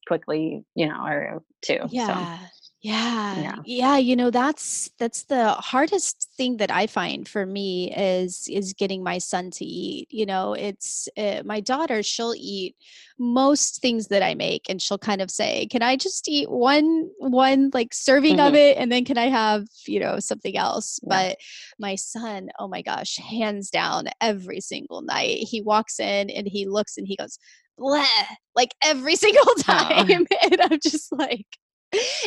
quickly, 0.07 0.65
you 0.75 0.87
know, 0.89 1.05
or 1.05 1.43
two. 1.63 1.81
So 2.07 2.29
Yeah. 2.81 3.65
Yeah. 3.65 3.97
you 3.99 4.15
know, 4.17 4.31
that's 4.31 4.89
that's 4.99 5.25
the 5.25 5.51
hardest 5.55 6.29
thing 6.37 6.59
that 6.59 6.71
I 6.71 6.87
find 6.87 7.27
for 7.29 7.45
me 7.45 7.93
is 7.95 8.47
is 8.49 8.73
getting 8.73 9.03
my 9.03 9.19
son 9.19 9.51
to 9.53 9.65
eat. 9.65 10.07
You 10.11 10.27
know, 10.27 10.55
it's 10.55 11.09
uh, 11.17 11.43
my 11.45 11.61
daughter, 11.61 12.03
she'll 12.03 12.35
eat 12.37 12.77
most 13.19 13.81
things 13.83 14.09
that 14.09 14.23
I 14.23 14.35
make 14.35 14.71
and 14.71 14.81
she'll 14.81 14.99
kind 14.99 15.21
of 15.21 15.31
say, 15.31 15.67
"Can 15.67 15.83
I 15.83 15.97
just 15.97 16.29
eat 16.29 16.49
one 16.51 17.11
one 17.19 17.71
like 17.75 17.93
serving 17.95 18.41
of 18.41 18.55
hmm 18.55 18.55
it 18.55 18.77
and 18.79 18.93
then 18.93 19.05
can 19.05 19.19
I 19.19 19.27
have, 19.29 19.67
you 19.87 19.99
know, 20.01 20.21
something 20.21 20.57
else?" 20.57 21.01
Yeah. 21.03 21.09
But 21.09 21.39
my 21.81 21.97
son, 21.97 22.49
oh 22.61 22.69
my 22.69 22.83
gosh, 22.83 23.17
hands 23.19 23.71
down 23.71 24.09
every 24.21 24.61
single 24.61 25.03
night. 25.03 25.39
He 25.51 25.61
walks 25.63 25.99
in 25.99 26.31
and 26.31 26.47
he 26.47 26.67
looks 26.67 26.97
and 26.97 27.07
he 27.09 27.17
goes, 27.17 27.39
Bleh, 27.79 28.07
like 28.57 28.75
every 28.83 29.17
single 29.17 29.55
time. 29.57 29.89
Oh, 29.91 30.27
And 30.43 30.61
I'm 30.61 30.79
just 30.83 31.13
like, 31.13 31.47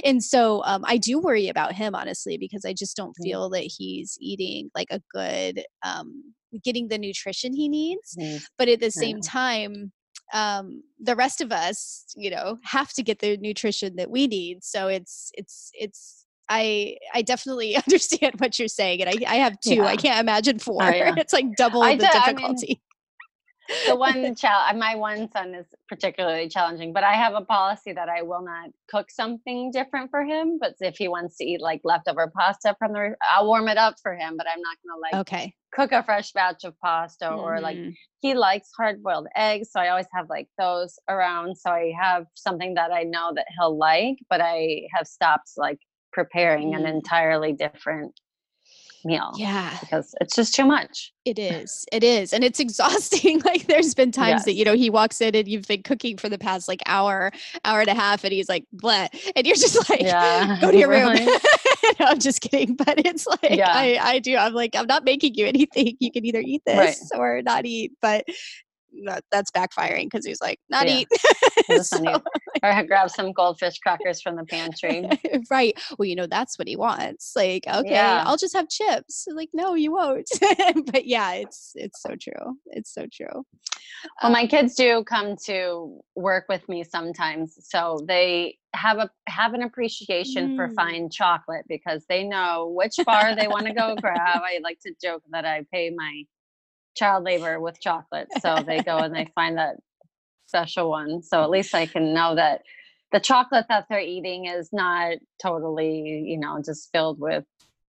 and 0.05 0.23
so 0.23 0.63
um, 0.65 0.83
I 0.85 0.97
do 0.97 1.19
worry 1.19 1.47
about 1.47 1.73
him 1.73 1.95
honestly 1.95 2.37
because 2.37 2.65
I 2.65 2.73
just 2.73 2.95
don't 2.95 3.15
mm, 3.19 3.23
feel 3.23 3.49
that 3.49 3.63
he's 3.63 4.17
eating 4.19 4.71
like 4.75 4.87
a 4.91 5.01
good 5.13 5.63
um, 5.83 6.33
getting 6.63 6.87
the 6.87 6.97
nutrition 6.97 7.53
he 7.53 7.69
needs. 7.69 8.15
needs. 8.17 8.49
But 8.57 8.67
at 8.69 8.79
the 8.79 8.91
same 8.91 9.17
know. 9.17 9.21
time, 9.21 9.91
um, 10.33 10.83
the 10.99 11.15
rest 11.15 11.41
of 11.41 11.51
us, 11.51 12.05
you 12.15 12.29
know, 12.29 12.57
have 12.63 12.93
to 12.93 13.03
get 13.03 13.19
the 13.19 13.37
nutrition 13.37 13.95
that 13.97 14.09
we 14.09 14.27
need. 14.27 14.63
So 14.63 14.87
it's 14.87 15.31
it's 15.35 15.71
it's 15.73 16.25
I 16.49 16.97
I 17.13 17.21
definitely 17.21 17.75
understand 17.87 18.35
what 18.37 18.57
you're 18.57 18.67
saying, 18.67 19.01
and 19.01 19.09
I 19.09 19.31
I 19.31 19.35
have 19.37 19.59
two. 19.59 19.75
Yeah. 19.75 19.85
I 19.85 19.95
can't 19.95 20.19
imagine 20.19 20.59
four. 20.59 20.81
Oh, 20.83 20.89
yeah. 20.89 21.13
It's 21.17 21.33
like 21.33 21.55
double 21.55 21.83
I 21.83 21.95
the 21.95 22.09
difficulty. 22.11 22.67
I 22.67 22.69
mean, 22.69 22.79
the 23.87 23.95
one 23.95 24.35
child, 24.35 24.77
my 24.77 24.95
one 24.95 25.29
son 25.31 25.53
is 25.53 25.65
particularly 25.87 26.49
challenging, 26.49 26.93
but 26.93 27.03
I 27.03 27.13
have 27.13 27.33
a 27.33 27.41
policy 27.41 27.93
that 27.93 28.09
I 28.09 28.21
will 28.21 28.43
not 28.43 28.69
cook 28.89 29.11
something 29.11 29.71
different 29.71 30.11
for 30.11 30.23
him. 30.23 30.57
But 30.59 30.75
if 30.79 30.97
he 30.97 31.07
wants 31.07 31.37
to 31.37 31.45
eat 31.45 31.61
like 31.61 31.81
leftover 31.83 32.31
pasta 32.35 32.75
from 32.79 32.93
the, 32.93 33.15
I'll 33.33 33.47
warm 33.47 33.67
it 33.67 33.77
up 33.77 33.95
for 34.01 34.13
him. 34.15 34.37
But 34.37 34.47
I'm 34.47 34.61
not 34.61 34.77
gonna 34.85 34.99
like 35.01 35.21
okay 35.21 35.55
cook 35.73 35.91
a 35.91 36.03
fresh 36.03 36.33
batch 36.33 36.63
of 36.63 36.77
pasta 36.79 37.25
mm. 37.25 37.37
or 37.37 37.61
like 37.61 37.77
mm-hmm. 37.77 37.91
he 38.19 38.33
likes 38.33 38.69
hard 38.77 39.01
boiled 39.01 39.27
eggs, 39.35 39.69
so 39.71 39.79
I 39.79 39.89
always 39.89 40.07
have 40.13 40.29
like 40.29 40.47
those 40.57 40.99
around. 41.07 41.57
So 41.57 41.71
I 41.71 41.93
have 41.99 42.25
something 42.35 42.75
that 42.75 42.91
I 42.91 43.03
know 43.03 43.31
that 43.35 43.47
he'll 43.57 43.77
like, 43.77 44.17
but 44.29 44.41
I 44.41 44.87
have 44.93 45.07
stopped 45.07 45.51
like 45.57 45.79
preparing 46.11 46.71
mm. 46.71 46.77
an 46.77 46.85
entirely 46.85 47.53
different 47.53 48.19
meal. 49.05 49.31
Yeah. 49.35 49.77
Because 49.79 50.13
it's 50.21 50.35
just 50.35 50.55
too 50.55 50.65
much. 50.65 51.11
It 51.25 51.37
is. 51.37 51.85
It 51.91 52.03
is. 52.03 52.33
And 52.33 52.43
it's 52.43 52.59
exhausting. 52.59 53.39
like 53.45 53.67
there's 53.67 53.93
been 53.93 54.11
times 54.11 54.29
yes. 54.29 54.45
that, 54.45 54.53
you 54.53 54.65
know, 54.65 54.75
he 54.75 54.89
walks 54.89 55.21
in 55.21 55.35
and 55.35 55.47
you've 55.47 55.67
been 55.67 55.83
cooking 55.83 56.17
for 56.17 56.29
the 56.29 56.37
past 56.37 56.67
like 56.67 56.81
hour, 56.85 57.31
hour 57.65 57.81
and 57.81 57.89
a 57.89 57.93
half, 57.93 58.23
and 58.23 58.33
he's 58.33 58.49
like, 58.49 58.65
bleh. 58.75 59.07
And 59.35 59.45
you're 59.45 59.55
just 59.55 59.89
like, 59.89 60.01
yeah. 60.01 60.57
go 60.59 60.71
to 60.71 60.77
your 60.77 60.89
room. 60.89 61.15
no, 61.99 62.05
I'm 62.05 62.19
just 62.19 62.41
kidding. 62.41 62.75
But 62.75 63.05
it's 63.05 63.27
like 63.27 63.51
yeah. 63.51 63.71
I, 63.71 63.97
I 64.01 64.19
do. 64.19 64.35
I'm 64.35 64.53
like, 64.53 64.75
I'm 64.75 64.87
not 64.87 65.03
making 65.03 65.35
you 65.35 65.45
anything. 65.45 65.97
You 65.99 66.11
can 66.11 66.25
either 66.25 66.41
eat 66.41 66.63
this 66.65 67.09
right. 67.13 67.19
or 67.19 67.41
not 67.41 67.65
eat. 67.65 67.93
But 68.01 68.25
that's 69.31 69.51
backfiring 69.51 70.05
because 70.05 70.25
he's 70.25 70.41
like, 70.41 70.59
not 70.69 70.87
yeah. 70.87 70.99
eat. 70.99 71.07
so, 71.83 72.21
or 72.63 72.83
grab 72.83 73.09
some 73.09 73.31
goldfish 73.31 73.79
crackers 73.79 74.21
from 74.21 74.35
the 74.35 74.45
pantry. 74.45 75.09
right. 75.51 75.77
Well, 75.97 76.05
you 76.05 76.15
know, 76.15 76.27
that's 76.27 76.57
what 76.59 76.67
he 76.67 76.75
wants. 76.75 77.33
Like, 77.35 77.65
okay, 77.67 77.91
yeah. 77.91 78.23
I'll 78.25 78.37
just 78.37 78.55
have 78.55 78.69
chips. 78.69 79.25
Like, 79.33 79.49
no, 79.53 79.75
you 79.75 79.93
won't. 79.93 80.29
but 80.91 81.05
yeah, 81.05 81.33
it's 81.33 81.71
it's 81.75 82.01
so 82.01 82.15
true. 82.19 82.57
It's 82.67 82.93
so 82.93 83.07
true. 83.11 83.45
Well, 84.21 84.27
um, 84.27 84.33
my 84.33 84.47
kids 84.47 84.75
do 84.75 85.03
come 85.03 85.35
to 85.45 85.99
work 86.15 86.45
with 86.49 86.67
me 86.67 86.83
sometimes. 86.83 87.57
So 87.61 87.99
they 88.07 88.57
have 88.73 88.97
a 88.97 89.09
have 89.27 89.53
an 89.53 89.63
appreciation 89.63 90.51
mm. 90.51 90.55
for 90.55 90.69
fine 90.69 91.09
chocolate 91.09 91.65
because 91.67 92.05
they 92.07 92.23
know 92.23 92.71
which 92.75 92.95
bar 93.05 93.35
they 93.35 93.47
want 93.47 93.67
to 93.67 93.73
go 93.73 93.95
grab. 93.95 94.19
I 94.43 94.59
like 94.63 94.79
to 94.85 94.93
joke 95.01 95.23
that 95.31 95.45
I 95.45 95.65
pay 95.71 95.91
my 95.95 96.23
child 96.95 97.23
labor 97.23 97.59
with 97.59 97.79
chocolate. 97.79 98.27
So 98.41 98.57
they 98.65 98.81
go 98.81 98.97
and 98.97 99.13
they 99.15 99.27
find 99.35 99.57
that 99.57 99.77
special 100.47 100.89
one. 100.89 101.23
So 101.23 101.43
at 101.43 101.49
least 101.49 101.73
I 101.73 101.85
can 101.85 102.13
know 102.13 102.35
that 102.35 102.61
the 103.11 103.19
chocolate 103.19 103.65
that 103.69 103.85
they're 103.89 103.99
eating 103.99 104.45
is 104.45 104.69
not 104.71 105.17
totally, 105.41 106.23
you 106.25 106.39
know, 106.39 106.61
just 106.63 106.89
filled 106.91 107.19
with 107.19 107.45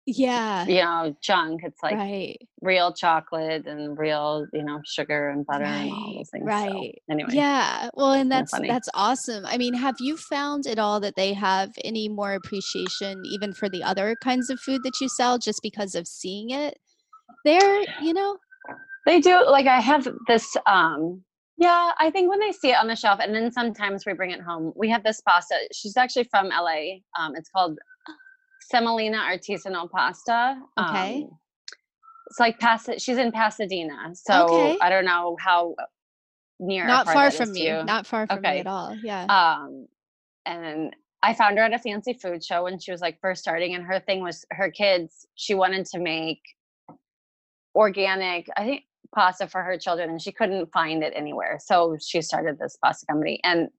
yeah 0.05 0.65
you 0.65 0.81
know 0.81 1.15
junk 1.21 1.61
it's 1.63 1.81
like 1.81 1.95
right. 1.95 2.37
real 2.61 2.91
chocolate 2.91 3.65
and 3.65 3.97
real 3.97 4.45
you 4.51 4.63
know 4.63 4.81
sugar 4.85 5.29
and 5.29 5.45
butter 5.45 5.63
right. 5.63 5.83
and 5.83 5.91
all 5.91 6.13
those 6.17 6.29
things 6.29 6.45
right 6.45 6.95
so, 7.07 7.13
anyway 7.13 7.29
yeah 7.31 7.89
well 7.93 8.11
and 8.11 8.29
that's 8.29 8.51
that's 8.51 8.89
awesome 8.93 9.45
i 9.45 9.57
mean 9.57 9.73
have 9.73 9.95
you 9.99 10.17
found 10.17 10.67
at 10.67 10.77
all 10.77 10.99
that 10.99 11.15
they 11.15 11.31
have 11.31 11.71
any 11.85 12.09
more 12.09 12.33
appreciation 12.33 13.21
even 13.25 13.53
for 13.53 13.69
the 13.69 13.81
other 13.81 14.15
kinds 14.21 14.49
of 14.49 14.59
food 14.59 14.81
that 14.83 14.99
you 14.99 15.07
sell 15.07 15.37
just 15.37 15.61
because 15.63 15.95
of 15.95 16.05
seeing 16.05 16.49
it 16.49 16.77
there 17.45 17.83
you 18.01 18.13
know 18.13 18.37
they 19.05 19.19
do 19.19 19.43
like 19.45 19.67
I 19.67 19.79
have 19.79 20.07
this 20.27 20.55
um 20.65 21.23
yeah, 21.57 21.91
I 21.99 22.09
think 22.09 22.29
when 22.29 22.39
they 22.39 22.51
see 22.51 22.71
it 22.71 22.77
on 22.77 22.87
the 22.87 22.95
shelf 22.95 23.19
and 23.21 23.33
then 23.33 23.51
sometimes 23.51 24.05
we 24.05 24.13
bring 24.13 24.31
it 24.31 24.41
home. 24.41 24.73
We 24.75 24.89
have 24.89 25.03
this 25.03 25.21
pasta. 25.21 25.55
She's 25.71 25.95
actually 25.95 26.25
from 26.25 26.47
LA. 26.49 26.99
Um 27.19 27.35
it's 27.35 27.49
called 27.49 27.77
Semolina 28.71 29.17
artisanal 29.17 29.89
pasta. 29.89 30.57
Okay. 30.79 31.23
Um, 31.23 31.29
it's 32.27 32.39
like 32.39 32.59
pasta 32.59 32.99
she's 32.99 33.17
in 33.17 33.31
Pasadena. 33.31 34.11
So 34.13 34.45
okay. 34.45 34.77
I 34.81 34.89
don't 34.89 35.05
know 35.05 35.37
how 35.39 35.75
near 36.59 36.87
Not 36.87 37.07
far 37.07 37.29
from 37.31 37.55
you. 37.55 37.83
Not 37.83 38.07
far 38.07 38.27
from 38.27 38.39
okay. 38.39 38.53
me 38.53 38.59
at 38.59 38.67
all. 38.67 38.95
Yeah. 39.03 39.25
Um 39.25 39.87
and 40.45 40.95
I 41.21 41.33
found 41.33 41.57
her 41.57 41.63
at 41.63 41.73
a 41.73 41.79
fancy 41.79 42.13
food 42.13 42.43
show 42.43 42.63
when 42.63 42.79
she 42.79 42.91
was 42.91 42.99
like 42.99 43.17
first 43.21 43.41
starting 43.41 43.75
and 43.75 43.83
her 43.85 43.99
thing 43.99 44.21
was 44.21 44.45
her 44.51 44.69
kids 44.69 45.25
she 45.35 45.53
wanted 45.53 45.85
to 45.87 45.99
make 45.99 46.41
organic 47.75 48.47
i 48.57 48.63
think 48.63 48.83
pasta 49.13 49.47
for 49.47 49.61
her 49.63 49.77
children 49.77 50.09
and 50.09 50.21
she 50.21 50.31
couldn't 50.31 50.71
find 50.71 51.03
it 51.03 51.13
anywhere. 51.15 51.59
So 51.63 51.97
she 52.01 52.21
started 52.21 52.57
this 52.59 52.77
pasta 52.83 53.05
company. 53.05 53.39
And 53.43 53.69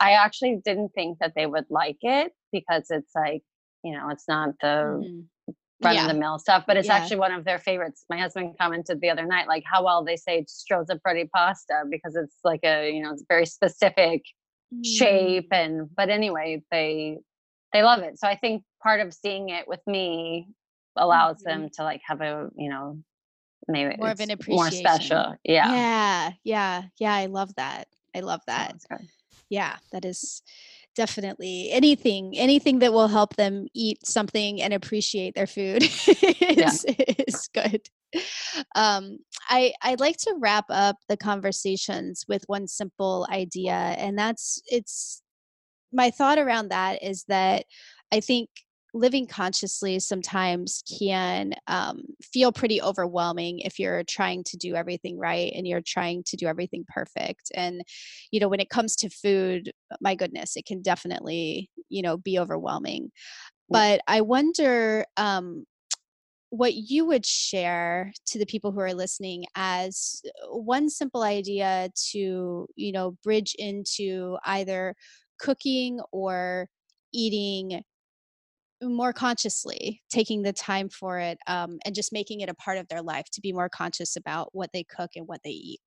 I 0.00 0.12
actually 0.12 0.60
didn't 0.64 0.90
think 0.90 1.18
that 1.20 1.32
they 1.34 1.46
would 1.46 1.66
like 1.70 1.98
it 2.02 2.32
because 2.52 2.86
it's 2.90 3.12
like, 3.14 3.42
you 3.82 3.92
know, 3.92 4.08
it's 4.10 4.28
not 4.28 4.50
the 4.60 5.00
mm-hmm. 5.02 5.54
run 5.84 5.98
of 5.98 6.08
the 6.08 6.14
mill 6.14 6.38
stuff, 6.38 6.64
but 6.66 6.76
it's 6.76 6.88
yeah. 6.88 6.94
actually 6.94 7.18
one 7.18 7.32
of 7.32 7.44
their 7.44 7.58
favorites. 7.58 8.04
My 8.08 8.18
husband 8.18 8.54
commented 8.60 9.00
the 9.00 9.10
other 9.10 9.26
night, 9.26 9.48
like 9.48 9.64
how 9.66 9.84
well 9.84 10.04
they 10.04 10.16
say 10.16 10.44
strozzapreti 10.44 11.28
pasta 11.34 11.84
because 11.90 12.16
it's 12.16 12.36
like 12.44 12.60
a, 12.64 12.90
you 12.90 13.02
know, 13.02 13.12
it's 13.12 13.24
very 13.28 13.46
specific 13.46 14.22
mm-hmm. 14.72 14.82
shape. 14.82 15.48
And, 15.52 15.88
but 15.96 16.10
anyway, 16.10 16.62
they, 16.70 17.18
they 17.72 17.82
love 17.82 18.00
it. 18.00 18.18
So 18.18 18.28
I 18.28 18.36
think 18.36 18.62
part 18.82 19.00
of 19.00 19.12
seeing 19.12 19.50
it 19.50 19.66
with 19.66 19.80
me 19.86 20.48
allows 20.96 21.36
mm-hmm. 21.36 21.62
them 21.62 21.70
to 21.74 21.82
like 21.82 22.00
have 22.06 22.20
a, 22.20 22.48
you 22.56 22.70
know, 22.70 22.98
maybe 23.68 23.96
more 23.98 24.10
of 24.10 24.20
an 24.20 24.30
appreciation. 24.30 24.56
More 24.56 24.70
special. 24.70 25.36
Yeah. 25.44 25.72
Yeah. 25.72 26.30
Yeah. 26.44 26.82
Yeah. 26.98 27.14
I 27.14 27.26
love 27.26 27.54
that. 27.56 27.88
I 28.14 28.20
love 28.20 28.40
that. 28.46 28.76
Yeah. 29.48 29.76
That 29.92 30.04
is 30.04 30.42
definitely 30.96 31.70
anything 31.70 32.36
anything 32.36 32.80
that 32.80 32.92
will 32.92 33.06
help 33.06 33.36
them 33.36 33.66
eat 33.72 34.04
something 34.04 34.60
and 34.60 34.74
appreciate 34.74 35.32
their 35.36 35.46
food 35.46 35.82
is, 36.08 36.84
yeah. 36.88 37.04
is 37.28 37.48
good 37.54 37.88
um, 38.74 39.18
I 39.48 39.72
I 39.82 39.96
like 39.98 40.16
to 40.18 40.36
wrap 40.38 40.66
up 40.70 40.96
the 41.08 41.16
conversations 41.16 42.24
with 42.28 42.44
one 42.46 42.66
simple 42.66 43.26
idea, 43.30 43.72
and 43.72 44.18
that's 44.18 44.62
it's 44.66 45.22
my 45.92 46.10
thought 46.10 46.38
around 46.38 46.70
that 46.70 47.02
is 47.02 47.24
that 47.28 47.64
I 48.12 48.20
think 48.20 48.48
living 48.94 49.26
consciously 49.26 49.98
sometimes 49.98 50.82
can 50.98 51.54
um, 51.66 52.02
feel 52.22 52.52
pretty 52.52 52.80
overwhelming 52.80 53.60
if 53.60 53.78
you're 53.78 54.02
trying 54.04 54.42
to 54.44 54.56
do 54.56 54.74
everything 54.74 55.18
right 55.18 55.52
and 55.54 55.66
you're 55.66 55.82
trying 55.84 56.22
to 56.24 56.36
do 56.36 56.46
everything 56.46 56.84
perfect. 56.88 57.52
And 57.54 57.82
you 58.30 58.40
know 58.40 58.48
when 58.48 58.60
it 58.60 58.70
comes 58.70 58.96
to 58.96 59.10
food 59.10 59.72
my 60.00 60.14
goodness 60.14 60.56
it 60.56 60.66
can 60.66 60.82
definitely 60.82 61.70
you 61.88 62.02
know 62.02 62.16
be 62.16 62.38
overwhelming. 62.38 63.10
But 63.70 64.00
i 64.06 64.20
wonder 64.22 65.04
um, 65.16 65.66
what 66.50 66.74
you 66.74 67.04
would 67.04 67.26
share 67.26 68.12
to 68.26 68.38
the 68.38 68.46
people 68.46 68.72
who 68.72 68.80
are 68.80 68.94
listening 68.94 69.44
as 69.54 70.22
one 70.50 70.88
simple 70.88 71.22
idea 71.22 71.90
to 72.12 72.66
you 72.74 72.92
know 72.92 73.16
bridge 73.22 73.54
into 73.58 74.38
either 74.44 74.94
cooking 75.38 76.00
or 76.10 76.68
eating 77.12 77.82
more 78.82 79.12
consciously 79.12 80.02
taking 80.10 80.42
the 80.42 80.52
time 80.52 80.88
for 80.88 81.18
it 81.18 81.38
um, 81.46 81.78
and 81.84 81.94
just 81.94 82.12
making 82.12 82.40
it 82.40 82.48
a 82.48 82.54
part 82.54 82.78
of 82.78 82.86
their 82.88 83.02
life 83.02 83.26
to 83.32 83.40
be 83.40 83.52
more 83.52 83.68
conscious 83.68 84.16
about 84.16 84.48
what 84.52 84.70
they 84.72 84.84
cook 84.84 85.10
and 85.16 85.26
what 85.26 85.40
they 85.44 85.50
eat. 85.50 85.80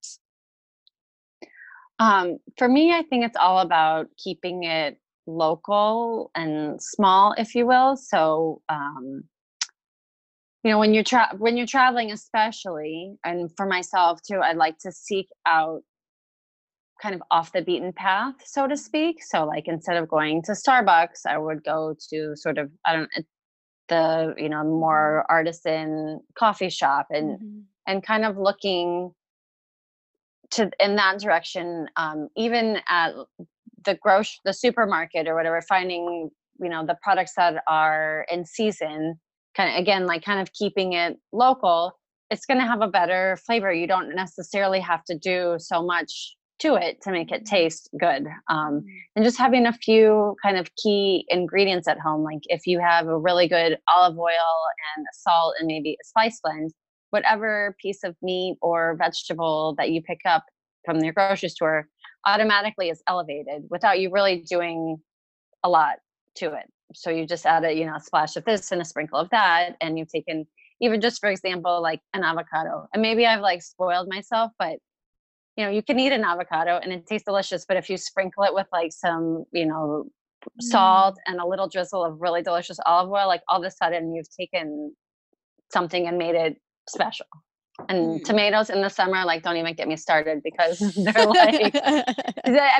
Um, 1.99 2.39
for 2.57 2.67
me 2.67 2.91
i 2.91 3.03
think 3.03 3.23
it's 3.23 3.37
all 3.37 3.59
about 3.59 4.07
keeping 4.17 4.63
it 4.63 4.97
local 5.27 6.31
and 6.33 6.81
small 6.81 7.35
if 7.37 7.53
you 7.53 7.67
will 7.67 7.95
so 7.95 8.61
um, 8.69 9.23
you 10.63 10.71
know 10.71 10.79
when 10.79 10.93
you're 10.93 11.03
tra- 11.03 11.35
when 11.37 11.57
you're 11.57 11.67
traveling 11.67 12.11
especially 12.11 13.13
and 13.23 13.51
for 13.55 13.67
myself 13.67 14.19
too 14.23 14.39
i 14.39 14.53
like 14.53 14.77
to 14.79 14.91
seek 14.91 15.27
out 15.45 15.83
kind 17.01 17.15
of 17.15 17.23
off 17.31 17.51
the 17.51 17.61
beaten 17.61 17.91
path, 17.91 18.35
so 18.45 18.67
to 18.67 18.77
speak. 18.77 19.23
So 19.23 19.45
like 19.45 19.67
instead 19.67 19.97
of 19.97 20.07
going 20.07 20.43
to 20.43 20.51
Starbucks, 20.51 21.25
I 21.27 21.37
would 21.37 21.63
go 21.63 21.95
to 22.09 22.35
sort 22.35 22.57
of 22.57 22.69
I 22.85 22.95
don't 22.95 23.09
the 23.91 24.33
you 24.37 24.49
know 24.49 24.63
more 24.63 25.25
artisan 25.29 26.21
coffee 26.35 26.69
shop 26.69 27.07
and 27.09 27.39
mm-hmm. 27.39 27.59
and 27.87 28.03
kind 28.03 28.25
of 28.25 28.37
looking 28.37 29.11
to 30.51 30.71
in 30.79 30.95
that 30.95 31.19
direction. 31.19 31.87
Um, 31.97 32.29
even 32.35 32.77
at 32.87 33.13
the 33.83 33.95
grocery, 33.95 34.39
the 34.45 34.53
supermarket 34.53 35.27
or 35.27 35.35
whatever, 35.35 35.61
finding 35.61 36.29
you 36.59 36.69
know 36.69 36.85
the 36.85 36.97
products 37.03 37.33
that 37.35 37.63
are 37.67 38.25
in 38.31 38.45
season. 38.45 39.19
Kind 39.53 39.75
of 39.75 39.81
again, 39.81 40.05
like 40.05 40.23
kind 40.23 40.39
of 40.39 40.53
keeping 40.53 40.93
it 40.93 41.17
local. 41.33 41.91
It's 42.29 42.45
going 42.45 42.61
to 42.61 42.65
have 42.65 42.81
a 42.81 42.87
better 42.87 43.37
flavor. 43.45 43.73
You 43.73 43.87
don't 43.87 44.15
necessarily 44.15 44.79
have 44.79 45.03
to 45.05 45.17
do 45.17 45.57
so 45.59 45.83
much 45.83 46.37
to 46.61 46.75
it 46.75 47.01
to 47.01 47.11
make 47.11 47.31
it 47.31 47.45
taste 47.45 47.89
good. 47.99 48.27
Um, 48.49 48.81
mm-hmm. 48.81 48.87
and 49.15 49.25
just 49.25 49.37
having 49.37 49.65
a 49.65 49.73
few 49.73 50.35
kind 50.43 50.57
of 50.57 50.73
key 50.75 51.25
ingredients 51.29 51.87
at 51.87 51.99
home, 51.99 52.23
like 52.23 52.41
if 52.45 52.67
you 52.67 52.79
have 52.79 53.07
a 53.07 53.17
really 53.17 53.47
good 53.47 53.77
olive 53.87 54.17
oil 54.17 54.27
and 54.95 55.05
salt 55.13 55.55
and 55.59 55.67
maybe 55.67 55.93
a 55.93 56.05
spice 56.05 56.39
blend, 56.43 56.71
whatever 57.09 57.75
piece 57.81 58.03
of 58.03 58.15
meat 58.21 58.57
or 58.61 58.95
vegetable 58.97 59.75
that 59.77 59.91
you 59.91 60.01
pick 60.01 60.21
up 60.25 60.45
from 60.85 60.99
your 61.03 61.13
grocery 61.13 61.49
store, 61.49 61.87
automatically 62.25 62.89
is 62.89 63.01
elevated 63.07 63.63
without 63.69 63.99
you 63.99 64.11
really 64.11 64.43
doing 64.49 64.97
a 65.63 65.69
lot 65.69 65.97
to 66.35 66.53
it. 66.53 66.65
So 66.93 67.09
you 67.09 67.25
just 67.25 67.45
add 67.45 67.63
a, 67.63 67.73
you 67.73 67.85
know, 67.85 67.95
a 67.95 67.99
splash 67.99 68.35
of 68.35 68.45
this 68.45 68.71
and 68.71 68.81
a 68.81 68.85
sprinkle 68.85 69.19
of 69.19 69.29
that. 69.31 69.77
And 69.81 69.97
you've 69.97 70.11
taken 70.11 70.45
even 70.81 70.99
just 70.99 71.19
for 71.19 71.29
example, 71.29 71.81
like 71.81 72.01
an 72.13 72.23
avocado. 72.23 72.87
And 72.93 73.01
maybe 73.01 73.25
I've 73.25 73.41
like 73.41 73.61
spoiled 73.61 74.07
myself, 74.09 74.51
but 74.57 74.79
you 75.61 75.67
know, 75.67 75.71
you 75.71 75.83
can 75.83 75.99
eat 75.99 76.11
an 76.11 76.23
avocado 76.23 76.79
and 76.81 76.91
it 76.91 77.05
tastes 77.05 77.25
delicious. 77.25 77.65
But 77.67 77.77
if 77.77 77.87
you 77.87 77.95
sprinkle 77.95 78.43
it 78.43 78.53
with 78.53 78.65
like 78.73 78.91
some, 78.91 79.43
you 79.51 79.67
know, 79.67 80.05
salt 80.59 81.15
mm. 81.15 81.31
and 81.31 81.39
a 81.39 81.45
little 81.45 81.67
drizzle 81.67 82.03
of 82.03 82.19
really 82.19 82.41
delicious 82.41 82.79
olive 82.87 83.11
oil, 83.11 83.27
like 83.27 83.41
all 83.47 83.59
of 83.59 83.67
a 83.67 83.69
sudden 83.69 84.15
you've 84.15 84.29
taken 84.35 84.91
something 85.71 86.07
and 86.07 86.17
made 86.17 86.33
it 86.33 86.57
special. 86.89 87.27
And 87.89 88.19
mm. 88.19 88.23
tomatoes 88.23 88.71
in 88.71 88.81
the 88.81 88.89
summer, 88.89 89.23
like, 89.23 89.43
don't 89.43 89.55
even 89.55 89.75
get 89.75 89.87
me 89.87 89.97
started 89.97 90.41
because 90.43 90.79
they're 90.95 91.27
like, 91.27 91.73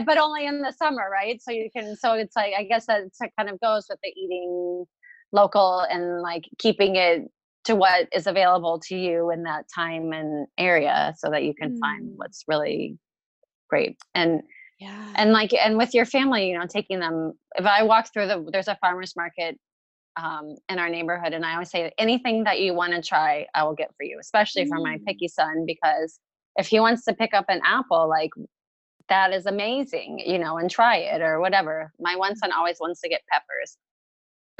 but 0.06 0.18
only 0.18 0.48
in 0.48 0.62
the 0.62 0.74
summer, 0.76 1.08
right? 1.12 1.40
So 1.40 1.52
you 1.52 1.70
can, 1.76 1.96
so 1.96 2.14
it's 2.14 2.36
like, 2.36 2.54
I 2.58 2.64
guess 2.64 2.88
that 2.88 3.04
kind 3.38 3.50
of 3.50 3.60
goes 3.60 3.86
with 3.90 4.00
the 4.04 4.10
eating 4.10 4.86
local 5.32 5.82
and 5.82 6.22
like 6.22 6.46
keeping 6.58 6.96
it 6.96 7.22
to 7.66 7.76
what 7.76 8.08
is 8.14 8.28
available 8.28 8.80
to 8.88 8.96
you 8.96 9.30
in 9.32 9.44
that 9.44 9.66
time 9.74 10.14
and 10.14 10.48
area 10.58 11.14
so 11.18 11.30
that 11.30 11.44
you 11.44 11.54
can 11.54 11.76
mm. 11.76 11.80
find 11.80 12.14
what's 12.16 12.44
really 12.48 12.98
great. 13.70 13.98
And 14.16 14.42
yeah. 14.80 15.14
And 15.16 15.32
like 15.32 15.54
and 15.54 15.78
with 15.78 15.94
your 15.94 16.06
family, 16.06 16.50
you 16.50 16.58
know, 16.58 16.66
taking 16.66 17.00
them 17.00 17.34
if 17.56 17.66
I 17.66 17.84
walk 17.84 18.12
through 18.12 18.28
the 18.28 18.50
there's 18.52 18.68
a 18.68 18.78
farmers 18.82 19.16
market 19.16 19.60
um, 20.18 20.56
in 20.70 20.80
our 20.80 20.90
neighborhood 20.90 21.34
and 21.34 21.46
I 21.46 21.54
always 21.54 21.70
say 21.70 21.92
anything 22.00 22.46
that 22.46 22.60
you 22.60 22.74
want 22.74 22.94
to 22.94 23.02
try, 23.02 23.46
I 23.54 23.64
will 23.64 23.76
get 23.76 23.90
for 23.96 24.04
you, 24.04 24.18
especially 24.20 24.66
mm. 24.66 24.70
for 24.70 24.80
my 24.80 24.98
mm. 24.98 25.06
picky 25.06 25.28
son 25.28 25.66
because 25.68 26.20
if 26.56 26.68
he 26.68 26.80
wants 26.80 27.06
to 27.06 27.14
pick 27.14 27.34
up 27.34 27.46
an 27.48 27.62
apple, 27.64 28.10
like 28.10 28.32
that 29.08 29.34
is 29.34 29.46
amazing, 29.46 30.20
you 30.26 30.40
know, 30.40 30.58
and 30.58 30.70
try 30.70 30.98
it 30.98 31.22
or 31.22 31.40
whatever. 31.40 31.92
My 32.00 32.16
one 32.16 32.36
son 32.36 32.52
always 32.52 32.78
wants 32.80 33.02
to 33.02 33.10
get 33.10 33.22
peppers 33.32 33.78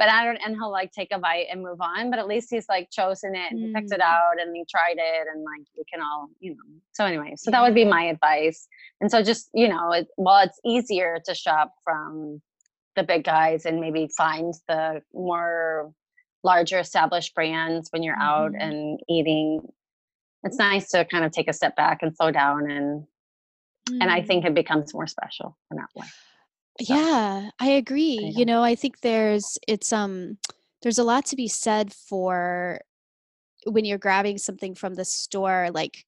but 0.02 0.08
I 0.08 0.24
don't, 0.24 0.38
and 0.44 0.56
he'll 0.56 0.72
like 0.72 0.90
take 0.90 1.12
a 1.12 1.18
bite 1.20 1.46
and 1.48 1.62
move 1.62 1.80
on. 1.80 2.10
But 2.10 2.18
at 2.18 2.26
least 2.26 2.48
he's 2.50 2.68
like 2.68 2.90
chosen 2.90 3.36
it 3.36 3.52
and 3.52 3.60
mm. 3.60 3.66
he 3.68 3.72
picked 3.72 3.92
it 3.92 4.00
mm. 4.00 4.04
out 4.04 4.32
and 4.40 4.52
he 4.52 4.64
tried 4.68 4.96
it 4.96 5.28
and 5.32 5.44
like 5.44 5.64
we 5.78 5.84
can 5.84 6.02
all, 6.02 6.28
you 6.40 6.50
know. 6.50 6.80
So 6.90 7.04
anyway, 7.04 7.34
so 7.36 7.50
yeah. 7.50 7.58
that 7.58 7.62
would 7.62 7.74
be 7.76 7.84
my 7.84 8.02
advice. 8.06 8.66
And 9.00 9.12
so 9.12 9.22
just, 9.22 9.48
you 9.54 9.68
know, 9.68 9.92
it, 9.92 10.08
well, 10.16 10.42
it's 10.44 10.58
easier 10.66 11.20
to 11.24 11.36
shop 11.36 11.74
from 11.84 12.42
the 12.96 13.04
big 13.04 13.22
guys 13.22 13.64
and 13.64 13.80
maybe 13.80 14.08
find 14.16 14.52
the 14.66 15.02
more 15.14 15.92
larger 16.42 16.80
established 16.80 17.32
brands 17.36 17.86
when 17.92 18.02
you're 18.02 18.16
mm. 18.16 18.22
out 18.22 18.54
mm-hmm. 18.54 18.60
and 18.60 19.00
eating. 19.08 19.60
It's 20.42 20.58
nice 20.58 20.88
to 20.88 21.04
kind 21.04 21.24
of 21.24 21.30
take 21.30 21.46
a 21.46 21.52
step 21.52 21.76
back 21.76 22.00
and 22.02 22.12
slow 22.16 22.32
down 22.32 22.68
and 22.68 23.04
mm. 23.88 23.98
and 24.00 24.10
I 24.10 24.22
mm. 24.22 24.26
think 24.26 24.46
it 24.46 24.54
becomes 24.54 24.92
more 24.92 25.06
special 25.06 25.56
in 25.70 25.76
that 25.76 25.90
way. 25.94 26.08
So, 26.80 26.94
yeah, 26.94 27.50
I 27.58 27.68
agree. 27.68 28.32
You 28.34 28.44
know, 28.44 28.62
I 28.62 28.74
think 28.74 29.00
there's 29.00 29.58
it's 29.68 29.92
um 29.92 30.38
there's 30.82 30.98
a 30.98 31.04
lot 31.04 31.26
to 31.26 31.36
be 31.36 31.48
said 31.48 31.92
for 31.92 32.80
when 33.66 33.84
you're 33.84 33.98
grabbing 33.98 34.38
something 34.38 34.74
from 34.74 34.94
the 34.94 35.04
store 35.04 35.68
like 35.72 36.04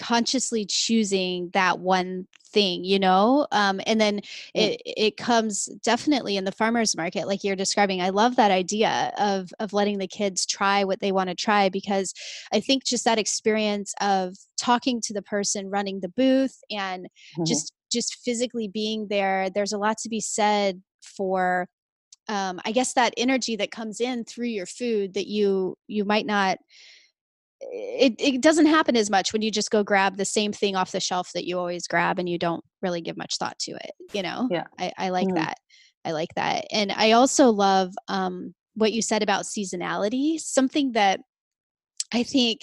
consciously 0.00 0.64
choosing 0.64 1.50
that 1.52 1.80
one 1.80 2.26
thing 2.46 2.84
you 2.84 2.98
know 2.98 3.46
um, 3.52 3.80
and 3.84 4.00
then 4.00 4.20
it 4.54 4.80
it 4.84 5.16
comes 5.16 5.66
definitely 5.82 6.36
in 6.36 6.44
the 6.44 6.52
farmers 6.52 6.96
market 6.96 7.26
like 7.26 7.42
you're 7.42 7.56
describing 7.56 8.00
i 8.00 8.08
love 8.08 8.36
that 8.36 8.50
idea 8.50 9.12
of 9.18 9.52
of 9.58 9.72
letting 9.72 9.98
the 9.98 10.06
kids 10.06 10.46
try 10.46 10.84
what 10.84 11.00
they 11.00 11.12
want 11.12 11.28
to 11.28 11.34
try 11.34 11.68
because 11.68 12.14
i 12.52 12.60
think 12.60 12.84
just 12.84 13.04
that 13.04 13.18
experience 13.18 13.92
of 14.00 14.36
talking 14.56 15.00
to 15.00 15.12
the 15.12 15.22
person 15.22 15.68
running 15.68 16.00
the 16.00 16.08
booth 16.08 16.58
and 16.70 17.04
mm-hmm. 17.04 17.44
just 17.44 17.72
just 17.90 18.16
physically 18.24 18.68
being 18.68 19.06
there 19.08 19.50
there's 19.50 19.72
a 19.72 19.78
lot 19.78 19.96
to 19.98 20.08
be 20.08 20.20
said 20.20 20.82
for 21.02 21.68
um, 22.28 22.60
i 22.64 22.72
guess 22.72 22.92
that 22.94 23.14
energy 23.16 23.56
that 23.56 23.70
comes 23.70 24.00
in 24.00 24.24
through 24.24 24.46
your 24.46 24.66
food 24.66 25.14
that 25.14 25.26
you 25.26 25.76
you 25.86 26.04
might 26.04 26.26
not 26.26 26.58
it, 27.60 28.14
it 28.20 28.40
doesn't 28.40 28.66
happen 28.66 28.96
as 28.96 29.10
much 29.10 29.32
when 29.32 29.42
you 29.42 29.50
just 29.50 29.72
go 29.72 29.82
grab 29.82 30.16
the 30.16 30.24
same 30.24 30.52
thing 30.52 30.76
off 30.76 30.92
the 30.92 31.00
shelf 31.00 31.30
that 31.34 31.44
you 31.44 31.58
always 31.58 31.88
grab 31.88 32.18
and 32.18 32.28
you 32.28 32.38
don't 32.38 32.64
really 32.82 33.00
give 33.00 33.16
much 33.16 33.36
thought 33.36 33.58
to 33.58 33.72
it 33.72 33.90
you 34.12 34.22
know? 34.22 34.48
Yeah. 34.50 34.64
I, 34.78 34.92
I 34.96 35.08
like 35.10 35.28
mm. 35.28 35.34
that. 35.34 35.58
I 36.04 36.12
like 36.12 36.34
that. 36.36 36.66
And 36.70 36.92
i 36.92 37.12
also 37.12 37.50
love 37.50 37.92
um, 38.08 38.54
what 38.74 38.92
you 38.92 39.02
said 39.02 39.22
about 39.22 39.44
seasonality 39.44 40.38
something 40.38 40.92
that 40.92 41.20
i 42.14 42.22
think 42.22 42.60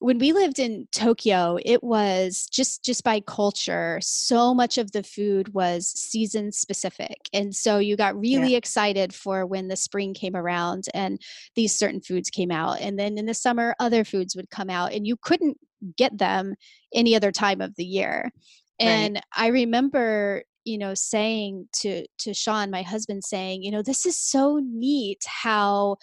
when 0.00 0.18
we 0.18 0.32
lived 0.32 0.58
in 0.60 0.86
Tokyo, 0.92 1.58
it 1.64 1.82
was 1.82 2.46
just 2.46 2.84
just 2.84 3.02
by 3.02 3.20
culture, 3.20 3.98
so 4.00 4.54
much 4.54 4.78
of 4.78 4.92
the 4.92 5.02
food 5.02 5.52
was 5.54 5.88
season 5.88 6.52
specific. 6.52 7.28
And 7.32 7.54
so 7.54 7.78
you 7.78 7.96
got 7.96 8.18
really 8.18 8.52
yeah. 8.52 8.58
excited 8.58 9.12
for 9.12 9.44
when 9.44 9.68
the 9.68 9.76
spring 9.76 10.14
came 10.14 10.36
around 10.36 10.84
and 10.94 11.20
these 11.56 11.76
certain 11.76 12.00
foods 12.00 12.30
came 12.30 12.52
out. 12.52 12.80
And 12.80 12.98
then 12.98 13.18
in 13.18 13.26
the 13.26 13.34
summer 13.34 13.74
other 13.80 14.04
foods 14.04 14.36
would 14.36 14.50
come 14.50 14.70
out 14.70 14.92
and 14.92 15.06
you 15.06 15.16
couldn't 15.16 15.58
get 15.96 16.16
them 16.16 16.54
any 16.94 17.16
other 17.16 17.32
time 17.32 17.60
of 17.60 17.74
the 17.76 17.84
year. 17.84 18.30
And 18.78 19.16
right. 19.16 19.24
I 19.36 19.46
remember 19.48 20.44
you 20.64 20.78
know 20.78 20.94
saying 20.94 21.66
to 21.72 22.06
to 22.18 22.34
Sean 22.34 22.70
my 22.70 22.82
husband 22.82 23.24
saying 23.24 23.62
you 23.62 23.70
know 23.70 23.82
this 23.82 24.04
is 24.06 24.16
so 24.16 24.60
neat 24.62 25.24
how 25.26 25.96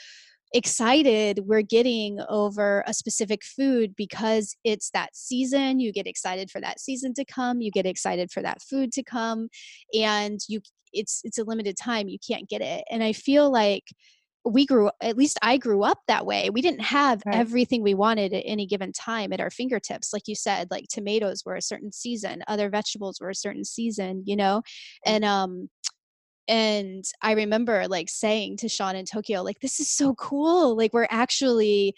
excited 0.56 1.42
we're 1.46 1.62
getting 1.62 2.18
over 2.30 2.82
a 2.88 2.94
specific 2.94 3.44
food 3.44 3.94
because 3.98 4.56
it's 4.64 4.90
that 4.92 5.14
season 5.14 5.82
you 5.82 5.92
get 5.92 6.08
excited 6.08 6.50
for 6.50 6.62
that 6.62 6.80
season 6.80 7.14
to 7.14 7.26
come 7.26 7.60
you 7.60 7.70
get 7.70 7.86
excited 7.86 8.32
for 8.32 8.42
that 8.42 8.62
food 8.62 8.90
to 8.90 9.04
come 9.04 9.50
and 9.94 10.40
you 10.48 10.62
it's 10.94 11.20
it's 11.26 11.38
a 11.38 11.44
limited 11.44 11.76
time 11.76 12.08
you 12.08 12.18
can't 12.26 12.48
get 12.48 12.62
it 12.62 12.86
and 12.90 13.04
i 13.04 13.12
feel 13.12 13.52
like 13.52 13.84
we 14.46 14.66
grew 14.66 14.90
at 15.02 15.18
least 15.18 15.38
i 15.42 15.58
grew 15.58 15.84
up 15.84 15.98
that 16.08 16.26
way 16.26 16.50
we 16.50 16.62
didn't 16.62 16.80
have 16.80 17.22
right. 17.26 17.36
everything 17.36 17.84
we 17.84 17.94
wanted 17.94 18.32
at 18.32 18.44
any 18.46 18.66
given 18.66 18.94
time 18.94 19.34
at 19.34 19.42
our 19.42 19.50
fingertips 19.50 20.14
like 20.14 20.24
you 20.26 20.36
said 20.36 20.70
like 20.72 20.86
tomatoes 20.90 21.44
were 21.46 21.56
a 21.56 21.62
certain 21.62 21.92
season 21.92 22.42
other 22.48 22.70
vegetables 22.70 23.20
were 23.20 23.30
a 23.30 23.36
certain 23.36 23.66
season 23.66 24.24
you 24.26 24.38
know 24.38 24.62
and 25.06 25.26
um 25.26 25.68
and 26.48 27.06
i 27.22 27.32
remember 27.32 27.88
like 27.88 28.10
saying 28.10 28.58
to 28.58 28.70
sean 28.70 28.96
in 28.96 29.06
tokyo 29.06 29.42
like 29.42 29.60
this 29.60 29.80
is 29.80 29.90
so 29.90 30.14
cool 30.16 30.76
like 30.76 30.94
we're 30.94 31.08
actually 31.10 31.94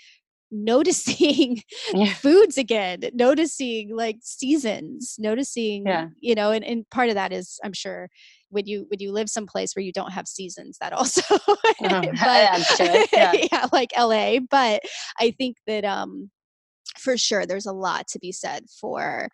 noticing 0.51 1.61
yeah. 1.93 2.13
foods 2.13 2.57
again 2.57 3.01
noticing 3.13 3.93
like 3.95 4.17
seasons 4.21 5.15
noticing 5.19 5.85
yeah. 5.85 6.07
you 6.19 6.33
know 6.35 6.51
and, 6.51 6.63
and 6.63 6.89
part 6.89 7.09
of 7.09 7.15
that 7.15 7.33
is 7.33 7.59
i'm 7.63 7.73
sure 7.73 8.09
when 8.49 8.65
you 8.65 8.85
when 8.89 8.99
you 8.99 9.11
live 9.11 9.29
someplace 9.29 9.75
where 9.75 9.83
you 9.83 9.91
don't 9.91 10.13
have 10.13 10.27
seasons 10.27 10.77
that 10.79 10.93
also 10.93 11.21
oh, 11.31 11.57
but, 11.81 13.09
yeah. 13.11 13.33
yeah 13.51 13.65
like 13.73 13.91
la 13.97 14.39
but 14.49 14.81
i 15.19 15.31
think 15.31 15.57
that 15.67 15.83
um 15.83 16.29
for 16.97 17.17
sure 17.17 17.45
there's 17.45 17.65
a 17.65 17.73
lot 17.73 18.07
to 18.07 18.19
be 18.19 18.31
said 18.31 18.63
for 18.79 19.27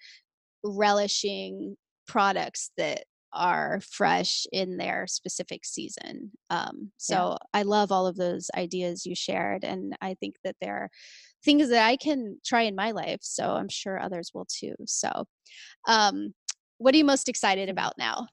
relishing 0.63 1.75
products 2.07 2.71
that 2.77 3.03
are 3.33 3.81
fresh 3.91 4.45
in 4.51 4.77
their 4.77 5.07
specific 5.07 5.65
season. 5.65 6.31
Um, 6.49 6.91
so 6.97 7.31
yeah. 7.31 7.59
I 7.59 7.63
love 7.63 7.91
all 7.91 8.07
of 8.07 8.15
those 8.15 8.49
ideas 8.55 9.05
you 9.05 9.15
shared, 9.15 9.63
and 9.63 9.95
I 10.01 10.15
think 10.15 10.35
that 10.43 10.55
they're 10.61 10.89
things 11.43 11.69
that 11.69 11.85
I 11.85 11.97
can 11.97 12.37
try 12.45 12.61
in 12.61 12.75
my 12.75 12.91
life. 12.91 13.19
So 13.21 13.51
I'm 13.51 13.69
sure 13.69 13.99
others 13.99 14.31
will 14.33 14.45
too. 14.45 14.75
So, 14.85 15.25
um, 15.87 16.33
what 16.77 16.93
are 16.93 16.97
you 16.97 17.05
most 17.05 17.29
excited 17.29 17.69
about 17.69 17.93
now? 17.97 18.27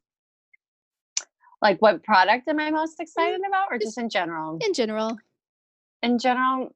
Like, 1.63 1.81
what 1.83 2.03
product 2.03 2.49
am 2.49 2.59
I 2.59 2.71
most 2.71 2.99
mm, 2.99 3.03
excited 3.03 3.41
about, 3.47 3.69
or 3.71 3.79
just 3.79 3.99
in 3.99 4.09
general? 4.09 4.59
In 4.65 4.73
general. 4.73 5.19
In 6.03 6.19
general, 6.19 6.75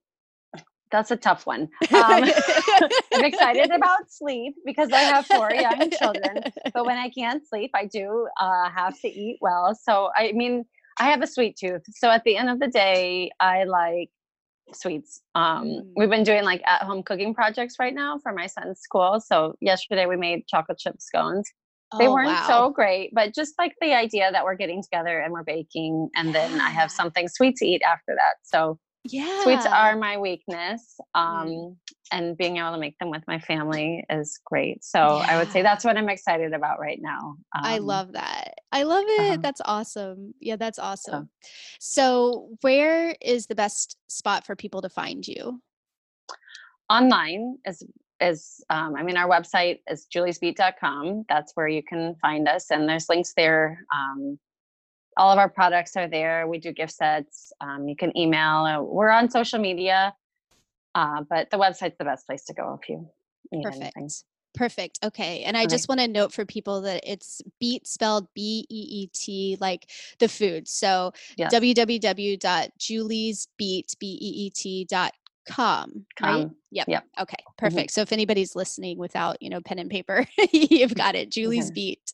that's 0.95 1.11
a 1.11 1.17
tough 1.17 1.45
one. 1.45 1.63
Um, 1.93 2.25
I'm 3.13 3.25
excited 3.25 3.71
about 3.75 4.13
sleep 4.13 4.55
because 4.65 4.93
I 4.93 5.01
have 5.01 5.27
four 5.27 5.53
young 5.53 5.91
children. 5.99 6.45
But 6.73 6.87
when 6.87 6.97
I 6.97 7.11
can't 7.11 7.45
sleep, 7.47 7.73
I 7.75 7.87
do 7.87 8.29
uh, 8.41 8.71
have 8.71 8.99
to 9.01 9.09
eat 9.09 9.39
well. 9.41 9.75
So, 9.75 10.11
I 10.17 10.31
mean, 10.33 10.65
I 11.01 11.11
have 11.11 11.21
a 11.21 11.27
sweet 11.27 11.57
tooth. 11.57 11.83
So 11.91 12.11
at 12.11 12.23
the 12.23 12.37
end 12.37 12.49
of 12.49 12.61
the 12.61 12.69
day, 12.69 13.33
I 13.41 13.65
like 13.65 14.11
sweets. 14.73 15.21
Um, 15.35 15.65
mm. 15.65 15.81
We've 15.97 16.09
been 16.09 16.23
doing 16.23 16.45
like 16.45 16.63
at 16.65 16.83
home 16.83 17.03
cooking 17.03 17.35
projects 17.35 17.75
right 17.81 17.93
now 17.93 18.21
for 18.23 18.33
my 18.33 18.47
son's 18.47 18.79
school. 18.79 19.21
So 19.21 19.57
yesterday 19.61 20.07
we 20.07 20.17
made 20.17 20.47
chocolate 20.47 20.79
chip 20.79 21.01
scones. 21.01 21.51
They 21.99 22.07
oh, 22.07 22.13
weren't 22.13 22.29
wow. 22.29 22.47
so 22.47 22.71
great, 22.71 23.11
but 23.13 23.35
just 23.35 23.55
like 23.59 23.75
the 23.81 23.95
idea 23.95 24.31
that 24.31 24.45
we're 24.45 24.57
getting 24.57 24.83
together 24.83 25.21
and 25.21 25.33
we're 25.33 25.45
baking, 25.45 26.09
and 26.17 26.35
then 26.35 26.61
I 26.61 26.71
have 26.71 26.91
something 27.01 27.29
sweet 27.29 27.57
to 27.57 27.67
eat 27.67 27.83
after 27.83 28.15
that. 28.15 28.35
So 28.43 28.79
yeah 29.05 29.43
sweets 29.43 29.67
are 29.67 29.97
my 29.97 30.17
weakness 30.17 30.99
um 31.15 31.49
mm. 31.49 31.77
and 32.13 32.37
being 32.37 32.57
able 32.57 32.73
to 32.73 32.79
make 32.79 32.99
them 32.99 33.11
with 33.11 33.23
my 33.27 33.39
family 33.39 34.05
is 34.11 34.41
great 34.45 34.83
so 34.85 35.19
yeah. 35.19 35.27
i 35.29 35.39
would 35.39 35.51
say 35.51 35.63
that's 35.63 35.85
what 35.85 35.97
i'm 35.97 36.09
excited 36.09 36.53
about 36.53 36.81
right 36.81 37.01
now 37.03 37.37
um, 37.55 37.63
i 37.65 37.79
love 37.79 38.13
that 38.13 38.55
i 38.73 38.83
love 38.83 39.05
it 39.07 39.21
uh-huh. 39.21 39.37
that's 39.41 39.61
awesome 39.65 40.33
yeah 40.41 40.57
that's 40.57 40.79
awesome 40.79 41.29
so 41.79 42.49
where 42.63 43.15
is 43.21 43.47
the 43.47 43.55
best 43.55 43.97
spot 44.09 44.47
for 44.47 44.57
people 44.57 44.81
to 44.81 44.89
find 44.89 45.27
you 45.27 45.61
online 46.91 47.59
is 47.67 47.83
is, 48.21 48.65
um, 48.71 48.95
I 48.97 49.03
mean, 49.03 49.17
our 49.17 49.29
website 49.29 49.81
is 49.91 50.07
juliesbeet.com. 50.13 51.25
That's 51.29 51.53
where 51.55 51.69
you 51.69 51.83
can 51.83 52.15
find 52.23 52.49
us, 52.49 52.71
and 52.71 52.89
there's 52.89 53.09
links 53.09 53.33
there. 53.37 53.85
Um, 53.95 54.39
all 55.17 55.31
of 55.31 55.39
our 55.39 55.49
products 55.49 55.97
are 55.97 56.09
there. 56.09 56.47
We 56.47 56.59
do 56.59 56.73
gift 56.73 56.93
sets. 56.93 57.53
Um, 57.61 57.89
you 57.89 57.97
can 57.97 58.17
email. 58.17 58.65
Uh, 58.65 58.83
we're 58.83 59.11
on 59.11 59.31
social 59.31 59.59
media, 59.59 60.15
uh, 60.95 61.23
but 61.29 61.51
the 61.51 61.57
website's 61.59 61.97
the 61.99 62.05
best 62.05 62.27
place 62.27 62.45
to 62.45 62.55
go 62.55 62.79
if 62.81 62.89
you 62.89 63.09
need 63.53 63.63
Perfect. 63.63 63.83
anything. 63.97 64.11
Perfect. 64.55 65.01
Okay. 65.03 65.43
And 65.43 65.57
I 65.57 65.67
just 65.67 65.89
want 65.89 66.01
to 66.01 66.07
note 66.07 66.33
for 66.33 66.45
people 66.45 66.83
that 66.83 67.03
it's 67.05 67.43
beet 67.59 67.89
spelled 67.89 68.29
B 68.35 68.65
E 68.71 68.87
E 69.03 69.09
T, 69.09 69.57
like 69.61 69.91
the 70.21 70.29
food. 70.29 70.69
So 70.69 71.13
Yes. 71.37 71.53
www.juliesbeet, 71.53 72.39
B 73.99 74.19
E 74.21 74.47
E 74.47 74.51
T 74.51 74.85
dot 74.85 75.13
com, 75.49 76.07
right? 76.23 76.49
Yep. 76.71 76.89
Yep. 76.89 77.05
Okay. 77.21 77.37
Perfect. 77.57 77.93
So 77.93 78.01
if 78.03 78.13
anybody's 78.13 78.57
listening 78.57 78.99
without, 78.99 79.41
you 79.41 79.49
know, 79.49 79.61
pen 79.61 79.79
and 79.79 79.89
paper, 79.91 80.27
you've 80.53 80.95
got 80.95 81.15
it. 81.15 81.31
Julie's 81.31 81.71
Mhm. 81.71 81.75
Beet. 81.75 82.13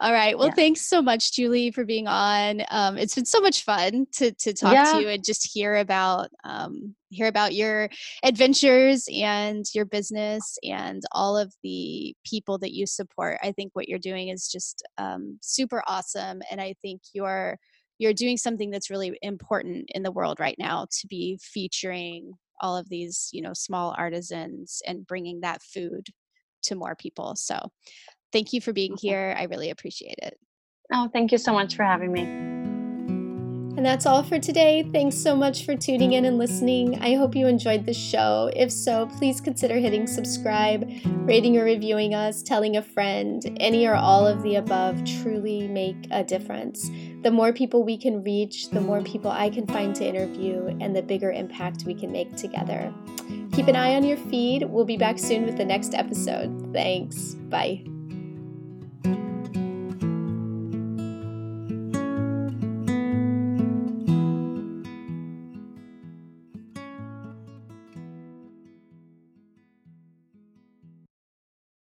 All 0.00 0.12
right. 0.12 0.36
Well, 0.38 0.48
Yeah. 0.48 0.54
thanks 0.54 0.80
so 0.82 1.02
much, 1.02 1.32
Julie, 1.32 1.70
for 1.70 1.84
being 1.84 2.06
on. 2.06 2.62
Um, 2.70 2.96
it's 2.96 3.14
been 3.14 3.26
so 3.26 3.40
much 3.40 3.62
fun 3.64 4.06
to 4.12 4.32
to 4.32 4.52
talk 4.52 4.72
Yeah. 4.72 4.92
to 4.92 5.00
you 5.02 5.08
and 5.08 5.22
just 5.24 5.52
hear 5.52 5.76
about 5.76 6.30
um, 6.44 6.94
hear 7.10 7.26
about 7.26 7.54
your 7.54 7.90
adventures 8.22 9.06
and 9.12 9.66
your 9.74 9.84
business 9.84 10.56
and 10.62 11.02
all 11.12 11.36
of 11.36 11.52
the 11.62 12.14
people 12.24 12.56
that 12.58 12.72
you 12.72 12.86
support. 12.86 13.38
I 13.42 13.52
think 13.52 13.74
what 13.74 13.88
you're 13.88 13.98
doing 13.98 14.28
is 14.28 14.48
just 14.48 14.82
um, 14.96 15.38
super 15.42 15.82
awesome, 15.86 16.40
and 16.50 16.60
I 16.60 16.74
think 16.80 17.02
you're 17.12 17.58
you're 17.98 18.14
doing 18.14 18.38
something 18.38 18.70
that's 18.70 18.88
really 18.88 19.18
important 19.20 19.90
in 19.94 20.02
the 20.02 20.10
world 20.10 20.40
right 20.40 20.56
now 20.58 20.86
to 20.90 21.06
be 21.06 21.38
featuring 21.42 22.32
all 22.60 22.76
of 22.76 22.88
these 22.88 23.30
you 23.32 23.42
know 23.42 23.52
small 23.52 23.94
artisans 23.96 24.82
and 24.86 25.06
bringing 25.06 25.40
that 25.40 25.62
food 25.62 26.08
to 26.62 26.74
more 26.74 26.94
people. 26.94 27.36
So, 27.36 27.70
thank 28.32 28.52
you 28.52 28.60
for 28.60 28.72
being 28.72 28.92
mm-hmm. 28.92 29.06
here. 29.06 29.34
I 29.38 29.44
really 29.44 29.70
appreciate 29.70 30.18
it. 30.22 30.38
Oh, 30.92 31.08
thank 31.12 31.32
you 31.32 31.38
so 31.38 31.52
much 31.52 31.76
for 31.76 31.84
having 31.84 32.12
me. 32.12 32.59
And 33.80 33.86
that's 33.86 34.04
all 34.04 34.22
for 34.22 34.38
today. 34.38 34.86
Thanks 34.92 35.16
so 35.16 35.34
much 35.34 35.64
for 35.64 35.74
tuning 35.74 36.12
in 36.12 36.26
and 36.26 36.36
listening. 36.36 37.00
I 37.00 37.14
hope 37.14 37.34
you 37.34 37.46
enjoyed 37.46 37.86
the 37.86 37.94
show. 37.94 38.50
If 38.54 38.70
so, 38.70 39.06
please 39.16 39.40
consider 39.40 39.78
hitting 39.78 40.06
subscribe, 40.06 40.86
rating 41.26 41.56
or 41.56 41.64
reviewing 41.64 42.14
us, 42.14 42.42
telling 42.42 42.76
a 42.76 42.82
friend. 42.82 43.56
Any 43.58 43.86
or 43.86 43.94
all 43.94 44.26
of 44.26 44.42
the 44.42 44.56
above 44.56 45.02
truly 45.22 45.66
make 45.66 45.96
a 46.10 46.22
difference. 46.22 46.90
The 47.22 47.30
more 47.30 47.54
people 47.54 47.82
we 47.82 47.96
can 47.96 48.22
reach, 48.22 48.68
the 48.68 48.82
more 48.82 49.00
people 49.00 49.30
I 49.30 49.48
can 49.48 49.66
find 49.66 49.94
to 49.94 50.06
interview, 50.06 50.76
and 50.78 50.94
the 50.94 51.00
bigger 51.00 51.32
impact 51.32 51.84
we 51.86 51.94
can 51.94 52.12
make 52.12 52.36
together. 52.36 52.92
Keep 53.52 53.68
an 53.68 53.76
eye 53.76 53.94
on 53.94 54.04
your 54.04 54.18
feed. 54.18 54.62
We'll 54.64 54.84
be 54.84 54.98
back 54.98 55.18
soon 55.18 55.46
with 55.46 55.56
the 55.56 55.64
next 55.64 55.94
episode. 55.94 56.70
Thanks. 56.74 57.32
Bye. 57.48 57.89